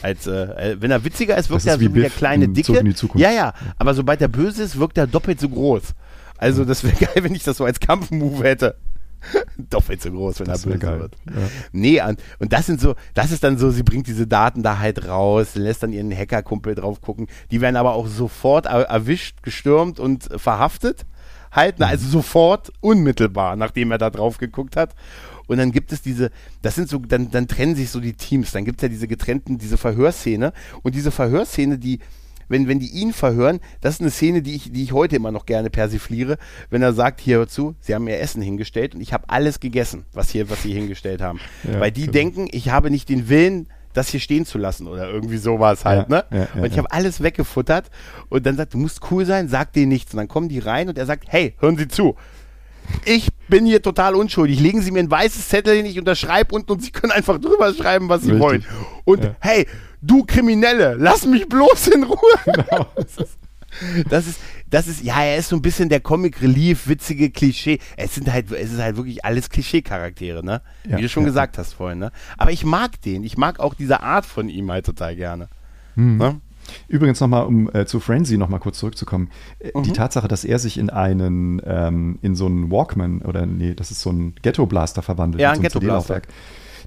[0.02, 2.82] Als, äh, wenn er witziger ist, wirkt er so wie der kleine Dicke.
[3.14, 5.94] Ja, ja, aber sobald er böse ist, wirkt er doppelt so groß.
[6.38, 8.76] Also das wäre geil, wenn ich das so als Kampfmove hätte.
[9.56, 11.00] doppelt so groß, wenn das er böse geil.
[11.00, 11.16] wird.
[11.26, 11.48] Ja.
[11.72, 14.78] Nee, und, und das sind so, das ist dann so, sie bringt diese Daten da
[14.78, 17.28] halt raus, lässt dann ihren Hackerkumpel drauf gucken.
[17.50, 21.06] Die werden aber auch sofort er, erwischt, gestürmt und verhaftet.
[21.50, 21.84] Halt, mhm.
[21.86, 24.94] also sofort, unmittelbar, nachdem er da drauf geguckt hat.
[25.46, 26.30] Und dann gibt es diese,
[26.62, 28.52] das sind so, dann, dann trennen sich so die Teams.
[28.52, 30.52] Dann gibt es ja diese getrennten, diese Verhörszene.
[30.82, 32.00] Und diese Verhörszene, die,
[32.48, 35.32] wenn, wenn die ihn verhören, das ist eine Szene, die ich, die ich heute immer
[35.32, 36.38] noch gerne persifliere,
[36.70, 39.60] wenn er sagt, hier hör zu, sie haben mir Essen hingestellt und ich habe alles
[39.60, 41.40] gegessen, was hier, was sie hingestellt haben.
[41.64, 42.12] Ja, Weil die genau.
[42.12, 46.10] denken, ich habe nicht den Willen, das hier stehen zu lassen oder irgendwie sowas halt,
[46.10, 46.48] Ja, ne?
[46.54, 47.90] ja, und ich habe alles weggefuttert
[48.28, 50.12] und dann sagt, du musst cool sein, sag denen nichts.
[50.12, 52.16] Und dann kommen die rein und er sagt, hey, hören Sie zu.
[53.04, 54.60] Ich bin hier total unschuldig.
[54.60, 57.72] Legen Sie mir ein weißes Zettel hin, ich unterschreibe unten und Sie können einfach drüber
[57.74, 58.42] schreiben, was Sie Richtig.
[58.42, 58.64] wollen.
[59.04, 59.36] Und Ja.
[59.40, 59.66] hey,
[60.00, 62.18] du Kriminelle, lass mich bloß in Ruhe.
[62.44, 62.86] Genau.
[64.08, 64.38] Das ist,
[64.70, 67.80] das ist, ja, er ist so ein bisschen der Comic Relief, witzige Klischee.
[67.96, 70.62] Es sind halt, es ist halt wirklich alles Klischee-Charaktere, ne?
[70.88, 71.28] Ja, Wie du schon ja.
[71.30, 72.12] gesagt hast vorhin, ne?
[72.38, 73.24] Aber ich mag den.
[73.24, 75.48] Ich mag auch diese Art von ihm halt total gerne.
[75.96, 76.16] Mhm.
[76.18, 76.40] Ne?
[76.88, 79.30] Übrigens nochmal, um äh, zu Frenzy nochmal kurz zurückzukommen.
[79.58, 79.94] Äh, Die Mhm.
[79.94, 84.00] Tatsache, dass er sich in einen, ähm, in so einen Walkman oder nee, das ist
[84.00, 85.40] so ein Ghetto-Blaster verwandelt.
[85.40, 86.14] Ja, ein so einem Ghetto-Blaster.
[86.14, 86.28] CD-Laufwerk.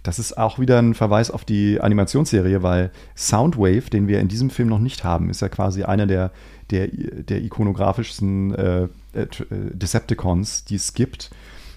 [0.03, 4.49] Das ist auch wieder ein Verweis auf die Animationsserie, weil Soundwave, den wir in diesem
[4.49, 6.31] Film noch nicht haben, ist ja quasi einer der,
[6.69, 8.87] der, der ikonografischsten äh, äh,
[9.21, 9.27] äh,
[9.73, 11.29] Decepticons, die es gibt.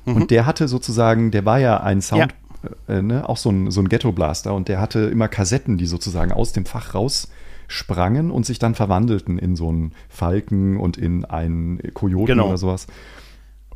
[0.06, 2.34] Und der hatte sozusagen, der war ja ein Sound,
[2.88, 6.32] äh, ne, auch so ein, so ein Ghetto-Blaster und der hatte immer Kassetten, die sozusagen
[6.32, 6.94] aus dem Fach
[7.70, 12.48] raussprangen und sich dann verwandelten in so einen Falken und in einen Kojoten Genau.
[12.48, 12.86] oder sowas.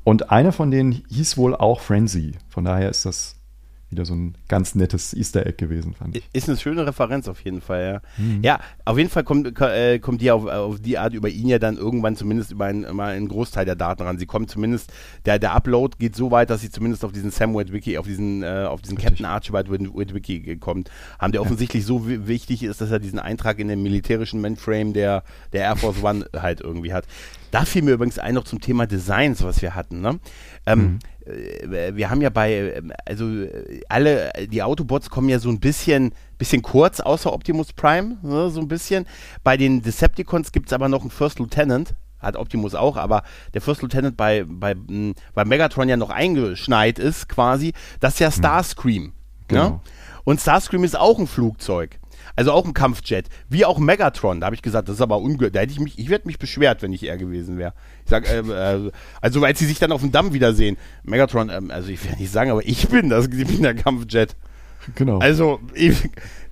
[0.02, 2.32] Und einer von denen hieß wohl auch Frenzy.
[2.48, 3.36] Von daher ist das
[3.90, 6.24] wieder so ein ganz nettes Easter Egg gewesen, fand ich.
[6.32, 8.22] Ist eine schöne Referenz auf jeden Fall, ja.
[8.22, 8.42] Mhm.
[8.42, 11.58] Ja, auf jeden Fall kommt, äh, kommt die auf, auf die Art über ihn ja
[11.58, 14.18] dann irgendwann zumindest über einen, über einen Großteil der Daten ran.
[14.18, 14.92] Sie kommen zumindest,
[15.26, 18.42] der, der Upload geht so weit, dass sie zumindest auf diesen Sam Witwicky, auf diesen,
[18.42, 19.10] äh, auf diesen Richtig.
[19.12, 20.90] Captain Archibald Wit- Witwicky kommt.
[21.18, 24.92] Haben der offensichtlich so wi- wichtig ist, dass er diesen Eintrag in den militärischen Mainframe
[24.92, 25.22] der,
[25.52, 27.06] der Air Force One halt irgendwie hat.
[27.54, 30.18] Da fiel mir übrigens ein noch zum Thema Designs, was wir hatten, ne?
[30.66, 35.50] Ähm, äh, wir haben ja bei, ähm, also äh, alle, die Autobots kommen ja so
[35.50, 39.06] ein bisschen, bisschen kurz, außer Optimus Prime, ne, so ein bisschen.
[39.44, 43.22] Bei den Decepticons gibt es aber noch einen First Lieutenant, hat Optimus auch, aber
[43.54, 44.74] der First Lieutenant bei, bei,
[45.32, 49.12] bei Megatron ja noch eingeschneit ist, quasi, das ist ja Starscream.
[49.46, 49.68] Genau.
[49.68, 49.80] Ne?
[50.24, 52.00] Und Starscream ist auch ein Flugzeug.
[52.36, 54.40] Also auch ein Kampfjet, wie auch Megatron.
[54.40, 55.50] Da habe ich gesagt, das ist aber unge...
[55.50, 57.74] Da hätte ich mich, ich hätte mich beschwert, wenn ich er gewesen wäre.
[58.04, 60.76] Ich sag, äh, äh, also als sie sich dann auf dem Damm wiedersehen.
[61.04, 64.34] Megatron, ähm, also ich will nicht sagen, aber ich bin das, ich bin der Kampfjet.
[64.96, 65.18] Genau.
[65.18, 65.96] Also, ich,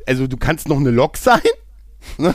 [0.06, 1.40] also du kannst noch eine Lok sein.
[2.18, 2.34] Astro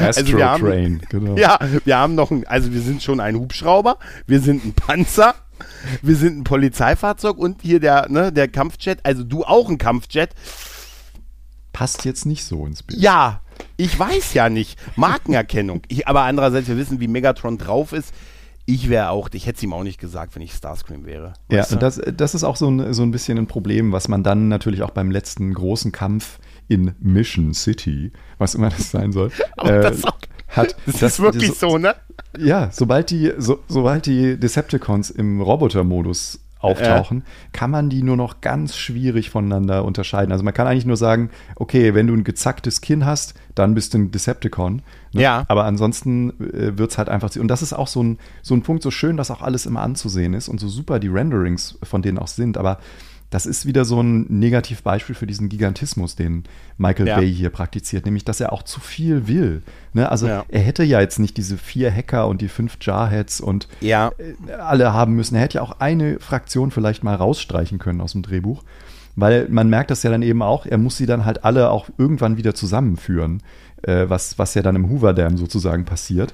[0.04, 1.36] also wir haben- Train, genau.
[1.36, 5.34] Ja, wir haben noch ein, also wir sind schon ein Hubschrauber, wir sind ein Panzer,
[6.02, 10.30] wir sind ein Polizeifahrzeug und hier der, ne, der Kampfjet, also du auch ein Kampfjet.
[11.72, 13.00] Passt jetzt nicht so ins Bild.
[13.00, 13.40] Ja,
[13.76, 14.78] ich weiß ja nicht.
[14.96, 15.82] Markenerkennung.
[15.88, 18.12] Ich, aber andererseits, wir wissen, wie Megatron drauf ist.
[18.66, 21.32] Ich wäre auch, ich hätte es ihm auch nicht gesagt, wenn ich Starscream wäre.
[21.50, 24.22] Ja, und das, das ist auch so ein, so ein bisschen ein Problem, was man
[24.22, 29.32] dann natürlich auch beim letzten großen Kampf in Mission City, was immer das sein soll,
[29.58, 30.18] äh, das auch-
[30.48, 30.76] hat.
[30.86, 31.96] das, das- ist wirklich so, so, ne?
[32.38, 38.40] Ja, sobald die, so, sobald die Decepticons im Roboter-Modus auftauchen, kann man die nur noch
[38.40, 40.30] ganz schwierig voneinander unterscheiden.
[40.32, 43.94] Also man kann eigentlich nur sagen, okay, wenn du ein gezacktes Kinn hast, dann bist
[43.94, 44.82] du ein Decepticon.
[45.12, 45.22] ne?
[45.22, 45.44] Ja.
[45.48, 47.34] Aber ansonsten äh, wird es halt einfach.
[47.36, 49.80] Und das ist auch so ein, so ein Punkt, so schön, dass auch alles immer
[49.80, 52.58] anzusehen ist und so super die Renderings von denen auch sind.
[52.58, 52.78] Aber
[53.30, 56.44] das ist wieder so ein Negativbeispiel für diesen Gigantismus, den
[56.78, 57.16] Michael Ja.
[57.16, 59.62] Bay hier praktiziert, nämlich dass er auch zu viel will.
[59.92, 60.10] Ne?
[60.10, 60.44] Also Ja.
[60.48, 64.10] er hätte ja jetzt nicht diese vier Hacker und die fünf Jarheads und Ja.
[64.18, 65.36] äh, alle haben müssen.
[65.36, 68.64] Er hätte ja auch eine Fraktion vielleicht mal rausstreichen können aus dem Drehbuch.
[69.16, 71.88] Weil man merkt das ja dann eben auch, er muss sie dann halt alle auch
[71.98, 73.42] irgendwann wieder zusammenführen,
[73.82, 76.32] äh, was, was ja dann im Hoover Dam sozusagen passiert.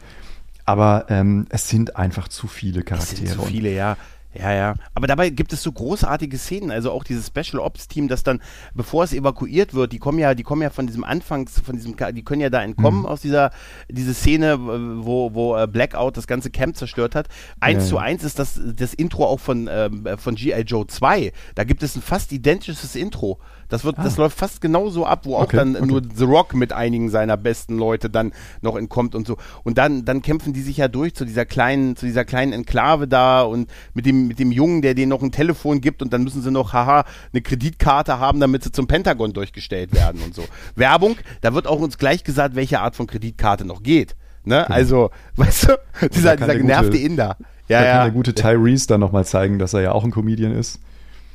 [0.65, 3.29] Aber ähm, es sind einfach zu viele Es Charaktere.
[3.29, 3.97] sind zu viele, ja.
[4.39, 4.75] Ja, ja.
[4.95, 8.41] Aber dabei gibt es so großartige Szenen, also auch dieses Special Ops Team, das dann,
[8.75, 11.97] bevor es evakuiert wird, die kommen ja, die kommen ja von diesem Anfangs, von diesem,
[12.15, 13.07] die können ja da entkommen Mhm.
[13.07, 13.51] aus dieser,
[13.91, 14.59] diese Szene,
[15.05, 17.29] wo, wo äh, Blackout das ganze Camp zerstört hat.
[17.61, 20.61] Eins Ja, zu eins ist das, das Intro auch von, ähm, von G.I.
[20.63, 21.33] Joe 2.
[21.55, 23.39] Da gibt es ein fast identisches Intro.
[23.69, 24.23] Das wird, das Ah.
[24.23, 25.87] läuft fast genauso ab, wo auch Okay, dann okay.
[25.87, 29.37] nur The Rock mit einigen seiner besten Leute dann noch entkommt und so.
[29.65, 33.09] Und dann, dann kämpfen die sich ja durch zu dieser kleinen, zu dieser kleinen Enklave
[33.09, 36.23] da und mit dem, mit dem Jungen, der denen noch ein Telefon gibt und dann
[36.25, 40.43] müssen sie noch, haha, eine Kreditkarte haben, damit sie zum Pentagon durchgestellt werden und so.
[40.77, 44.17] Werbung, da wird auch uns gleich gesagt, welche Art von Kreditkarte noch geht.
[44.45, 44.69] Ne?
[44.71, 47.37] Also, weißt du, dieser, dieser genervte gute- Inder.
[47.69, 48.03] Da Ja, kann ja.
[48.05, 50.79] der gute Tyrese dann nochmal zeigen, dass er ja auch ein Comedian ist.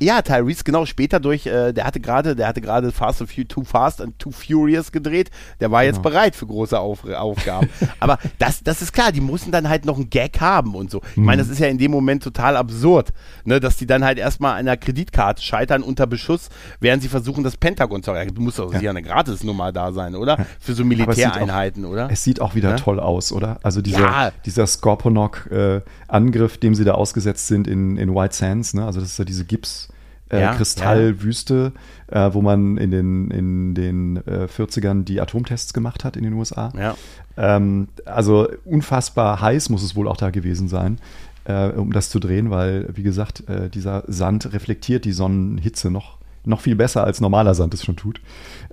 [0.02, 3.44] Ja, Tyrese, genau, später durch, äh, der hatte gerade, der hatte gerade Fast and Fu-
[3.44, 5.30] Too Fast and Too Furious gedreht.
[5.60, 6.10] Der war jetzt Genau.
[6.10, 7.68] bereit für große Auf Aufgaben.
[8.00, 11.00] Aber das, das ist klar, die mussten dann halt noch einen Gag haben und so.
[11.12, 11.24] Ich Mhm.
[11.26, 13.12] meine, das ist ja in dem Moment total absurd,
[13.44, 16.48] ne, dass die dann halt erstmal an einer Kreditkarte scheitern unter Beschuss,
[16.80, 18.34] während sie versuchen, das Pentagon zu erreichen.
[18.34, 18.78] Du musst doch Ja.
[18.80, 20.44] sicher eine Gratisnummer da sein, oder?
[20.60, 22.08] Für so auch- Militäreinheiten, oder?
[22.10, 22.76] Es sieht auch wieder Ja?
[22.76, 23.58] toll aus, oder?
[23.62, 28.84] Also dieser, dieser Scorponok-Angriff, dem sie da ausgesetzt sind in, in White Sands, ne?
[28.84, 29.88] Also das ist ja diese Gips.
[30.32, 31.72] Äh, Ja, Kristallwüste,
[32.08, 36.32] äh, wo man in den, in den äh, 40ern die Atomtests gemacht hat in den
[36.32, 36.72] USA.
[36.76, 36.94] Ja.
[37.36, 40.98] Ähm, also unfassbar heiß muss es wohl auch da gewesen sein,
[41.44, 46.18] äh, um das zu drehen, weil, wie gesagt, äh, dieser Sand reflektiert die Sonnenhitze noch,
[46.44, 48.20] noch viel besser, als normaler Sand es schon tut.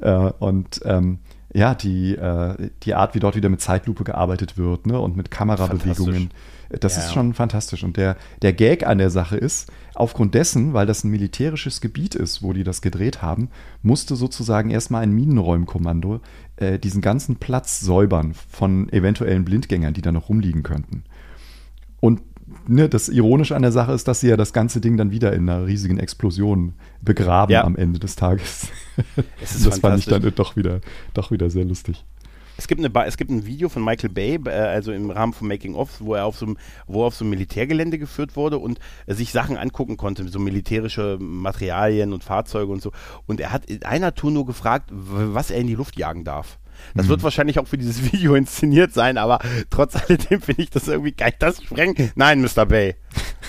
[0.02, 1.20] Äh, und ähm,
[1.52, 2.16] ja, die,
[2.84, 6.30] die Art, wie dort wieder mit Zeitlupe gearbeitet wird ne, und mit Kamerabewegungen,
[6.70, 7.84] das Ja, ist schon fantastisch.
[7.84, 12.16] Und der, der Gag an der Sache ist, aufgrund dessen, weil das ein militärisches Gebiet
[12.16, 13.50] ist, wo die das gedreht haben,
[13.82, 16.22] musste sozusagen erstmal ein Minenräumkommando
[16.58, 21.04] äh, diesen ganzen Platz säubern von eventuellen Blindgängern, die da noch rumliegen könnten.
[22.00, 22.22] Und
[22.68, 25.34] ne, das Ironische an der Sache ist, dass sie ja das ganze Ding dann wieder
[25.34, 27.64] in einer riesigen Explosion begraben Ja.
[27.64, 28.68] am Ende des Tages.
[29.40, 30.82] Das fand ich dann doch wieder,
[31.14, 32.04] doch wieder sehr lustig.
[32.60, 35.48] Es gibt, eine, es gibt ein Video von Michael Bay, äh, also im Rahmen von
[35.48, 36.58] Making of, wo er auf so einem,
[36.88, 41.18] wo auf so einem Militärgelände geführt wurde und äh, sich Sachen angucken konnte, so militärische
[41.22, 42.92] Materialien und Fahrzeuge und so.
[43.28, 46.59] Und er hat in einer Tour nur gefragt, was er in die Luft jagen darf.
[46.96, 47.10] Das Mhm.
[47.10, 51.14] wird wahrscheinlich auch für dieses Video inszeniert sein, aber trotz alledem finde ich das irgendwie,
[51.18, 52.12] ich das sprengen?
[52.16, 52.66] Nein, Mr.
[52.66, 52.96] Bay,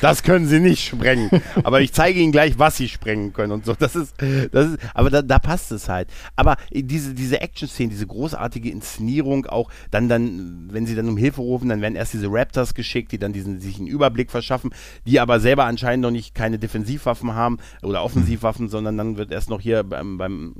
[0.01, 1.31] das können Sie nicht sprengen.
[1.63, 3.75] Aber ich zeige Ihnen gleich, was Sie sprengen können und so.
[3.75, 4.15] Das ist,
[4.53, 6.09] das ist, aber da, da passt es halt.
[6.37, 11.41] Aber diese, diese Action-Szene, diese großartige Inszenierung auch, dann, dann, wenn sie dann um Hilfe
[11.41, 14.71] rufen, dann werden erst diese Raptors geschickt, die dann diesen, sich einen Überblick verschaffen,
[15.07, 19.51] die aber selber anscheinend noch nicht keine Defensivwaffen haben oder Offensivwaffen, sondern dann wird erst
[19.51, 20.55] noch hier beim, beim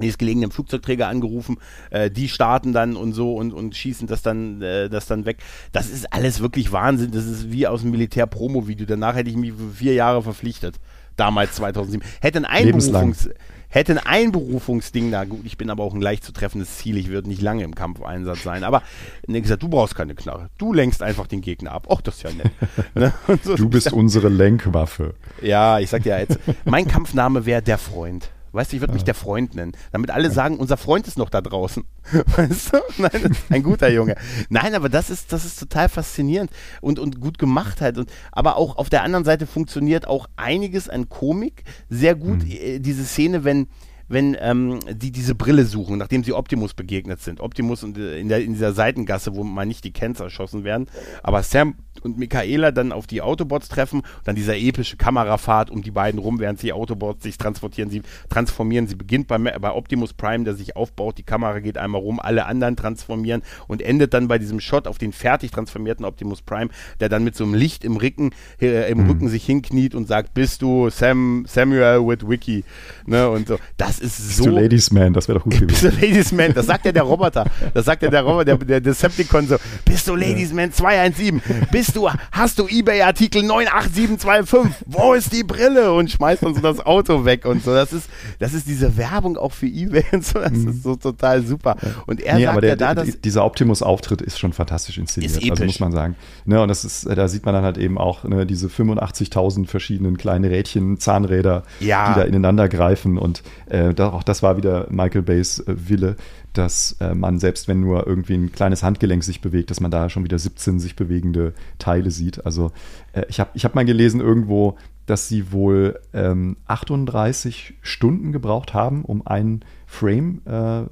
[0.00, 1.58] nächstgelegenen Flugzeugträger angerufen,
[1.90, 5.38] äh, die starten dann und so und, und schießen das dann, äh, das dann weg.
[5.72, 7.10] Das ist alles wirklich Wahnsinn.
[7.12, 8.86] Das ist wie aus dem Militär-Promo-Video.
[8.86, 10.76] Danach hätte ich mich für vier Jahre verpflichtet.
[11.16, 12.02] Damals 2007.
[12.20, 13.02] Hätte ein Lebenslang.
[13.02, 13.28] Einberufungs
[13.72, 17.08] hätte ein Einberufungsding da, gut, ich bin aber auch ein leicht zu treffendes Ziel, ich
[17.08, 18.82] würde nicht lange im Kampfeinsatz sein, aber
[19.28, 21.86] ne, gesagt, du brauchst keine Knarre, du lenkst einfach den Gegner ab.
[21.88, 22.50] Och, das ist ja nett.
[22.94, 23.12] ne?
[23.44, 25.14] So- Du bist unsere Lenkwaffe.
[25.40, 28.30] ja, ich sag dir jetzt, mein Kampfname wäre der Freund.
[28.52, 31.30] Weißt du, ich würde mich der Freund nennen, damit alle sagen, unser Freund ist noch
[31.30, 31.84] da draußen.
[32.36, 32.78] Weißt du?
[32.98, 34.16] Nein, ein guter Junge.
[34.48, 37.98] Nein, aber das ist, das ist total faszinierend und, und gut gemacht halt.
[37.98, 42.44] Und, aber auch auf der anderen Seite funktioniert auch einiges an Komik sehr gut.
[42.44, 43.68] Äh, Diese Szene, wenn,
[44.08, 47.40] wenn ähm, die diese Brille suchen, nachdem sie Optimus begegnet sind.
[47.40, 50.88] Optimus und, äh, in, der, in dieser Seitengasse, wo mal nicht die Kents erschossen werden.
[51.22, 55.90] Aber Sam und Michaela dann auf die Autobots treffen, dann dieser epische Kamerafahrt um die
[55.90, 58.86] beiden rum, während die Autobots sich transportieren, sie transformieren.
[58.86, 62.46] Sie beginnt bei, bei Optimus Prime, der sich aufbaut, die Kamera geht einmal rum, alle
[62.46, 66.70] anderen transformieren und endet dann bei diesem Shot auf den fertig transformierten Optimus Prime,
[67.00, 68.30] der dann mit so einem Licht im Rücken,
[68.60, 72.64] äh, im Rücken sich hinkniet und sagt, bist du Sam, Samuel with Wiki,
[73.06, 73.58] ne, und so.
[73.76, 76.00] Das ist Bist so du Ladies Man, das wäre doch gut bist gewesen.
[76.00, 76.54] du Ladies Man?
[76.54, 77.44] Das sagt ja der Roboter.
[77.74, 79.56] Das sagt ja der Roboter, der, der Decepticon so.
[79.84, 81.42] Bist du Ladies Man 217?
[81.70, 84.86] Bist du, hast du Ebay-Artikel 98725?
[84.86, 85.92] Wo ist die Brille?
[85.92, 87.72] Und schmeißt dann so das Auto weg und so.
[87.74, 90.38] Das ist, das ist diese Werbung auch für Ebay und so.
[90.38, 91.76] Das ist so total super.
[92.06, 93.20] Und er nee, sagt aber der, ja da, dass.
[93.20, 95.66] dieser Optimus-Auftritt ist schon fantastisch inszeniert, Ist also episch.
[95.66, 96.16] muss man sagen.
[96.44, 100.16] Ne, und das ist, da sieht man dann halt eben auch ne, diese 85.000 verschiedenen
[100.16, 102.12] kleine Rädchen, Zahnräder, Ja.
[102.14, 103.18] die da ineinander greifen.
[103.18, 106.16] Und äh, auch das war wieder Michael Bays äh, Wille,
[106.52, 110.08] dass äh, man selbst wenn nur irgendwie ein kleines Handgelenk sich bewegt, dass man da
[110.08, 112.44] schon wieder 17 sich bewegende Teile sieht.
[112.44, 112.72] Also
[113.12, 114.76] äh, ich habe ich hab mal gelesen irgendwo,
[115.06, 120.82] dass sie wohl ähm, 38 Stunden gebraucht haben, um einen Frame äh,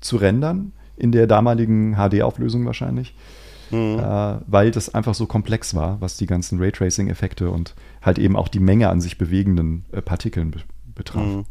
[0.00, 3.14] zu rendern, in der damaligen HD-Auflösung wahrscheinlich,
[3.70, 3.98] Mhm.
[3.98, 8.48] äh, weil das einfach so komplex war, was die ganzen Raytracing-Effekte und halt eben auch
[8.48, 10.60] die Menge an sich bewegenden äh, Partikeln be
[10.94, 11.22] betraf.
[11.26, 11.44] Mhm.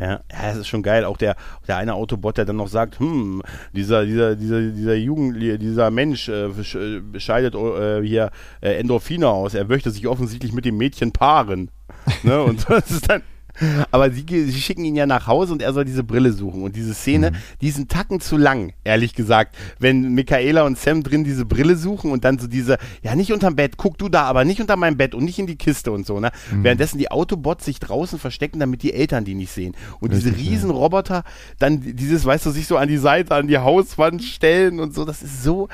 [0.00, 1.04] Ja, das ist schon geil.
[1.04, 1.34] Auch der,
[1.66, 3.42] der eine Autobot, der dann noch sagt, hm,
[3.72, 8.30] dieser, dieser, dieser, dieser Jugend, dieser Mensch sch- äh, scheidet äh, hier
[8.60, 9.54] äh, Endorphine aus.
[9.54, 11.70] Er möchte sich offensichtlich mit dem Mädchen paaren.
[12.22, 12.42] ne?
[12.42, 13.22] Und das ist dann.
[13.90, 16.62] Aber sie, sie schicken ihn ja nach Hause und er soll diese Brille suchen.
[16.62, 19.56] Und diese Szene, die ist einen Tacken zu lang, ehrlich gesagt.
[19.78, 23.56] Wenn Michaela und Sam drin diese Brille suchen und dann so diese, ja, nicht unterm
[23.56, 26.06] Bett, guck du da, aber nicht unter meinem Bett und nicht in die Kiste und
[26.06, 26.30] so, ne?
[26.50, 29.74] Währenddessen die Autobots sich draußen verstecken, damit die Eltern die nicht sehen.
[30.00, 30.52] Und diese Richtig, ja.
[30.52, 31.24] riesen Roboter
[31.58, 35.04] dann dieses, weißt du, sich so an die Seite, an die Hauswand stellen und so,
[35.04, 35.68] das ist so,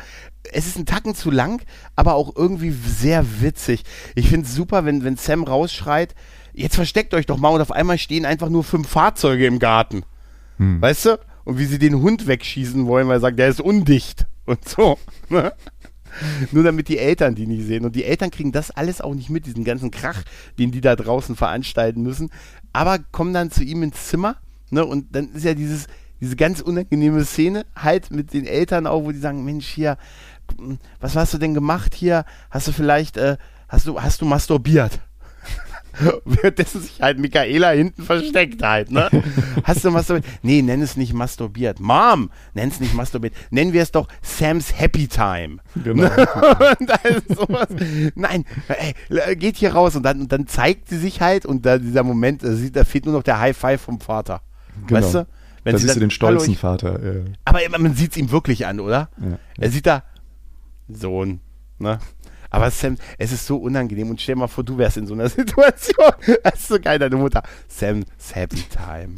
[0.53, 1.62] es ist ein Tacken zu lang,
[1.97, 3.85] aber auch irgendwie sehr witzig.
[4.14, 6.14] Ich finde es super, wenn, wenn Sam rausschreit,
[6.55, 10.05] jetzt versteckt euch doch mal und auf einmal stehen einfach nur fünf Fahrzeuge im Garten.
[10.59, 10.80] Hm.
[10.80, 11.18] Weißt du?
[11.44, 14.98] Und wie sie den Hund wegschießen wollen, weil er sagt, der ist undicht und so.
[15.30, 15.52] Ne?
[16.52, 17.84] Nur damit die Eltern die nicht sehen.
[17.84, 20.22] Und die Eltern kriegen das alles auch nicht mit, diesen ganzen Krach,
[20.59, 22.30] den die da draußen veranstalten müssen.
[22.72, 24.36] Aber kommen dann zu ihm ins Zimmer,
[24.70, 24.84] ne?
[24.84, 25.88] Und dann ist ja dieses,
[26.20, 29.98] diese ganz unangenehme Szene halt mit den Eltern auch, wo die sagen, Mensch, hier,
[31.00, 32.24] was hast du denn gemacht hier?
[32.50, 33.36] Hast du vielleicht, äh,
[33.68, 35.00] hast du, hast du masturbiert?
[36.24, 39.09] Währenddessen sich halt Michaela hinten versteckt halt, ne?
[39.62, 40.26] Hast du masturbiert?
[40.42, 41.80] Nee, nenn es nicht masturbiert.
[41.80, 43.34] Mom, nenn es nicht masturbiert.
[43.51, 45.59] Nennen wir es doch Sam's Happy Time.
[45.82, 46.05] Genau.
[46.11, 47.68] und sowas.
[48.14, 51.78] Nein, ey, geht hier raus und dann, und dann zeigt sie sich halt und da
[51.78, 54.42] dieser Moment, da, sieht, da fehlt nur noch der High Five vom Vater.
[54.86, 55.01] Genau.
[55.01, 55.26] Weißt du?
[55.62, 57.03] Wenn da sie siehst sagt, du den stolzen "Hallo, ich-" Vater.
[57.03, 59.09] äh, Aber man sieht es ihm wirklich an, oder?
[59.20, 59.38] ja.
[59.59, 60.03] Er sieht da
[60.88, 61.40] Sohn,
[61.78, 61.99] ne?
[62.55, 65.14] Aber Sam, es ist so unangenehm und stell dir mal vor, du wärst in so
[65.14, 66.12] einer Situation.
[66.44, 67.42] Das ist so geil, deine Mutter.
[67.66, 69.16] Sam's Happy Time.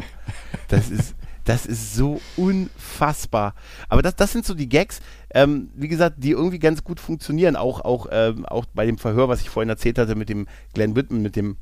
[0.68, 1.14] Das ist,
[1.44, 3.54] das ist so unfassbar.
[3.90, 5.02] Aber das, das sind so die Gags,
[5.34, 7.56] ähm, wie gesagt, die irgendwie ganz gut funktionieren.
[7.56, 10.96] Auch, auch, ähm, auch bei dem Verhör, was ich vorhin erzählt hatte mit dem Glenn
[10.96, 11.58] Whitman, mit dem,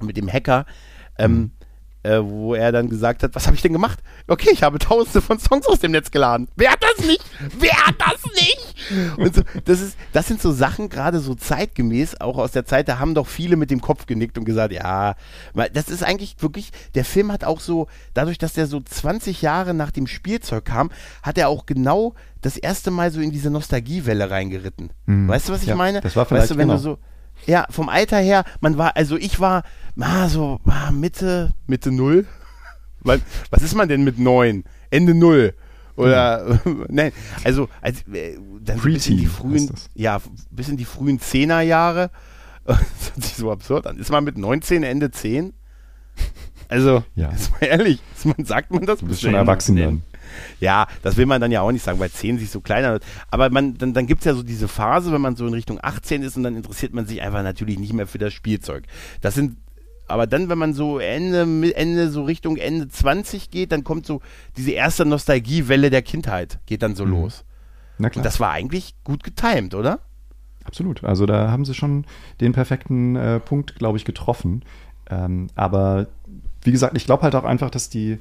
[0.00, 0.64] mit dem Hacker.
[1.18, 1.50] Ähm,
[2.02, 4.00] äh, wo er dann gesagt hat, was habe ich denn gemacht?
[4.26, 6.48] Okay, ich habe tausende von Songs aus dem Netz geladen.
[6.56, 7.22] Wer hat das nicht?
[7.58, 9.18] Wer hat das nicht?
[9.18, 12.88] Und so, das, ist, das sind so Sachen, gerade so zeitgemäß, auch aus der Zeit,
[12.88, 15.14] da haben doch viele mit dem Kopf genickt und gesagt, ja,
[15.54, 19.42] weil das ist eigentlich wirklich, der Film hat auch so, dadurch, dass der so 20
[19.42, 20.90] Jahre nach dem Spielzeug kam,
[21.22, 24.90] hat er auch genau das erste Mal so in diese Nostalgiewelle reingeritten.
[25.06, 25.28] Mhm.
[25.28, 26.00] Weißt du, was ich Ja, meine?
[26.00, 26.78] das war weißt vielleicht du, wenn genau.
[26.78, 26.98] du so,
[27.46, 29.62] ja, vom Alter her, man war, also ich war,
[30.00, 32.26] ah, so ah, Mitte, Mitte Null.
[33.04, 33.20] Was,
[33.50, 34.62] was ist man denn mit neun?
[34.90, 35.54] Ende Null.
[35.96, 37.10] Oder, nein,
[37.42, 40.20] also, als, äh, dann bis in die frühen, ja,
[40.50, 42.10] bis in die frühen Zehnerjahre.
[42.64, 43.98] Das hört sich so absurd an.
[43.98, 45.52] Ist man mit 19 Ende 10?
[46.68, 47.30] Also, Ja.
[47.30, 49.00] ist mal ehrlich, ist man, sagt man das?
[49.00, 49.84] Du bis bist schon erwachsen 10?
[49.84, 50.02] dann.
[50.60, 53.04] Ja, das will man dann ja auch nicht sagen, weil 10 sich so kleiner wird.
[53.30, 55.78] Aber man, dann, dann gibt es ja so diese Phase, wenn man so in Richtung
[55.82, 58.84] 18 ist und dann interessiert man sich einfach natürlich nicht mehr für das Spielzeug.
[59.20, 59.56] Das sind,
[60.08, 64.20] aber dann, wenn man so Ende, Ende, so Richtung Ende 20 geht, dann kommt so
[64.56, 67.10] diese erste Nostalgiewelle der Kindheit, geht dann so Mhm.
[67.12, 67.44] los.
[67.98, 68.24] Na Und klar.
[68.24, 70.00] das war eigentlich gut getimed, oder?
[70.64, 71.02] Absolut.
[71.04, 72.04] Also da haben sie schon
[72.40, 74.64] den perfekten äh, Punkt, glaube ich, getroffen.
[75.10, 76.06] Ähm, aber
[76.62, 78.18] wie gesagt, ich glaube halt auch einfach, dass die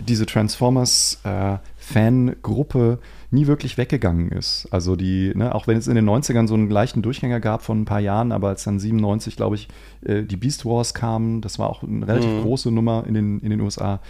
[0.00, 2.98] diese Transformers-Fangruppe
[3.30, 4.68] nie wirklich weggegangen ist.
[4.70, 7.82] Also die, ne, auch wenn es in den 90ern so einen leichten Durchgänger gab von
[7.82, 9.68] ein paar Jahren, aber als dann 97, glaube ich,
[10.04, 12.42] äh, die Beast Wars kamen, das war auch eine relativ Mhm.
[12.42, 14.00] große Nummer in den, in den USA,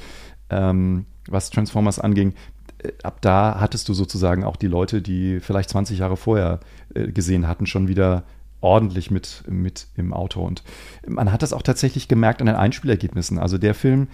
[0.50, 2.34] ähm, was Transformers anging.
[2.78, 6.60] Äh, Ab da hattest du sozusagen auch die Leute, die vielleicht 20 Jahre vorher
[6.94, 8.24] äh, gesehen hatten, schon wieder
[8.64, 10.40] ordentlich mit, mit im Auto.
[10.42, 10.62] Und
[11.06, 13.38] man hat das auch tatsächlich gemerkt an den Einspielergebnissen.
[13.38, 14.08] Also der Film,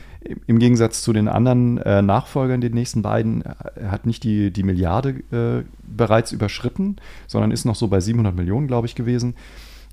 [0.47, 3.55] im- Gegensatz zu den anderen äh, Nachfolgern, den nächsten beiden, äh,
[3.89, 6.97] hat nicht die, die Milliarde äh, bereits überschritten,
[7.27, 9.35] sondern ist noch so bei 700 Millionen, glaube ich, gewesen.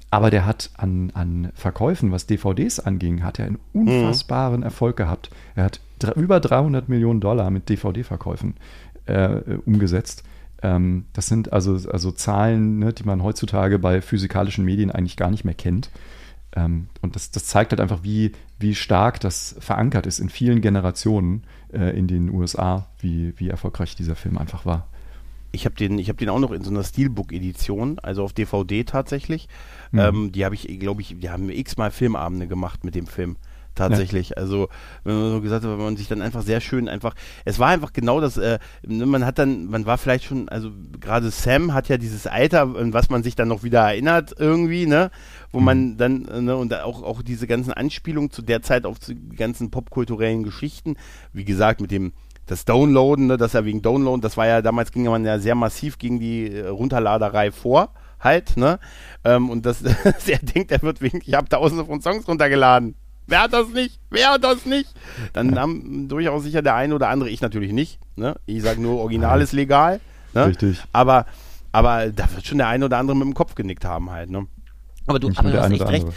[0.09, 5.29] Aber der hat an, an Verkäufen, was DVDs anging, hat er einen unfassbaren Erfolg gehabt.
[5.55, 5.81] Er hat
[6.15, 8.55] über 300 Millionen Dollar mit DVD-Verkäufen
[9.05, 10.23] äh, umgesetzt.
[10.61, 15.29] Ähm, das sind also, also Zahlen, ne, die man heutzutage bei physikalischen Medien eigentlich gar
[15.29, 15.91] nicht mehr kennt.
[16.55, 20.61] Ähm, und das, das zeigt halt einfach, wie, wie stark das verankert ist in vielen
[20.61, 24.87] Generationen äh, in den USA, wie, wie erfolgreich dieser Film einfach war.
[25.51, 28.83] Ich habe den, ich hab den auch noch in so einer Steelbook-Edition, also auf DVD
[28.83, 29.47] tatsächlich.
[29.91, 29.99] Mhm.
[29.99, 33.37] Ähm, die habe ich, glaube ich, die haben x-mal Filmabende gemacht mit dem Film.
[33.77, 34.37] Tatsächlich.
[34.37, 34.69] Also,
[35.03, 37.13] wenn man so gesagt hat, wenn man sich dann einfach sehr schön einfach,
[37.45, 40.71] es war einfach genau das, äh, ne, man hat dann, man war vielleicht schon, also
[40.99, 44.87] gerade Sam hat ja dieses Alter, an was man sich dann noch wieder erinnert irgendwie,
[44.87, 45.11] ne,
[45.51, 48.97] wo man dann, äh, ne, und auch, auch diese ganzen Anspielungen zu der Zeit auf
[48.99, 50.95] die ganzen popkulturellen Geschichten,
[51.31, 52.13] wie gesagt, mit dem,
[52.47, 55.55] das Downloaden, ne, das ja wegen Downloaden, das war ja damals ging man ja sehr
[55.55, 58.79] massiv gegen die äh, Runterladerei vor, halt, ne?
[59.23, 59.83] Ähm, und das,
[60.27, 62.95] er denkt, er wird wegen, ich habe tausende von Songs runtergeladen.
[63.27, 63.99] Wer hat das nicht?
[64.09, 64.89] Wer hat das nicht?
[65.33, 68.35] Dann haben durchaus sicher der eine oder andere, ich natürlich nicht, ne?
[68.45, 69.99] Ich sage nur, Original ist legal,
[70.33, 70.47] ne?
[70.47, 70.81] Richtig.
[70.93, 71.25] Aber,
[71.73, 74.47] aber da wird schon der eine oder andere mit dem Kopf genickt haben halt, ne?
[75.07, 76.15] Aber du, aber du hast echt recht andere.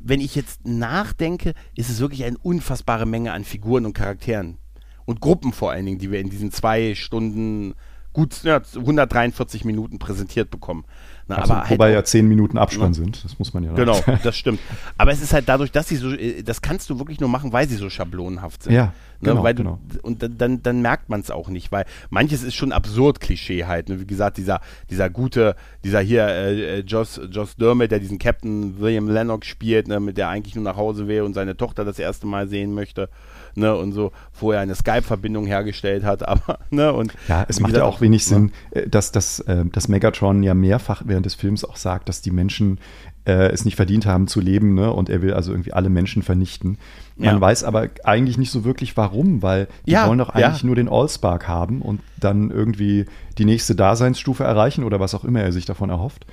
[0.00, 4.58] wenn ich jetzt nachdenke, ist es wirklich eine unfassbare Menge an Figuren und Charakteren.
[5.04, 7.74] Und Gruppen vor allen Dingen, die wir in diesen zwei Stunden,
[8.12, 10.84] gut ja, 143 Minuten präsentiert bekommen.
[11.28, 12.94] Na, Also, aber halt wobei auch- ja zehn Minuten Abspann Ne?
[12.94, 14.18] sind, das muss man ja Genau, sagen.
[14.24, 14.60] das stimmt.
[14.96, 17.52] Aber es ist halt dadurch, dass sie so, äh, das kannst du wirklich nur machen,
[17.52, 18.72] weil sie so schablonenhaft sind.
[18.72, 19.80] Ja, Ne, genau, weil du, genau.
[20.02, 23.64] Und dann, dann, dann merkt man es auch nicht, weil manches ist schon absurd Klischee
[23.64, 23.88] halt.
[23.88, 24.00] Ne?
[24.00, 28.78] Wie gesagt, dieser, dieser gute, dieser hier, äh, äh, Joss, Joss Dermot, der diesen Captain
[28.78, 31.98] William Lennox spielt, ne, mit der eigentlich nur nach Hause will und seine Tochter das
[31.98, 33.08] erste Mal sehen möchte.
[33.54, 37.84] Ne, und so vorher eine Skype-Verbindung hergestellt hat, aber, ne, und Ja, es macht ja
[37.84, 38.36] auch wenig ne?
[38.36, 42.20] Sinn, äh, dass, dass, äh, dass Megatron ja mehrfach während des Films auch sagt, dass
[42.22, 42.78] die Menschen
[43.26, 44.92] äh, es nicht verdient haben zu leben, ne?
[44.92, 46.78] Und er will also irgendwie alle Menschen vernichten.
[47.16, 47.40] Man Ja.
[47.40, 50.66] weiß aber eigentlich nicht so wirklich warum, weil die Ja, wollen doch eigentlich ja.
[50.66, 53.06] nur den Allspark haben und dann irgendwie
[53.36, 56.26] die nächste Daseinsstufe erreichen oder was auch immer er sich davon erhofft.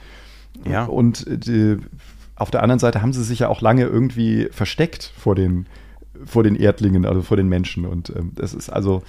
[0.69, 0.85] Ja.
[0.85, 1.77] Und äh, die,
[2.37, 5.65] auf der anderen Seite haben sie sich ja auch lange irgendwie versteckt vor den,
[6.25, 7.85] vor den Erdlingen, also vor den Menschen.
[7.85, 9.03] Und ähm, das ist also,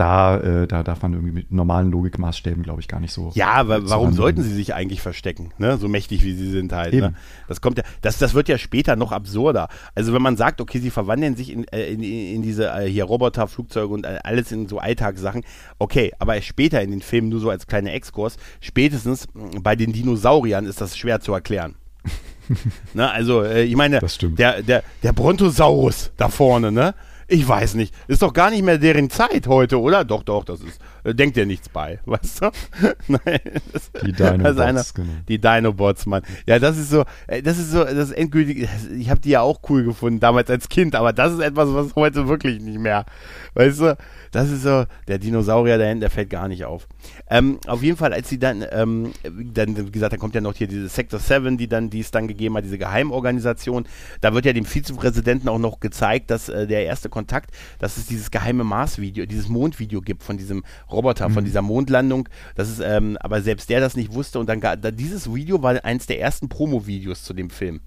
[0.00, 3.32] da, äh, da darf man irgendwie mit normalen Logikmaßstäben, glaube ich, gar nicht so.
[3.34, 5.52] Ja, aber warum sollten sie sich eigentlich verstecken?
[5.58, 5.76] Ne?
[5.76, 6.94] So mächtig wie sie sind halt.
[6.94, 7.14] Ne?
[7.48, 9.68] Das kommt ja, das, das wird ja später noch absurder.
[9.94, 13.04] Also wenn man sagt, okay, sie verwandeln sich in, äh, in, in diese äh, hier
[13.04, 15.42] Roboter, Flugzeuge und äh, alles in so Alltagssachen,
[15.78, 19.28] okay, aber später in den Filmen nur so als kleiner Exkurs, spätestens
[19.60, 21.74] bei den Dinosauriern ist das schwer zu erklären.
[22.94, 26.94] Ne, also, äh, ich meine, der, der, der Brontosaurus da vorne, ne?
[27.32, 27.94] Ich weiß nicht.
[28.08, 30.04] Ist doch gar nicht mehr deren Zeit heute, oder?
[30.04, 30.80] Doch, doch, das ist.
[31.04, 32.50] Äh, denkt dir nichts bei, weißt du?
[33.08, 33.40] Nein.
[33.72, 35.08] Das, die Dinobots, eine, genau.
[35.28, 36.22] Die Dinobots, Mann.
[36.46, 38.68] Ja, das ist so, äh, das ist so, das ist endgültig.
[38.98, 41.94] Ich habe die ja auch cool gefunden, damals als Kind, aber das ist etwas, was
[41.94, 43.06] heute wirklich nicht mehr.
[43.54, 43.96] Weißt du?
[44.32, 46.86] Das ist so, der Dinosaurier da hinten, der fällt gar nicht auf.
[47.28, 50.54] Ähm, auf jeden Fall, als sie dann, ähm, dann, wie gesagt, da kommt ja noch
[50.54, 53.86] hier diese Sector 7, die dann, die es dann gegeben hat, diese Geheimorganisation.
[54.20, 58.06] Da wird ja dem Vizepräsidenten auch noch gezeigt, dass äh, der erste Kontakt, dass es
[58.06, 61.34] dieses geheime Mars-Video, dieses Mondvideo gibt von diesem Roboter, mhm.
[61.34, 62.28] von dieser Mondlandung.
[62.54, 65.84] Das ist, ähm, aber selbst der das nicht wusste und dann, da, dieses Video war
[65.84, 67.80] eins der ersten Promo-Videos zu dem Film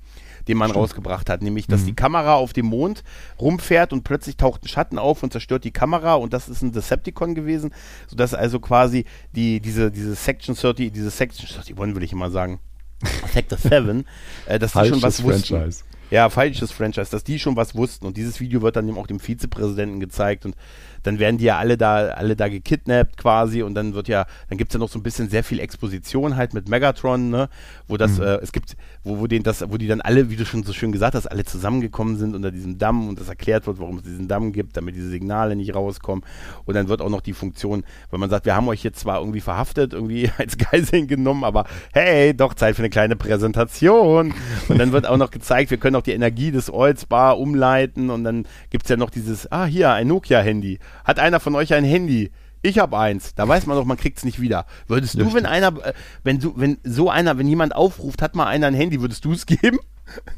[0.49, 0.84] den man Stimmt.
[0.84, 1.85] rausgebracht hat, nämlich dass mhm.
[1.85, 3.05] die Kamera auf dem Mond
[3.39, 6.73] rumfährt und plötzlich taucht ein Schatten auf und zerstört die Kamera und das ist ein
[6.73, 7.73] Decepticon gewesen,
[8.07, 12.60] sodass also quasi die, diese, diese Section 30, diese Section 31 will ich immer sagen,
[13.34, 14.05] Sector 7,
[14.47, 15.72] äh, dass die schon was wussten.
[16.11, 19.07] Ja, falsches Franchise, dass die schon was wussten und dieses Video wird dann eben auch
[19.07, 20.55] dem Vizepräsidenten gezeigt und
[21.03, 24.57] dann werden die ja alle da, alle da gekidnappt quasi und dann wird ja, dann
[24.57, 27.49] gibt es ja noch so ein bisschen sehr viel Exposition halt mit Megatron, ne?
[27.88, 28.23] Wo das, mhm.
[28.23, 30.73] äh, es gibt, wo, wo den das, wo die dann alle, wie du schon so
[30.73, 34.03] schön gesagt hast, alle zusammengekommen sind unter diesem Damm und das erklärt wird, warum es
[34.03, 36.23] diesen Damm gibt, damit diese Signale nicht rauskommen.
[36.65, 39.19] Und dann wird auch noch die Funktion, weil man sagt, wir haben euch jetzt zwar
[39.19, 44.34] irgendwie verhaftet, irgendwie als Geiseln genommen, aber hey, doch Zeit für eine kleine Präsentation.
[44.69, 48.23] Und dann wird auch noch gezeigt, wir können auch die Energie des Oldsbar umleiten und
[48.23, 50.80] dann gibt es ja noch dieses, ah, hier, ein Nokia-Handy.
[51.03, 52.31] Hat einer von euch ein Handy?
[52.65, 53.35] Ich habe eins.
[53.35, 54.65] Da weiß man doch, man kriegt es nicht wieder.
[54.88, 58.48] Würdest du, wenn einer, äh, wenn du, wenn so einer, wenn jemand aufruft, hat mal
[58.48, 59.80] einer ein Handy, würdest du es geben?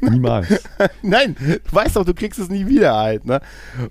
[0.02, 0.64] Niemals.
[1.04, 3.42] Nein, du weißt doch, du kriegst es nie wieder halt, ne?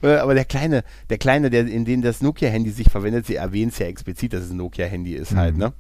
[0.03, 3.73] Äh, aber der kleine, der kleine, der in dem das Nokia-Handy sich verwendet, sie erwähnt
[3.73, 5.63] es ja explizit, dass es ein Nokia-Handy ist halt, mhm.
[5.63, 5.75] halt,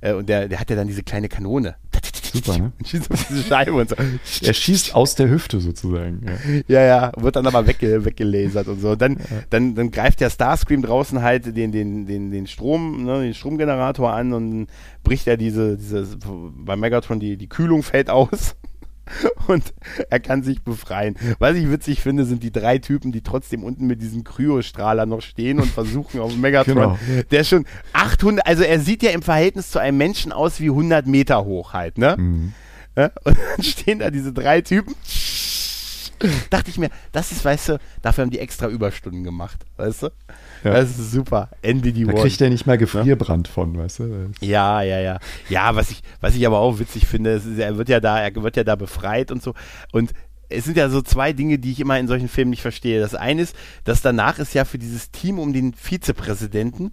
[0.00, 0.08] ne?
[0.10, 1.76] Äh, und der, der hat ja dann diese kleine Kanone.
[2.32, 2.72] Super, ne?
[2.84, 3.96] schießt auf diese Scheibe und so.
[4.42, 6.24] Er schießt aus der Hüfte sozusagen.
[6.66, 8.96] Ja, ja, ja wird dann aber wegge weggelasert und so.
[8.96, 9.42] Dann, ja.
[9.50, 14.12] dann, dann greift der Starscream draußen halt den, den, den, den Strom, ne, den Stromgenerator
[14.12, 14.66] an und
[15.02, 16.06] bricht er diese, diese,
[16.56, 18.56] bei Megatron die, die Kühlung fällt aus.
[19.46, 19.72] und
[20.10, 21.16] er kann sich befreien.
[21.38, 25.22] Was ich witzig finde, sind die drei Typen, die trotzdem unten mit diesem Kryostrahler noch
[25.22, 26.74] stehen und versuchen auf Megatron.
[26.74, 26.98] Genau.
[27.30, 31.06] Der schon 800, also er sieht ja im Verhältnis zu einem Menschen aus wie 100
[31.06, 32.16] Meter hoch halt, ne?
[32.18, 32.52] Mhm.
[32.96, 34.94] Ja, und dann stehen da diese drei Typen
[36.50, 40.08] dachte ich mir, das ist, weißt du, dafür haben die extra Überstunden gemacht, weißt du?
[40.64, 40.72] Ja.
[40.72, 41.50] Das ist super.
[41.62, 43.52] NBD Da kriegt er nicht mehr Gefrierbrand ja?
[43.52, 44.30] von, weißt du?
[44.40, 45.18] Ja, ja, ja.
[45.48, 48.34] Ja, was ich, was ich aber auch witzig finde, ist, er wird ja da, er
[48.34, 49.54] wird ja da befreit und so.
[49.92, 50.12] Und
[50.48, 53.00] es sind ja so zwei Dinge, die ich immer in solchen Filmen nicht verstehe.
[53.00, 56.92] Das eine ist, dass danach ist ja für dieses Team um den Vizepräsidenten,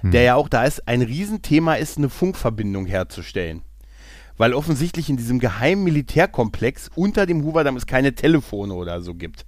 [0.00, 0.10] hm.
[0.12, 3.62] der ja auch da ist, ein Riesenthema ist, eine Funkverbindung herzustellen
[4.40, 9.44] weil offensichtlich in diesem geheimen Militärkomplex unter dem Hoover-Damm es keine Telefone oder so gibt.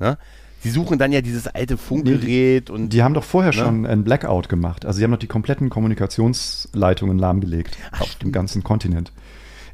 [0.00, 0.18] Ne?
[0.60, 2.92] Sie suchen dann ja dieses alte Funkgerät nee, und.
[2.92, 3.58] Die haben doch vorher ne?
[3.58, 4.84] schon ein Blackout gemacht.
[4.84, 8.22] Also sie haben doch die kompletten Kommunikationsleitungen lahmgelegt Ach, auf stimmt.
[8.22, 9.12] dem ganzen Kontinent.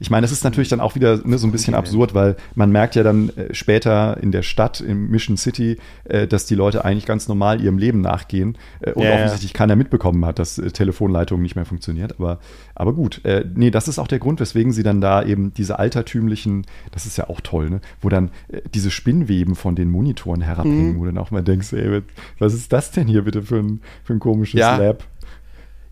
[0.03, 2.73] Ich meine, es ist natürlich dann auch wieder ne, so ein bisschen absurd, weil man
[2.73, 6.85] merkt ja dann äh, später in der Stadt, im Mission City, äh, dass die Leute
[6.85, 10.73] eigentlich ganz normal ihrem Leben nachgehen äh, und ja, offensichtlich keiner mitbekommen hat, dass äh,
[10.73, 12.17] Telefonleitung nicht mehr funktioniert.
[12.19, 12.41] Aber,
[12.75, 15.79] aber gut, äh, nee, das ist auch der Grund, weswegen sie dann da eben diese
[15.79, 20.41] altertümlichen, das ist ja auch toll, ne, wo dann äh, diese Spinnweben von den Monitoren
[20.41, 20.99] herabhängen, mhm.
[20.99, 22.03] wo dann auch mal denkst, ey,
[22.41, 24.77] was ist das denn hier bitte für ein, für ein komisches ja.
[24.77, 25.05] Lab?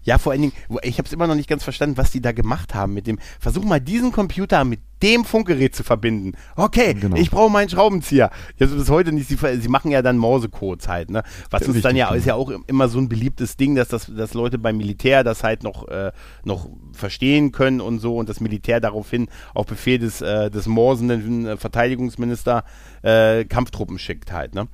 [0.03, 0.53] Ja, vor allen Dingen,
[0.83, 3.19] ich habe es immer noch nicht ganz verstanden, was die da gemacht haben mit dem.
[3.39, 6.33] Versuch mal diesen Computer mit dem Funkgerät zu verbinden.
[6.57, 7.17] Okay, genau.
[7.17, 8.31] ich brauche meinen Schraubenzieher.
[8.57, 9.29] Jetzt bis heute nicht.
[9.29, 11.23] Sie, sie machen ja dann Morsecodes halt, ne?
[11.51, 14.35] Was uns dann ja ist ja auch immer so ein beliebtes Ding, dass das, dass
[14.35, 16.13] Leute beim Militär das halt noch äh,
[16.45, 21.47] noch verstehen können und so und das Militär daraufhin auf Befehl des äh, des morsenden
[21.47, 22.65] äh, Verteidigungsminister
[23.03, 24.69] äh, Kampftruppen schickt halt, ne?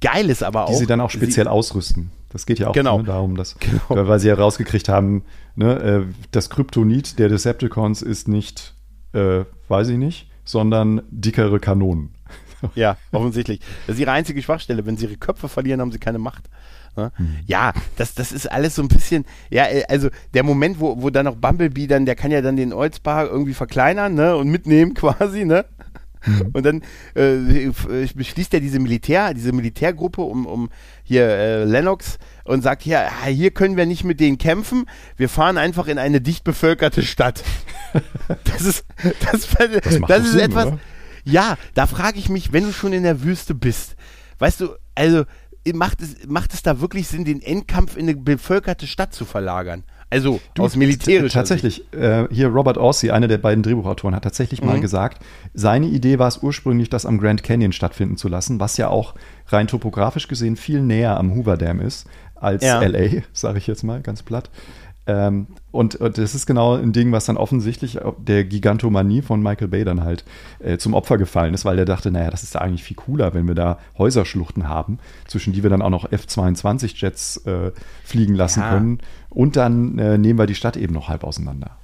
[0.00, 0.70] Geil ist aber auch.
[0.70, 2.10] Die sie dann auch speziell sie, ausrüsten.
[2.32, 2.98] Das geht ja auch genau.
[2.98, 4.08] ne, darum, dass, genau.
[4.08, 8.74] weil sie herausgekriegt haben, ne, äh, das Kryptonit der Decepticons ist nicht,
[9.12, 12.14] äh, weiß ich nicht, sondern dickere Kanonen.
[12.76, 13.58] Ja, offensichtlich.
[13.88, 14.86] Das ist ihre einzige Schwachstelle.
[14.86, 16.48] Wenn sie ihre Köpfe verlieren, haben sie keine Macht.
[16.96, 17.10] Ne?
[17.18, 17.38] Mhm.
[17.46, 21.10] Ja, das, das ist alles so ein bisschen, ja, äh, also der Moment, wo, wo
[21.10, 24.94] dann noch Bumblebee dann, der kann ja dann den Oldsbar irgendwie verkleinern, ne, und mitnehmen
[24.94, 25.64] quasi, ne?
[26.26, 26.50] Mhm.
[26.52, 26.82] Und dann
[27.14, 27.70] äh,
[28.14, 30.68] beschließt er diese Militär, diese Militärgruppe um, um
[31.02, 34.86] hier äh, Lennox und sagt, hier, ah, hier können wir nicht mit denen kämpfen,
[35.16, 37.42] wir fahren einfach in eine dicht bevölkerte Stadt.
[38.44, 38.84] das ist,
[39.20, 40.78] das, das, das ist Sinn, etwas, oder?
[41.24, 43.96] ja, da frage ich mich, wenn du schon in der Wüste bist,
[44.38, 45.24] weißt du, also
[45.72, 49.84] macht es, macht es da wirklich Sinn, den Endkampf in eine bevölkerte Stadt zu verlagern?
[50.12, 54.60] Also du, aus militärischer Tatsächlich, äh, hier Robert Orsi, einer der beiden Drehbuchautoren, hat tatsächlich
[54.60, 54.68] mhm.
[54.68, 55.24] mal gesagt,
[55.54, 59.14] seine Idee war es ursprünglich, das am Grand Canyon stattfinden zu lassen, was ja auch
[59.48, 62.82] rein topografisch gesehen viel näher am Hoover Dam ist als ja.
[62.82, 64.50] LA, sage ich jetzt mal ganz platt.
[65.04, 69.66] Ähm, und, und, das ist genau ein Ding, was dann offensichtlich der Gigantomanie von Michael
[69.68, 70.24] Bay dann halt
[70.60, 73.34] äh, zum Opfer gefallen ist, weil der dachte, naja, das ist ja eigentlich viel cooler,
[73.34, 77.72] wenn wir da Häuserschluchten haben, zwischen die wir dann auch noch F-22-Jets äh,
[78.04, 78.70] fliegen lassen ja.
[78.70, 78.98] können.
[79.32, 81.78] Und dann äh, nehmen wir die Stadt eben noch halb auseinander.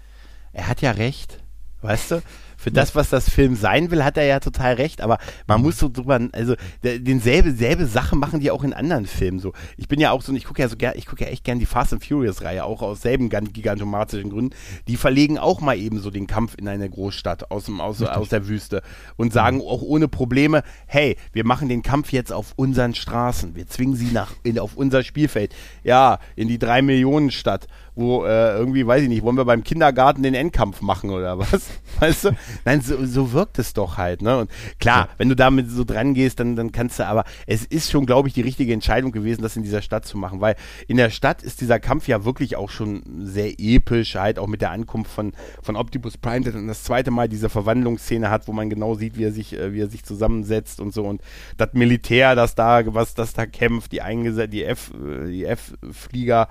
[0.52, 1.42] Er hat ja recht,
[1.82, 2.22] weißt du?
[2.58, 5.78] Für das, was das Film sein will, hat er ja total recht, aber man muss
[5.78, 9.52] so drüber, also denselbe selbe Sache machen die auch in anderen Filmen so.
[9.76, 11.60] Ich bin ja auch so, ich gucke ja so gern, ich gucke ja echt gern
[11.60, 14.56] die Fast and Furious Reihe, auch aus selben gigantomatischen Gründen.
[14.88, 18.28] Die verlegen auch mal eben so den Kampf in eine Großstadt aus, dem, aus, aus
[18.28, 18.82] der Wüste
[19.16, 23.68] und sagen auch ohne Probleme, hey, wir machen den Kampf jetzt auf unseren Straßen, wir
[23.68, 25.54] zwingen sie nach, in, auf unser Spielfeld,
[25.84, 27.68] ja, in die drei Millionen Stadt
[27.98, 31.68] wo äh, irgendwie, weiß ich nicht, wollen wir beim Kindergarten den Endkampf machen oder was?
[32.00, 32.30] Weißt du?
[32.64, 34.38] Nein, so, so wirkt es doch halt, ne?
[34.38, 37.90] Und klar, wenn du damit so dran gehst, dann, dann kannst du, aber es ist
[37.90, 40.54] schon, glaube ich, die richtige Entscheidung gewesen, das in dieser Stadt zu machen, weil
[40.86, 44.60] in der Stadt ist dieser Kampf ja wirklich auch schon sehr episch, halt auch mit
[44.60, 48.52] der Ankunft von, von Optimus Prime, der dann das zweite Mal diese Verwandlungsszene hat, wo
[48.52, 51.20] man genau sieht, wie er sich, äh, wie er sich zusammensetzt und so und
[51.56, 56.48] das Militär, das da, was das da kämpft, die eingesetzt, die F, äh, die F-Flieger,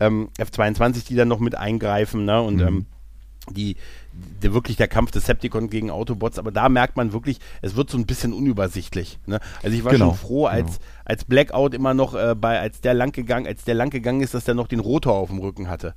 [0.00, 2.40] ähm, F-22, die dann noch mit eingreifen, ne?
[2.42, 2.66] Und mhm.
[2.66, 2.86] ähm,
[3.50, 3.76] die,
[4.42, 7.90] der, wirklich der Kampf des Septicon gegen Autobots, aber da merkt man wirklich, es wird
[7.90, 9.18] so ein bisschen unübersichtlich.
[9.26, 9.40] Ne?
[9.62, 10.90] Also ich war genau, schon froh, als, genau.
[11.04, 14.34] als Blackout immer noch äh, bei, als der lang gegangen, als der lang gegangen ist,
[14.34, 15.94] dass der noch den Rotor auf dem Rücken hatte.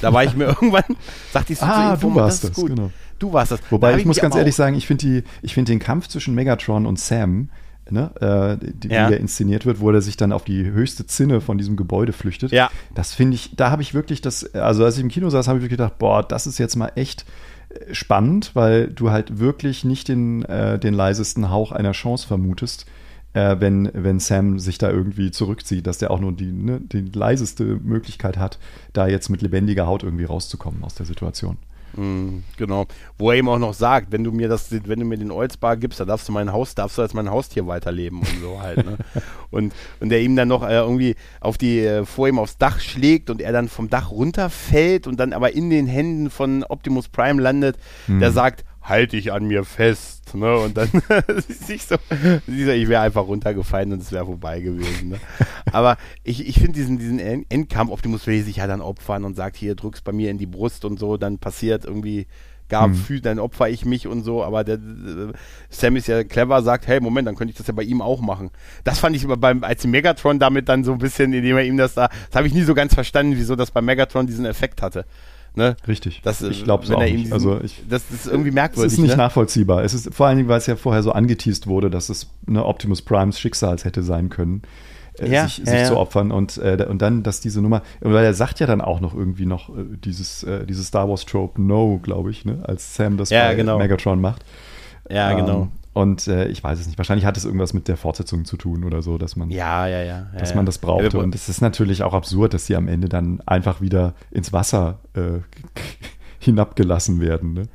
[0.00, 0.84] Da war ich mir irgendwann,
[1.32, 2.90] sagte ich so ah, ihm, du warst das, das genau.
[3.18, 3.60] Du warst das.
[3.70, 6.86] Wobei da ich, ich muss ganz ehrlich sagen, ich finde find den Kampf zwischen Megatron
[6.86, 7.48] und Sam
[7.90, 9.08] ne, äh, die, ja.
[9.08, 12.52] die inszeniert wird, wo er sich dann auf die höchste Zinne von diesem Gebäude flüchtet.
[12.52, 12.70] Ja.
[12.94, 15.58] Das finde ich, da habe ich wirklich das, also als ich im Kino saß, habe
[15.58, 17.24] ich wirklich gedacht, boah, das ist jetzt mal echt
[17.68, 22.86] äh, spannend, weil du halt wirklich nicht den, äh, den leisesten Hauch einer Chance vermutest,
[23.32, 27.02] äh, wenn, wenn Sam sich da irgendwie zurückzieht, dass der auch nur die, ne, die
[27.02, 28.58] leiseste Möglichkeit hat,
[28.92, 31.58] da jetzt mit lebendiger Haut irgendwie rauszukommen aus der Situation.
[31.96, 32.86] Mm, genau.
[33.18, 35.76] Wo er ihm auch noch sagt, wenn du mir das, wenn du mir den Oldsbar
[35.76, 38.84] gibst, dann darfst du mein Haus, darfst du als mein Haustier weiterleben und so halt.
[38.84, 38.98] Ne?
[39.50, 42.80] und, und der ihm dann noch äh, irgendwie auf die, äh, vor ihm aufs Dach
[42.80, 47.08] schlägt und er dann vom Dach runterfällt und dann aber in den Händen von Optimus
[47.08, 48.20] Prime landet, mhm.
[48.20, 50.34] der sagt, halte ich an mir fest.
[50.34, 50.56] Ne?
[50.56, 50.88] Und dann
[51.68, 51.96] ich so,
[52.46, 55.10] ich wäre einfach runtergefallen und es wäre vorbei gewesen.
[55.10, 55.20] Ne?
[55.72, 59.56] Aber ich, ich finde diesen, diesen Endkampf, Optimus will sich ja dann opfern und sagt,
[59.56, 62.26] hier drückst bei mir in die Brust und so, dann passiert irgendwie
[62.68, 63.22] gar mhm.
[63.22, 65.32] dann opfer ich mich und so, aber der, der,
[65.70, 68.20] Sam ist ja clever, sagt, hey, Moment, dann könnte ich das ja bei ihm auch
[68.20, 68.50] machen.
[68.84, 71.76] Das fand ich aber beim, als Megatron damit dann so ein bisschen, indem er ihm
[71.76, 74.82] das da, das habe ich nie so ganz verstanden, wieso das bei Megatron diesen Effekt
[74.82, 75.04] hatte.
[75.56, 75.74] Ne?
[75.88, 76.20] Richtig.
[76.22, 77.16] Das, ich glaube es auch nicht.
[77.16, 78.88] Diesen, also ich, das ist irgendwie merkwürdig.
[78.88, 79.16] Es ist nicht ne?
[79.16, 79.82] nachvollziehbar.
[79.82, 82.66] Es ist vor allen Dingen, weil es ja vorher so angeteased wurde, dass es eine
[82.66, 84.62] Optimus Primes Schicksals hätte sein können.
[85.18, 85.84] Äh, ja, sich, ja, sich ja.
[85.86, 89.00] zu opfern und, äh, und dann, dass diese Nummer, weil er sagt ja dann auch
[89.00, 92.94] noch irgendwie noch äh, dieses, äh, dieses Star Wars Trope No, glaube ich, ne, als
[92.94, 93.78] Sam das bei genau.
[93.78, 94.44] Megatron macht.
[95.08, 95.68] Ja, ähm, genau.
[95.96, 96.98] Und äh, ich weiß es nicht.
[96.98, 100.02] Wahrscheinlich hat es irgendwas mit der Fortsetzung zu tun oder so, dass man, ja, ja,
[100.02, 101.18] ja, dass man das brauchte.
[101.18, 104.98] Und es ist natürlich auch absurd, dass sie am Ende dann einfach wieder ins Wasser
[105.14, 105.40] äh,
[106.38, 107.54] hinabgelassen werden.
[107.54, 107.68] Ne?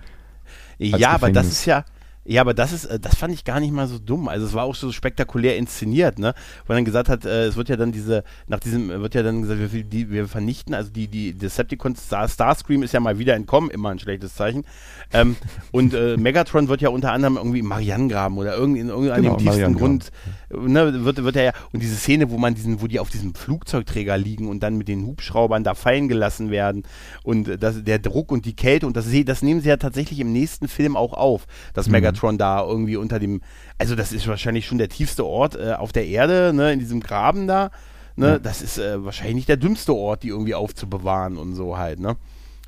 [0.78, 1.84] ja, aber das ist ja,
[2.24, 4.28] ja, aber das ist, äh, das fand ich gar nicht mal so dumm.
[4.28, 6.36] Also es war auch so spektakulär inszeniert, ne?
[6.68, 9.42] Wo dann gesagt hat, äh, es wird ja dann diese, nach diesem, wird ja dann
[9.42, 13.34] gesagt, wir, die, wir vernichten, also die, die Decepticons, Star, Starscream ist ja mal wieder
[13.34, 14.66] entkommen, immer ein schlechtes Zeichen.
[15.12, 15.36] Ähm,
[15.72, 19.38] und äh, Megatron wird ja unter anderem irgendwie im Marianengraben oder irgendwie in irgendeinem genau,
[19.38, 20.12] tiefsten Grund,
[20.52, 23.34] ne, wird, wird er ja, und diese Szene, wo man diesen, wo die auf diesem
[23.34, 26.84] Flugzeugträger liegen und dann mit den Hubschraubern da fallen gelassen werden
[27.24, 30.32] und das, der Druck und die Kälte und das, das nehmen sie ja tatsächlich im
[30.32, 31.94] nächsten Film auch auf, dass mhm.
[31.94, 33.42] Megatron da irgendwie unter dem,
[33.78, 37.00] also das ist wahrscheinlich schon der tiefste Ort äh, auf der Erde, ne, in diesem
[37.00, 37.72] Graben da.
[38.16, 38.40] Ne, ja.
[38.40, 42.18] Das ist äh, wahrscheinlich nicht der dümmste Ort, die irgendwie aufzubewahren und so halt, ne?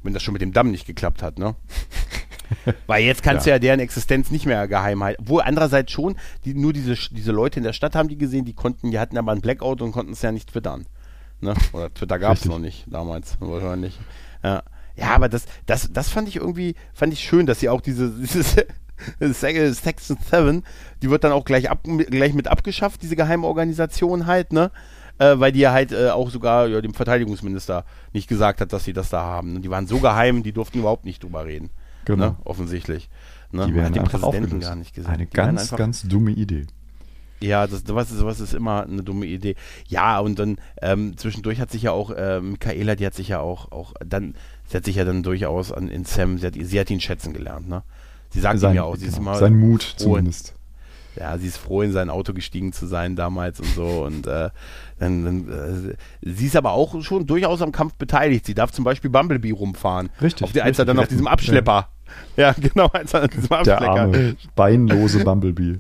[0.01, 1.55] Wenn das schon mit dem Damm nicht geklappt hat, ne?
[2.87, 3.51] Weil jetzt kannst Ja.
[3.51, 5.23] du ja deren Existenz nicht mehr geheim halten.
[5.27, 6.15] Wo andererseits schon,
[6.45, 9.17] die, nur diese, diese Leute in der Stadt haben die gesehen, die konnten, die hatten
[9.17, 10.85] aber ein Blackout und konnten es ja nicht twittern.
[11.41, 11.53] Ne?
[11.73, 13.99] Oder Twitter gab es noch nicht damals, wahrscheinlich.
[14.43, 14.63] Ja,
[14.95, 18.09] ja aber das, das, das fand ich irgendwie, fand ich schön, dass sie auch diese,
[18.19, 18.55] dieses
[19.19, 20.63] Section 7,
[21.01, 24.71] die wird dann auch gleich, ab, gleich mit abgeschafft, diese geheime Organisation halt, ne?
[25.19, 28.83] Äh, weil die ja halt äh, auch sogar ja, dem Verteidigungsminister nicht gesagt hat, dass
[28.83, 29.61] sie das da haben.
[29.61, 31.69] Die waren so geheim, die durften überhaupt nicht drüber reden.
[32.05, 32.25] Genau.
[32.29, 32.35] Ne?
[32.43, 33.09] Offensichtlich.
[33.51, 33.67] Ne?
[33.67, 34.67] Die Man werden hat den einfach Präsidenten aufgelöst.
[34.67, 35.11] gar nicht gesehen.
[35.11, 36.65] Eine Die ganz, ganz dumme Idee.
[37.39, 39.55] ja, das, sowas, ist, sowas ist immer eine dumme Idee.
[39.87, 43.39] Ja, und dann ähm, zwischendurch hat sich ja auch äh, Michaela, die hat sich ja
[43.39, 44.33] auch, auch dann,
[44.67, 47.33] sie hat sich ja dann durchaus an in Sam, sie hat, sie hat ihn schätzen
[47.33, 47.83] gelernt, ne?
[48.33, 50.53] Sie sagt ihm ja auch, sie ist genau, immer sein Mut froh, zumindest.
[51.15, 53.85] ja, sie ist froh, in sein Auto gestiegen zu sein damals und so.
[54.05, 54.49] Und äh,
[54.99, 58.45] dann, dann äh, sie ist aber auch schon durchaus am Kampf beteiligt.
[58.45, 60.09] Sie darf zum Beispiel Bumblebee rumfahren.
[60.21, 61.89] Richtig, Auf die, als er dann auf diesem Abschlepper.
[62.37, 63.89] Ja, genau, als er auf diesem Der Abschlepper.
[63.89, 65.79] arme, beinlose Bumblebee.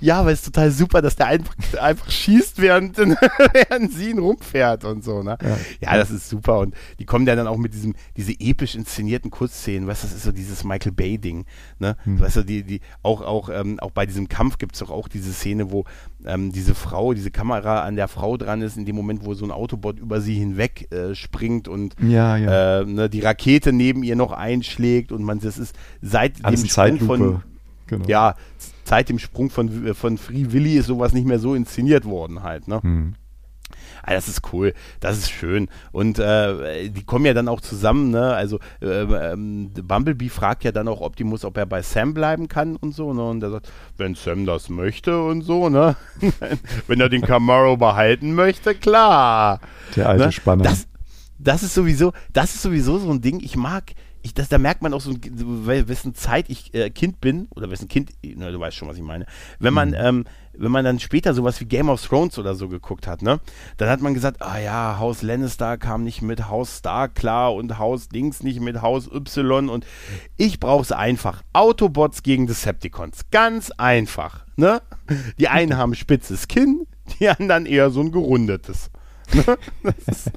[0.00, 2.96] Ja, aber es total super, dass der einfach, einfach schießt, während,
[3.52, 5.38] während sie ihn rumfährt und so, ne?
[5.42, 5.58] Ja.
[5.80, 5.96] Ja.
[5.96, 6.60] das ist super.
[6.60, 10.16] Und die kommen ja dann auch mit diesem, diese episch inszenierten Kurzszenen, weißt du, das
[10.16, 11.44] ist so dieses Michael Bay-Ding,
[11.78, 11.96] ne?
[12.04, 12.20] Hm.
[12.20, 15.08] Weißt du, die, die, auch, auch, ähm, auch bei diesem Kampf gibt es doch auch
[15.08, 15.84] diese Szene, wo
[16.24, 19.44] ähm, diese Frau, diese Kamera an der Frau dran ist, in dem Moment, wo so
[19.44, 22.80] ein Autobot über sie hinweg äh, springt und Ja, ja.
[22.80, 26.68] äh, ne, die Rakete neben ihr noch einschlägt und man, das ist seit Alles dem
[26.68, 27.42] Sprung von,
[27.86, 28.04] genau.
[28.06, 28.34] ja,
[28.88, 32.68] seit dem Sprung von, von Free Willy ist sowas nicht mehr so inszeniert worden halt,
[32.68, 32.82] ne?
[32.82, 33.14] Hm.
[34.02, 35.68] Ah, das ist cool, das ist schön.
[35.92, 38.32] Und äh, die kommen ja dann auch zusammen, ne?
[38.32, 42.76] Also ähm, ähm, Bumblebee fragt ja dann auch Optimus, ob er bei Sam bleiben kann
[42.76, 43.22] und so, ne?
[43.28, 45.96] Und er sagt, wenn Sam das möchte und so, ne?
[46.86, 49.60] wenn er den Camaro behalten möchte, klar.
[49.96, 50.32] Der alte Ne?
[50.32, 50.64] Spanner.
[50.64, 50.86] Das,
[51.38, 53.40] das ist sowieso, das ist sowieso so ein Ding.
[53.40, 53.92] Ich mag,
[54.28, 57.88] ich, das, da merkt man auch so, wessen Zeit ich äh, Kind bin oder wessen
[57.88, 59.26] Kind, na, du weißt schon, was ich meine.
[59.58, 63.06] Wenn man, ähm, wenn man dann später sowas wie Game of Thrones oder so geguckt
[63.06, 63.40] hat, ne,
[63.76, 67.78] dann hat man gesagt, ah ja, Haus Lannister kam nicht mit Haus Stark klar und
[67.78, 69.86] Haus Dings nicht mit Haus Y und
[70.36, 71.42] ich brauch's einfach.
[71.52, 73.26] Autobots gegen Decepticons.
[73.30, 74.82] Ganz einfach, ne?
[75.38, 76.86] Die einen haben spitzes Kinn,
[77.18, 78.90] die anderen eher so ein gerundetes.
[79.32, 79.44] Ne?
[79.82, 79.94] Das
[80.26, 80.30] ist-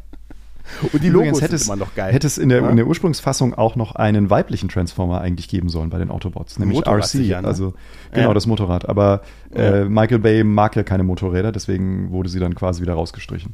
[0.93, 2.13] Und die Logos Übrigens hätte sind es, immer noch geil.
[2.13, 2.69] hätte es in der, Ja?
[2.69, 6.77] in der Ursprungsfassung auch noch einen weiblichen Transformer eigentlich geben sollen bei den Autobots, nämlich
[6.77, 7.07] Motorrad RC.
[7.07, 7.47] sicher, ne?
[7.47, 7.73] Also
[8.13, 8.33] genau Ja.
[8.33, 8.87] das Motorrad.
[8.89, 9.21] Aber
[9.55, 9.89] äh, Ja.
[9.89, 13.53] Michael Bay mag ja keine Motorräder, deswegen wurde sie dann quasi wieder rausgestrichen.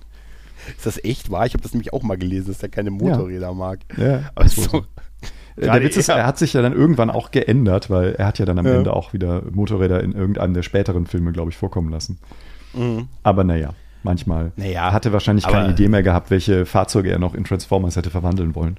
[0.76, 1.46] Ist das echt wahr?
[1.46, 3.80] Ich habe das nämlich auch mal gelesen, dass er keine Motorräder mag.
[3.98, 4.86] Ja, Aber wohl so,
[5.60, 8.38] Äh, Der Witz ist, er- hat sich ja dann irgendwann auch geändert, weil er hat
[8.38, 8.76] ja dann am Ja.
[8.76, 12.20] Ende auch wieder Motorräder in irgendeinem der späteren Filme, glaube ich, vorkommen lassen.
[12.76, 13.08] Mhm.
[13.24, 13.72] Aber naja,
[14.04, 14.52] manchmal.
[14.56, 17.96] Naja, er hatte wahrscheinlich aber- keine Idee mehr gehabt, welche Fahrzeuge er noch in Transformers
[17.96, 18.78] hätte verwandeln wollen.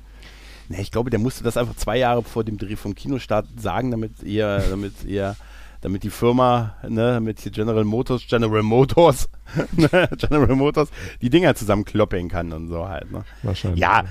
[0.69, 3.91] Ne, ich glaube, der musste das einfach zwei Jahre vor dem Dreh vom Kinostart sagen,
[3.91, 5.35] damit ihr, damit ihr,
[5.81, 9.29] damit die Firma, ne, damit hier General Motors, General Motors,
[9.77, 10.91] ne, General Motors,
[11.23, 13.25] die Dinger zusammenkloppeln kann und so halt, ne.
[13.43, 13.81] Wahrscheinlich.
[13.81, 14.05] Ja,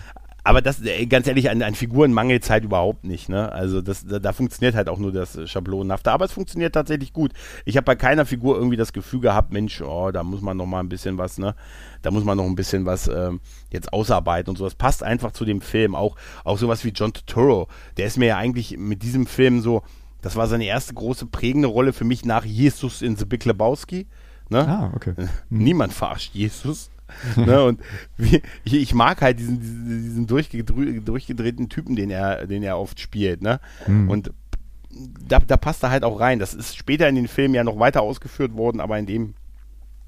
[0.47, 3.51] aber das, äh, ganz ehrlich, an, an Figuren mangelt es halt überhaupt nicht, ne?
[3.51, 7.11] Also das, da, da funktioniert halt auch nur das äh, Schablonenhafte, aber es funktioniert tatsächlich
[7.11, 7.33] gut.
[7.65, 10.65] Ich habe bei keiner Figur irgendwie das Gefühl gehabt, Mensch, oh, da muss man noch
[10.65, 11.53] mal ein bisschen was, ne?
[12.01, 13.41] Da muss man noch ein bisschen was ähm,
[13.71, 14.63] jetzt ausarbeiten und so.
[14.63, 15.95] Das passt einfach zu dem Film.
[15.95, 16.15] Auch,
[16.45, 17.67] auch sowas wie John Turturro,
[17.97, 19.83] der ist mir ja eigentlich mit diesem Film so,
[20.21, 24.07] das war seine erste große prägende Rolle für mich nach Jesus in The Big Lebowski.
[24.49, 24.65] Ne?
[24.65, 25.13] Ah, okay.
[25.49, 26.89] Niemand verarscht Jesus.
[27.35, 27.81] ne, und
[28.17, 33.41] wie, ich, mag halt diesen, diesen, durchgedrü- durchgedrehten Typen, den er, den er oft spielt.
[33.41, 33.59] Ne?
[33.85, 34.09] Hm.
[34.09, 34.31] Und
[35.27, 36.39] da, da passt er halt auch rein.
[36.39, 39.33] Das ist später in den Filmen ja noch weiter ausgeführt worden, aber in dem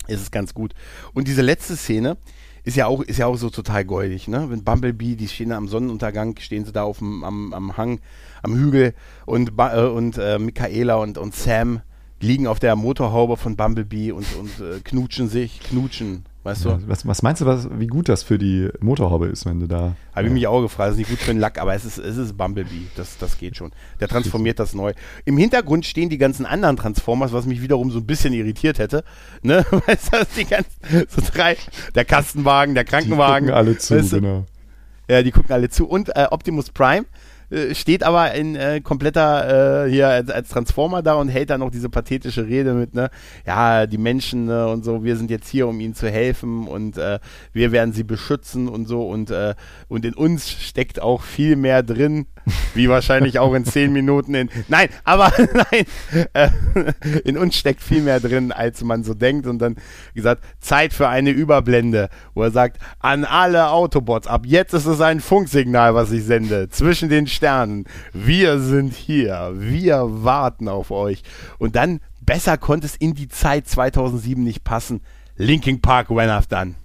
[0.08, 0.74] ist es ganz gut.
[1.14, 2.18] Und diese letzte Szene
[2.64, 4.48] ist ja auch, ist ja auch so total goldig, ne?
[4.50, 8.00] Wenn Bumblebee, die stehen da am Sonnenuntergang, stehen sie da auf dem, am, am Hang,
[8.44, 8.94] am Hügel
[9.26, 11.82] und, äh, und äh, Michaela und, und Sam
[12.22, 16.70] liegen auf der Motorhaube von Bumblebee und, und äh, knutschen sich, knutschen, weißt du?
[16.70, 19.68] Ja, was, was meinst du, was, wie gut das für die Motorhaube ist, wenn du
[19.68, 19.96] da.
[20.16, 21.98] Habe ich mich auch gefragt, das ist nicht gut für den Lack, aber es ist,
[21.98, 23.72] es ist Bumblebee, das, das geht schon.
[24.00, 24.94] Der transformiert das neu.
[25.26, 29.04] Im Hintergrund stehen die ganzen anderen Transformers, was mich wiederum so ein bisschen irritiert hätte.
[29.42, 29.66] Ne?
[29.88, 30.72] Weißt du, die ganzen,
[31.10, 31.58] so drei,
[31.96, 33.48] der Kastenwagen, der Die Krankenwagen.
[33.48, 34.22] gucken alle zu, weißt du?
[34.22, 34.46] genau.
[35.10, 35.88] Ja, die gucken alle zu.
[35.88, 37.06] Und äh, Optimus Prime
[37.50, 41.60] äh, steht aber in äh, kompletter äh, hier als, als Transformer da und hält dann
[41.60, 43.10] noch diese pathetische Rede mit, ne,
[43.46, 46.98] ja, die Menschen ne, und so, wir sind jetzt hier, um ihnen zu helfen und
[46.98, 47.20] äh,
[47.54, 49.56] wir werden sie beschützen und so und, äh,
[49.88, 52.28] und in uns steckt auch viel mehr drin,
[52.74, 54.50] wie wahrscheinlich auch in zehn Minuten in.
[54.68, 55.86] Nein, aber nein,
[56.34, 56.50] äh,
[57.24, 59.48] in uns steckt viel mehr drin, als man so denkt.
[59.48, 59.76] Und dann
[60.14, 65.02] gesagt, Zeit für eine Überblende, wo er sagt, an alle Autobots, ab jetzt ist es
[65.02, 66.70] ein Funksignal, was ich sende.
[66.70, 67.86] Zwischen den Sternen.
[68.14, 69.52] Wir sind hier.
[69.56, 71.24] Wir warten auf euch.
[71.58, 75.02] Und dann, besser konnte es in die Zeit 2007 nicht passen.
[75.38, 76.76] Linking Park, When I've Done.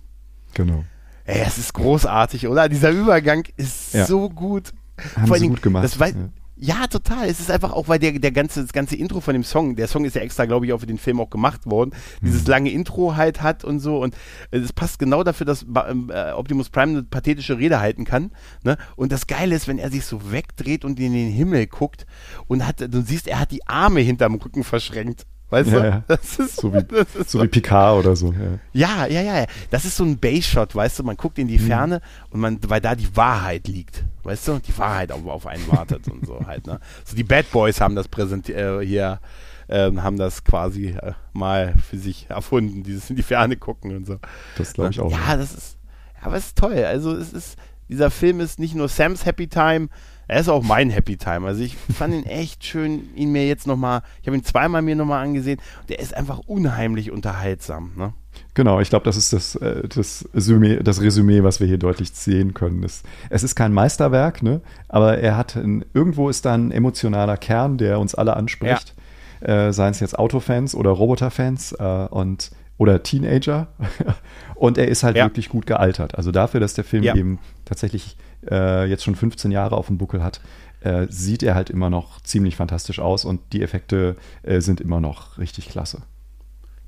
[0.54, 0.84] Genau.
[1.24, 2.68] Ey, es ist großartig, oder?
[2.68, 4.04] Dieser Übergang ist Ja.
[4.06, 4.72] so gut.
[5.16, 5.84] Haben Vor sie gut gemacht.
[5.84, 6.10] Das wei-
[6.56, 6.78] ja.
[6.80, 7.28] ja, total.
[7.28, 9.88] Es ist einfach auch, weil der, der ganze, das ganze Intro von dem Song, der
[9.88, 11.90] Song ist ja extra, glaube ich, auch für den Film auch gemacht worden,
[12.20, 12.26] Mhm.
[12.26, 13.98] dieses lange Intro halt hat und so.
[14.00, 14.14] Und
[14.50, 18.30] äh, es passt genau dafür, dass ähm, äh, Optimus Prime eine pathetische Rede halten kann.
[18.62, 18.76] Ne?
[18.96, 22.06] Und das Geile ist, wenn er sich so wegdreht und in den Himmel guckt
[22.46, 25.26] und hat, du siehst, er hat die Arme hinterm Rücken verschränkt.
[25.54, 25.86] Weißt Ja, du?
[25.86, 26.04] ja.
[26.08, 28.32] Das ist So wie, das ist so wie Picard oder so.
[28.72, 29.06] Ja.
[29.06, 29.46] ja, ja, ja.
[29.70, 31.66] Das ist so ein Base-Shot, weißt du, man guckt in die Mhm.
[31.66, 32.00] Ferne
[32.30, 36.08] und man, weil da die Wahrheit liegt, weißt du, die Wahrheit auf, auf einen wartet
[36.08, 36.80] und so halt, ne.
[37.04, 39.20] So die Bad Boys haben das präsentiert, äh, hier,
[39.68, 44.06] ähm, haben das quasi äh, mal für sich erfunden, dieses in die Ferne gucken und
[44.06, 44.18] so.
[44.58, 45.10] Das glaube ich auch.
[45.10, 45.78] Ja, das ist,
[46.20, 46.84] ja, aber es ist toll.
[46.84, 47.56] Also es ist,
[47.88, 49.88] dieser Film ist nicht nur Sams Happy Time,
[50.28, 51.46] er ist auch mein Happy Time.
[51.46, 54.96] Also ich fand ihn echt schön, ihn mir jetzt nochmal, ich habe ihn zweimal mir
[54.96, 55.60] nochmal angesehen.
[55.88, 57.92] Der ist einfach unheimlich unterhaltsam.
[57.96, 58.12] Ne?
[58.54, 62.10] Genau, ich glaube, das ist das, äh, das, Resümee, das Resümee, was wir hier deutlich
[62.12, 62.82] sehen können.
[62.84, 64.60] Es, es ist kein Meisterwerk, ne?
[64.88, 68.94] aber er hat ein, irgendwo ist da ein emotionaler Kern, der uns alle anspricht.
[69.40, 73.68] Äh, seien es jetzt Autofans oder Roboterfans äh, und oder Teenager.
[74.54, 75.26] und er ist halt Ja.
[75.26, 76.14] wirklich gut gealtert.
[76.16, 77.14] Also dafür, dass der Film Ja.
[77.14, 78.16] eben tatsächlich
[78.50, 80.40] äh, jetzt schon 15 Jahre auf dem Buckel hat,
[80.80, 85.00] äh, sieht er halt immer noch ziemlich fantastisch aus und die Effekte äh, sind immer
[85.00, 86.02] noch richtig klasse.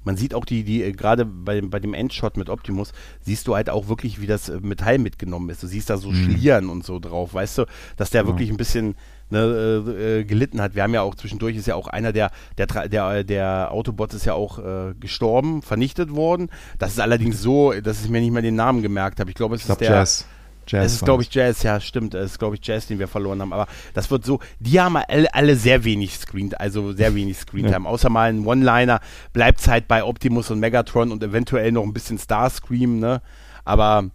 [0.04, 2.92] Man sieht auch die, die äh, gerade bei, bei dem Endshot mit Optimus,
[3.22, 5.62] siehst du halt auch wirklich, wie das äh, Metall mitgenommen ist.
[5.64, 7.64] Du siehst da so Schlieren und so drauf, weißt du,
[7.96, 8.34] dass der Genau.
[8.34, 8.94] wirklich ein bisschen
[9.30, 9.38] ne,
[9.84, 10.76] äh, äh, gelitten hat.
[10.76, 14.26] Wir haben ja auch zwischendurch ist ja auch einer der, der, der, der Autobots ist
[14.26, 16.50] ja auch äh, gestorben, vernichtet worden.
[16.78, 19.30] Das ist allerdings so, dass ich mir nicht mal den Namen gemerkt habe.
[19.30, 19.96] Ich glaube, es Ich glaube, ist der.
[19.96, 20.26] Jazz.
[20.66, 22.14] Jazz Es ist, glaube ich, Jazz, ja, stimmt.
[22.14, 23.52] Es ist, glaube ich, Jazz, den wir verloren haben.
[23.52, 27.88] Aber das wird so, die haben alle, alle sehr wenig Screen, also sehr wenig Screentime.
[27.88, 29.00] Außer mal ein One-Liner
[29.32, 33.22] bleibt es halt bei Optimus und Megatron und eventuell noch ein bisschen Starscream, ne?
[33.64, 34.10] Aber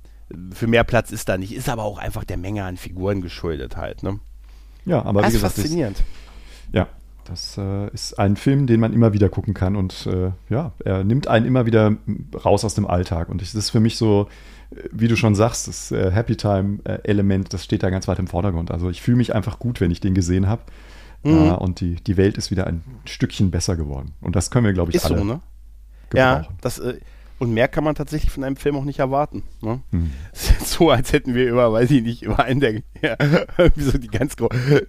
[0.53, 1.53] für mehr Platz ist da nicht.
[1.53, 4.19] Ist aber auch einfach der Menge an Figuren geschuldet halt, ne?
[4.85, 6.03] Ja, aber das wie ist gesagt, das, faszinierend.
[6.71, 6.87] ja,
[7.25, 11.03] das äh, ist ein Film, den man immer wieder gucken kann und äh, ja, er
[11.03, 11.95] nimmt einen immer wieder
[12.43, 14.27] raus aus dem Alltag und das ist für mich so,
[14.91, 18.27] wie du schon sagst, das äh, Happy Time äh, das steht da ganz weit im
[18.27, 18.71] Vordergrund.
[18.71, 20.61] Also ich fühle mich einfach gut, wenn ich den gesehen habe
[21.23, 21.31] Mhm.
[21.31, 24.73] äh, und die, die Welt ist wieder ein Stückchen besser geworden und das können wir,
[24.73, 25.39] glaube ich, Ist alle so, ne?
[26.15, 26.57] Ja, gebrauchen.
[26.61, 26.97] das, äh,
[27.37, 29.43] und mehr kann man tatsächlich von einem Film auch nicht erwarten.
[29.61, 29.81] Ne?
[29.91, 30.11] Hm.
[30.31, 33.15] Es ist jetzt so, als hätten wir über, weiß ich nicht, über einen der, ja,
[33.75, 34.35] so die ganz,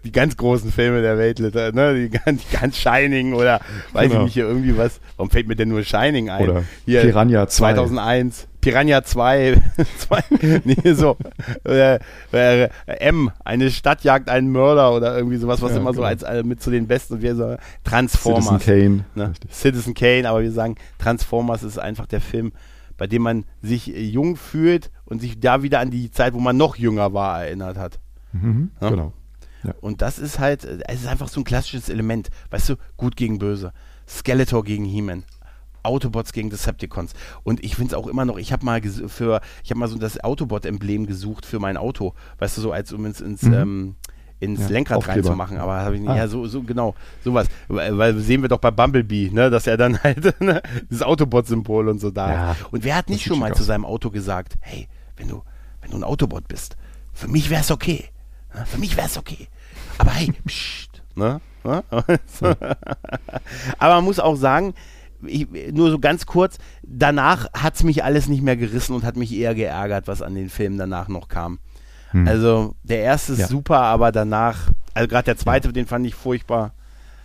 [0.04, 1.94] die ganz großen Filme der Welt, ne?
[1.94, 3.60] die, ganz, die ganz Shining oder
[3.92, 4.20] weiß Genau.
[4.20, 5.00] ich nicht, hier irgendwie was.
[5.16, 6.42] Warum fällt mir denn nur Shining ein?
[6.48, 7.72] Oder hier, Piranha 2.
[7.74, 8.48] 2001.
[8.62, 9.60] Piranha 2,
[9.98, 10.22] zwei,
[10.64, 11.18] nee, so,
[11.64, 11.98] äh,
[12.32, 16.06] äh, M, eine Stadt jagt einen Mörder oder irgendwie sowas, was Ja, immer so genau.
[16.08, 18.46] als äh, mit zu den besten und wir so Transformers.
[18.62, 19.26] Citizen Kane.
[19.28, 19.32] Ne?
[19.50, 22.52] Citizen Kane, aber wir sagen, Transformers ist einfach der Film,
[22.96, 26.38] bei dem man sich äh, jung fühlt und sich da wieder an die Zeit, wo
[26.38, 27.98] man noch jünger war, erinnert hat.
[28.32, 28.90] Mhm, Ja.
[28.90, 29.12] Genau.
[29.80, 32.30] Und das ist halt, äh, es ist einfach so ein klassisches Element.
[32.50, 33.72] Weißt du, gut gegen böse.
[34.08, 35.24] Skeletor gegen He-Man.
[35.82, 37.12] Autobots gegen Decepticons.
[37.42, 39.98] Und ich finde es auch immer noch, ich habe mal für, ich habe mal so
[39.98, 42.14] das Autobot-Emblem gesucht für mein Auto.
[42.38, 43.52] Weißt du, so als um ins, ins, Mhm.
[43.54, 43.94] ähm,
[44.40, 45.18] ins Ja, Lenkrad Aufkleber.
[45.18, 46.16] reinzumachen, aber habe ich nicht, Ah.
[46.16, 46.94] ja, so, so, genau,
[47.24, 47.46] sowas.
[47.68, 50.60] Weil, weil sehen wir doch bei Bumblebee, ne, dass er dann halt ne,
[50.90, 52.56] das Autobot-Symbol und so da Ja.
[52.72, 53.58] Und wer hat nicht schon mal aus.
[53.58, 55.42] zu seinem Auto gesagt, hey, wenn du,
[55.80, 56.76] wenn du ein Autobot bist,
[57.12, 58.06] für mich wär's okay.
[58.54, 58.66] Ne?
[58.66, 59.46] Für mich wär's okay.
[59.98, 61.40] Aber hey, psst, ne?
[61.64, 61.84] Ne?
[63.78, 64.74] Aber man muss auch sagen,
[65.26, 69.32] ich, nur so ganz kurz, danach hat's mich alles nicht mehr gerissen und hat mich
[69.32, 71.58] eher geärgert, was an den Filmen danach noch kam.
[72.10, 72.26] Hm.
[72.28, 73.46] Also der erste ist Ja.
[73.48, 76.72] super, aber danach, also gerade der zweite, den fand ich furchtbar.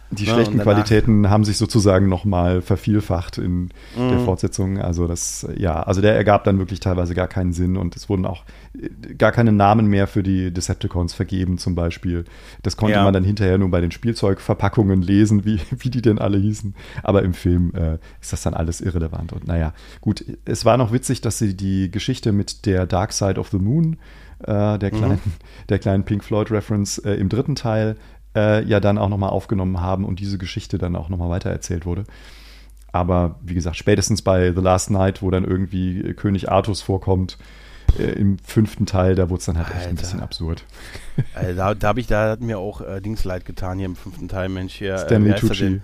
[0.09, 3.63] Die Ja, schlechten und danach- Qualitäten haben sich sozusagen nochmal vervielfacht in
[3.97, 4.09] Mhm.
[4.09, 4.77] der Fortsetzung.
[4.79, 8.25] Also das, ja, also der ergab dann wirklich teilweise gar keinen Sinn und es wurden
[8.25, 8.45] auch
[8.81, 12.23] äh, gar keine Namen mehr für die Decepticons vergeben zum Beispiel.
[12.63, 13.03] Das konnte Ja.
[13.03, 16.73] man dann hinterher nur bei den Spielzeugverpackungen lesen, wie, wie die denn alle hießen.
[17.03, 19.34] Aber im Film äh, ist das dann alles irrelevant.
[19.34, 23.39] Und naja, gut, es war noch witzig, dass sie die Geschichte mit der Dark Side
[23.39, 23.97] of the Moon,
[24.39, 25.19] äh, der, kleinen,
[25.69, 27.95] der kleinen Pink Floyd-Reference äh, im dritten Teil,
[28.38, 32.03] äh, ja dann auch nochmal aufgenommen haben und diese Geschichte dann auch nochmal weitererzählt wurde.
[32.91, 37.38] Aber wie gesagt, spätestens bei The Last Night, wo dann irgendwie König Artus vorkommt,
[37.99, 40.01] äh, im fünften Teil, da wurde es dann halt echt ein Alter.
[40.01, 40.64] bisschen absurd.
[41.34, 43.95] Also da da habe ich, da hat mir auch äh, Dings leid getan hier im
[43.95, 44.99] fünften Teil, Mensch hier.
[44.99, 45.81] Stanley äh, er Tucci.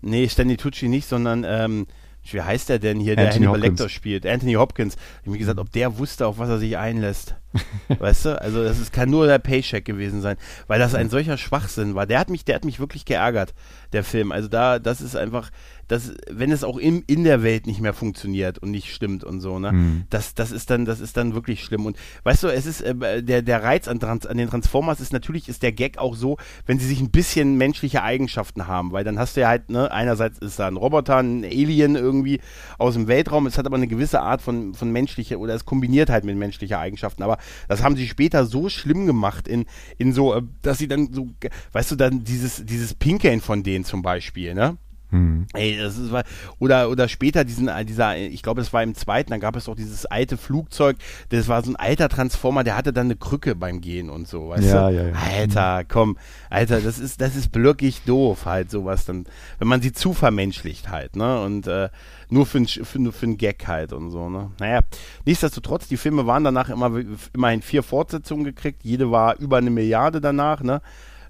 [0.00, 1.86] Nee, Stanley Tucci nicht, sondern ähm,
[2.30, 3.80] wie heißt der denn hier, der Anthony Hannibal Hopkins.
[3.80, 4.26] Lecter spielt?
[4.26, 4.94] Anthony Hopkins.
[4.94, 7.34] Ich habe mir gesagt, ob der wusste, auf was er sich einlässt.
[7.98, 8.40] weißt du?
[8.40, 10.36] Also das ist, kann nur der Paycheck gewesen sein,
[10.66, 12.06] weil das ein solcher Schwachsinn war.
[12.06, 13.54] Der hat mich, der hat mich wirklich geärgert,
[13.92, 14.32] der Film.
[14.32, 15.50] Also da, das ist einfach,
[15.90, 19.40] das, wenn es auch in, in der Welt nicht mehr funktioniert und nicht stimmt und
[19.40, 19.72] so, ne?
[19.72, 20.04] Mhm.
[20.08, 21.84] Das, das ist dann, das ist dann wirklich schlimm.
[21.84, 25.12] Und weißt du, es ist, äh, der, der Reiz an, Trans, an den Transformers ist
[25.12, 29.02] natürlich, ist der Gag auch so, wenn sie sich ein bisschen menschliche Eigenschaften haben, weil
[29.02, 32.40] dann hast du ja halt, ne, einerseits ist da ein Roboter, ein Alien irgendwie
[32.78, 36.08] aus dem Weltraum, es hat aber eine gewisse Art von, von menschlicher, oder es kombiniert
[36.08, 39.66] halt mit menschlicher Eigenschaften, aber das haben sie später so schlimm gemacht in,
[39.98, 41.30] in so, äh, dass sie dann so,
[41.72, 44.78] weißt du, dann dieses, dieses Pinkeln von denen zum Beispiel, ne?
[45.10, 45.46] Hm.
[45.54, 46.12] Ey, das ist
[46.58, 49.68] oder oder später diesen äh, dieser ich glaube das war im zweiten, dann gab es
[49.68, 50.96] auch dieses alte Flugzeug,
[51.30, 54.50] das war so ein alter Transformer, der hatte dann eine Krücke beim Gehen und so,
[54.50, 54.96] weißt Ja, du?
[54.96, 55.12] ja, ja.
[55.14, 56.16] Alter, komm,
[56.48, 59.24] Alter, das ist das ist blöckig doof halt sowas dann,
[59.58, 61.42] wenn man sie zu vermenschlicht halt, ne?
[61.42, 61.88] Und äh,
[62.28, 64.50] nur für ein für, für ein Gag halt und so, ne?
[64.60, 64.80] Naja,
[65.24, 66.92] nichtsdestotrotz, die Filme waren danach immer
[67.34, 70.80] immerhin vier Fortsetzungen gekriegt, jede war über eine Milliarde danach, ne?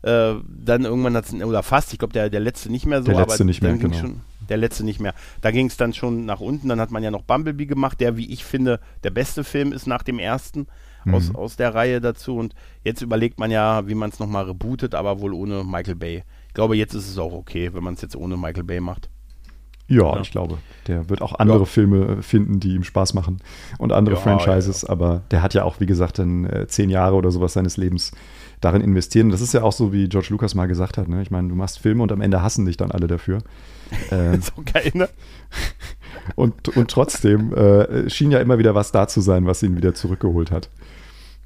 [0.02, 3.20] Äh, dann irgendwann hat's, oder fast, ich glaube der, der letzte nicht mehr so, Der
[3.20, 3.94] letzte aber nicht mehr, genau.
[3.96, 5.14] schon, der letzte nicht mehr.
[5.42, 8.16] Da ging es dann schon nach unten, dann hat man ja noch Bumblebee gemacht, der,
[8.16, 10.66] wie ich finde, der beste Film ist nach dem ersten
[11.12, 11.36] aus, Mhm.
[11.36, 12.36] aus der Reihe dazu.
[12.36, 16.24] Und jetzt überlegt man ja, wie man es nochmal rebootet, aber wohl ohne Michael Bay.
[16.48, 19.08] Ich glaube, jetzt ist es auch okay, wenn man es jetzt ohne Michael Bay macht.
[19.86, 20.20] Ja, Ja.
[20.20, 21.64] ich glaube, der wird auch andere Ja.
[21.64, 23.38] Filme äh, finden, die ihm Spaß machen
[23.78, 27.16] und andere Ja, Franchises, aber der hat ja auch, wie gesagt, dann äh, zehn Jahre
[27.16, 28.12] oder sowas seines Lebens
[28.60, 29.30] darin investieren.
[29.30, 31.08] Das ist ja auch so, wie George Lucas mal gesagt hat.
[31.08, 31.22] Ne?
[31.22, 33.42] Ich meine, du machst Filme und am Ende hassen dich dann alle dafür.
[34.12, 35.08] Ähm, so geil, ne?
[36.36, 39.94] und, und trotzdem äh, schien ja immer wieder was da zu sein, was ihn wieder
[39.94, 40.70] zurückgeholt hat.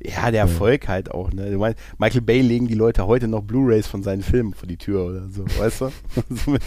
[0.02, 1.50] Ja, der Erfolg halt auch, ne?
[1.50, 4.76] Du meinst, Michael Bay legen die Leute heute noch Blu-Rays von seinen Filmen vor die
[4.76, 5.92] Tür oder so, weißt du?
[6.50, 6.62] Mit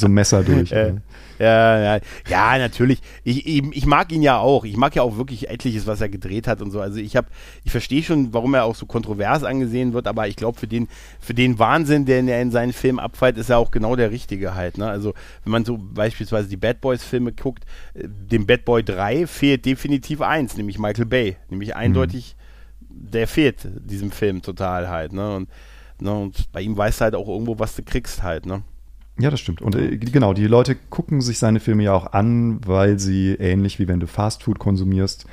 [0.00, 0.72] so einem Messer durch.
[0.72, 1.02] Äh, ne?
[1.38, 3.00] Ja, ja, ja, natürlich.
[3.24, 4.64] Ich, ich, ich mag ihn ja auch.
[4.64, 6.80] Ich mag ja auch wirklich etliches, was er gedreht hat und so.
[6.80, 7.28] Also ich habe,
[7.64, 10.88] ich verstehe schon, warum er auch so kontrovers angesehen wird, aber ich glaube, für den,
[11.20, 14.54] für den Wahnsinn, den er in seinen Filmen abfällt, ist er auch genau der Richtige
[14.54, 14.78] halt.
[14.78, 14.88] Ne?
[14.88, 19.26] Also wenn man so beispielsweise die Bad Boys Filme guckt, äh, dem Bad Boy 3
[19.26, 21.36] fehlt definitiv eins, nämlich Michael Bay.
[21.48, 22.36] Nämlich eindeutig,
[22.88, 25.12] der fehlt diesem Film total halt.
[25.12, 25.36] Ne?
[25.36, 25.48] Und,
[26.00, 26.12] ne?
[26.12, 28.46] und bei ihm weißt du halt auch irgendwo, was du kriegst halt.
[28.46, 28.62] Ne?
[29.18, 29.62] Ja, das stimmt.
[29.62, 33.78] Und äh, genau, die Leute gucken sich seine Filme ja auch an, weil sie ähnlich
[33.78, 35.26] wie wenn du Fastfood konsumierst,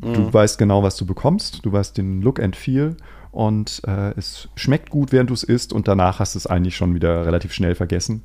[0.00, 2.96] du weißt genau, was du bekommst, du weißt den Look and Feel
[3.30, 6.76] und äh, es schmeckt gut, während du es isst und danach hast du es eigentlich
[6.76, 8.22] schon wieder relativ schnell vergessen.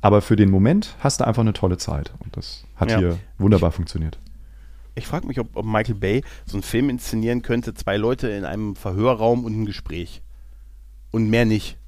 [0.00, 2.98] Aber für den Moment hast du einfach eine tolle Zeit und das hat Ja.
[2.98, 4.18] hier wunderbar funktioniert.
[4.94, 8.44] Ich frage mich, ob, ob Michael Bay so einen Film inszenieren könnte, zwei Leute in
[8.44, 10.22] einem Verhörraum und ein Gespräch.
[11.10, 11.78] Und mehr nicht.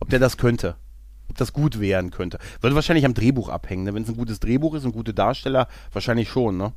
[0.00, 0.76] Ob der das könnte.
[1.34, 2.38] Ob das gut werden könnte.
[2.60, 3.82] Würde wahrscheinlich am Drehbuch abhängen.
[3.82, 3.92] Ne?
[3.92, 6.56] Wenn es ein gutes Drehbuch ist und gute Darsteller, wahrscheinlich schon.
[6.56, 6.72] Ne?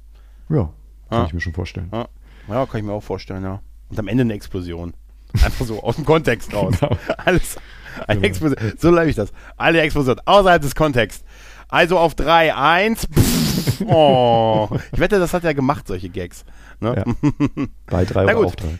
[0.49, 0.71] Ja,
[1.11, 1.25] kann Ah.
[1.27, 1.89] ich mir schon vorstellen.
[1.93, 2.07] Ja.
[2.49, 3.43] ja, kann ich mir auch vorstellen.
[3.43, 3.61] Ja.
[3.89, 4.95] Und am Ende eine Explosion.
[5.43, 6.73] Einfach so aus dem Kontext raus.
[6.79, 6.97] Genau.
[7.17, 7.57] Alles.
[8.07, 8.27] Eine Genau.
[8.29, 8.73] Explosion.
[8.79, 9.31] So läuft ich das.
[9.57, 10.21] Alle Explosionen.
[10.25, 11.23] Außerhalb des Kontexts.
[11.69, 13.07] Also auf 3, 1.
[13.85, 14.69] Oh.
[14.91, 16.45] Ich wette, das hat er gemacht, solche Gags.
[16.79, 16.95] Ne?
[17.05, 17.29] Ja.
[17.85, 18.45] Bei drei Na oder gut.
[18.45, 18.79] auf drei.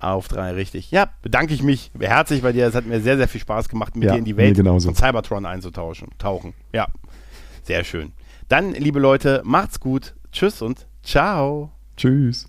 [0.00, 0.90] Auf drei, richtig.
[0.90, 2.66] Ja, bedanke ich mich herzlich bei dir.
[2.66, 4.94] Es hat mir sehr, sehr viel Spaß gemacht, mit Ja, dir in die Welt von
[4.94, 6.08] Cybertron einzutauschen.
[6.18, 6.54] Tauchen.
[6.72, 6.86] Ja,
[7.64, 8.12] sehr schön.
[8.48, 10.14] Dann, liebe Leute, macht's gut.
[10.30, 11.72] Tschüss und ciao.
[11.96, 12.48] Tschüss.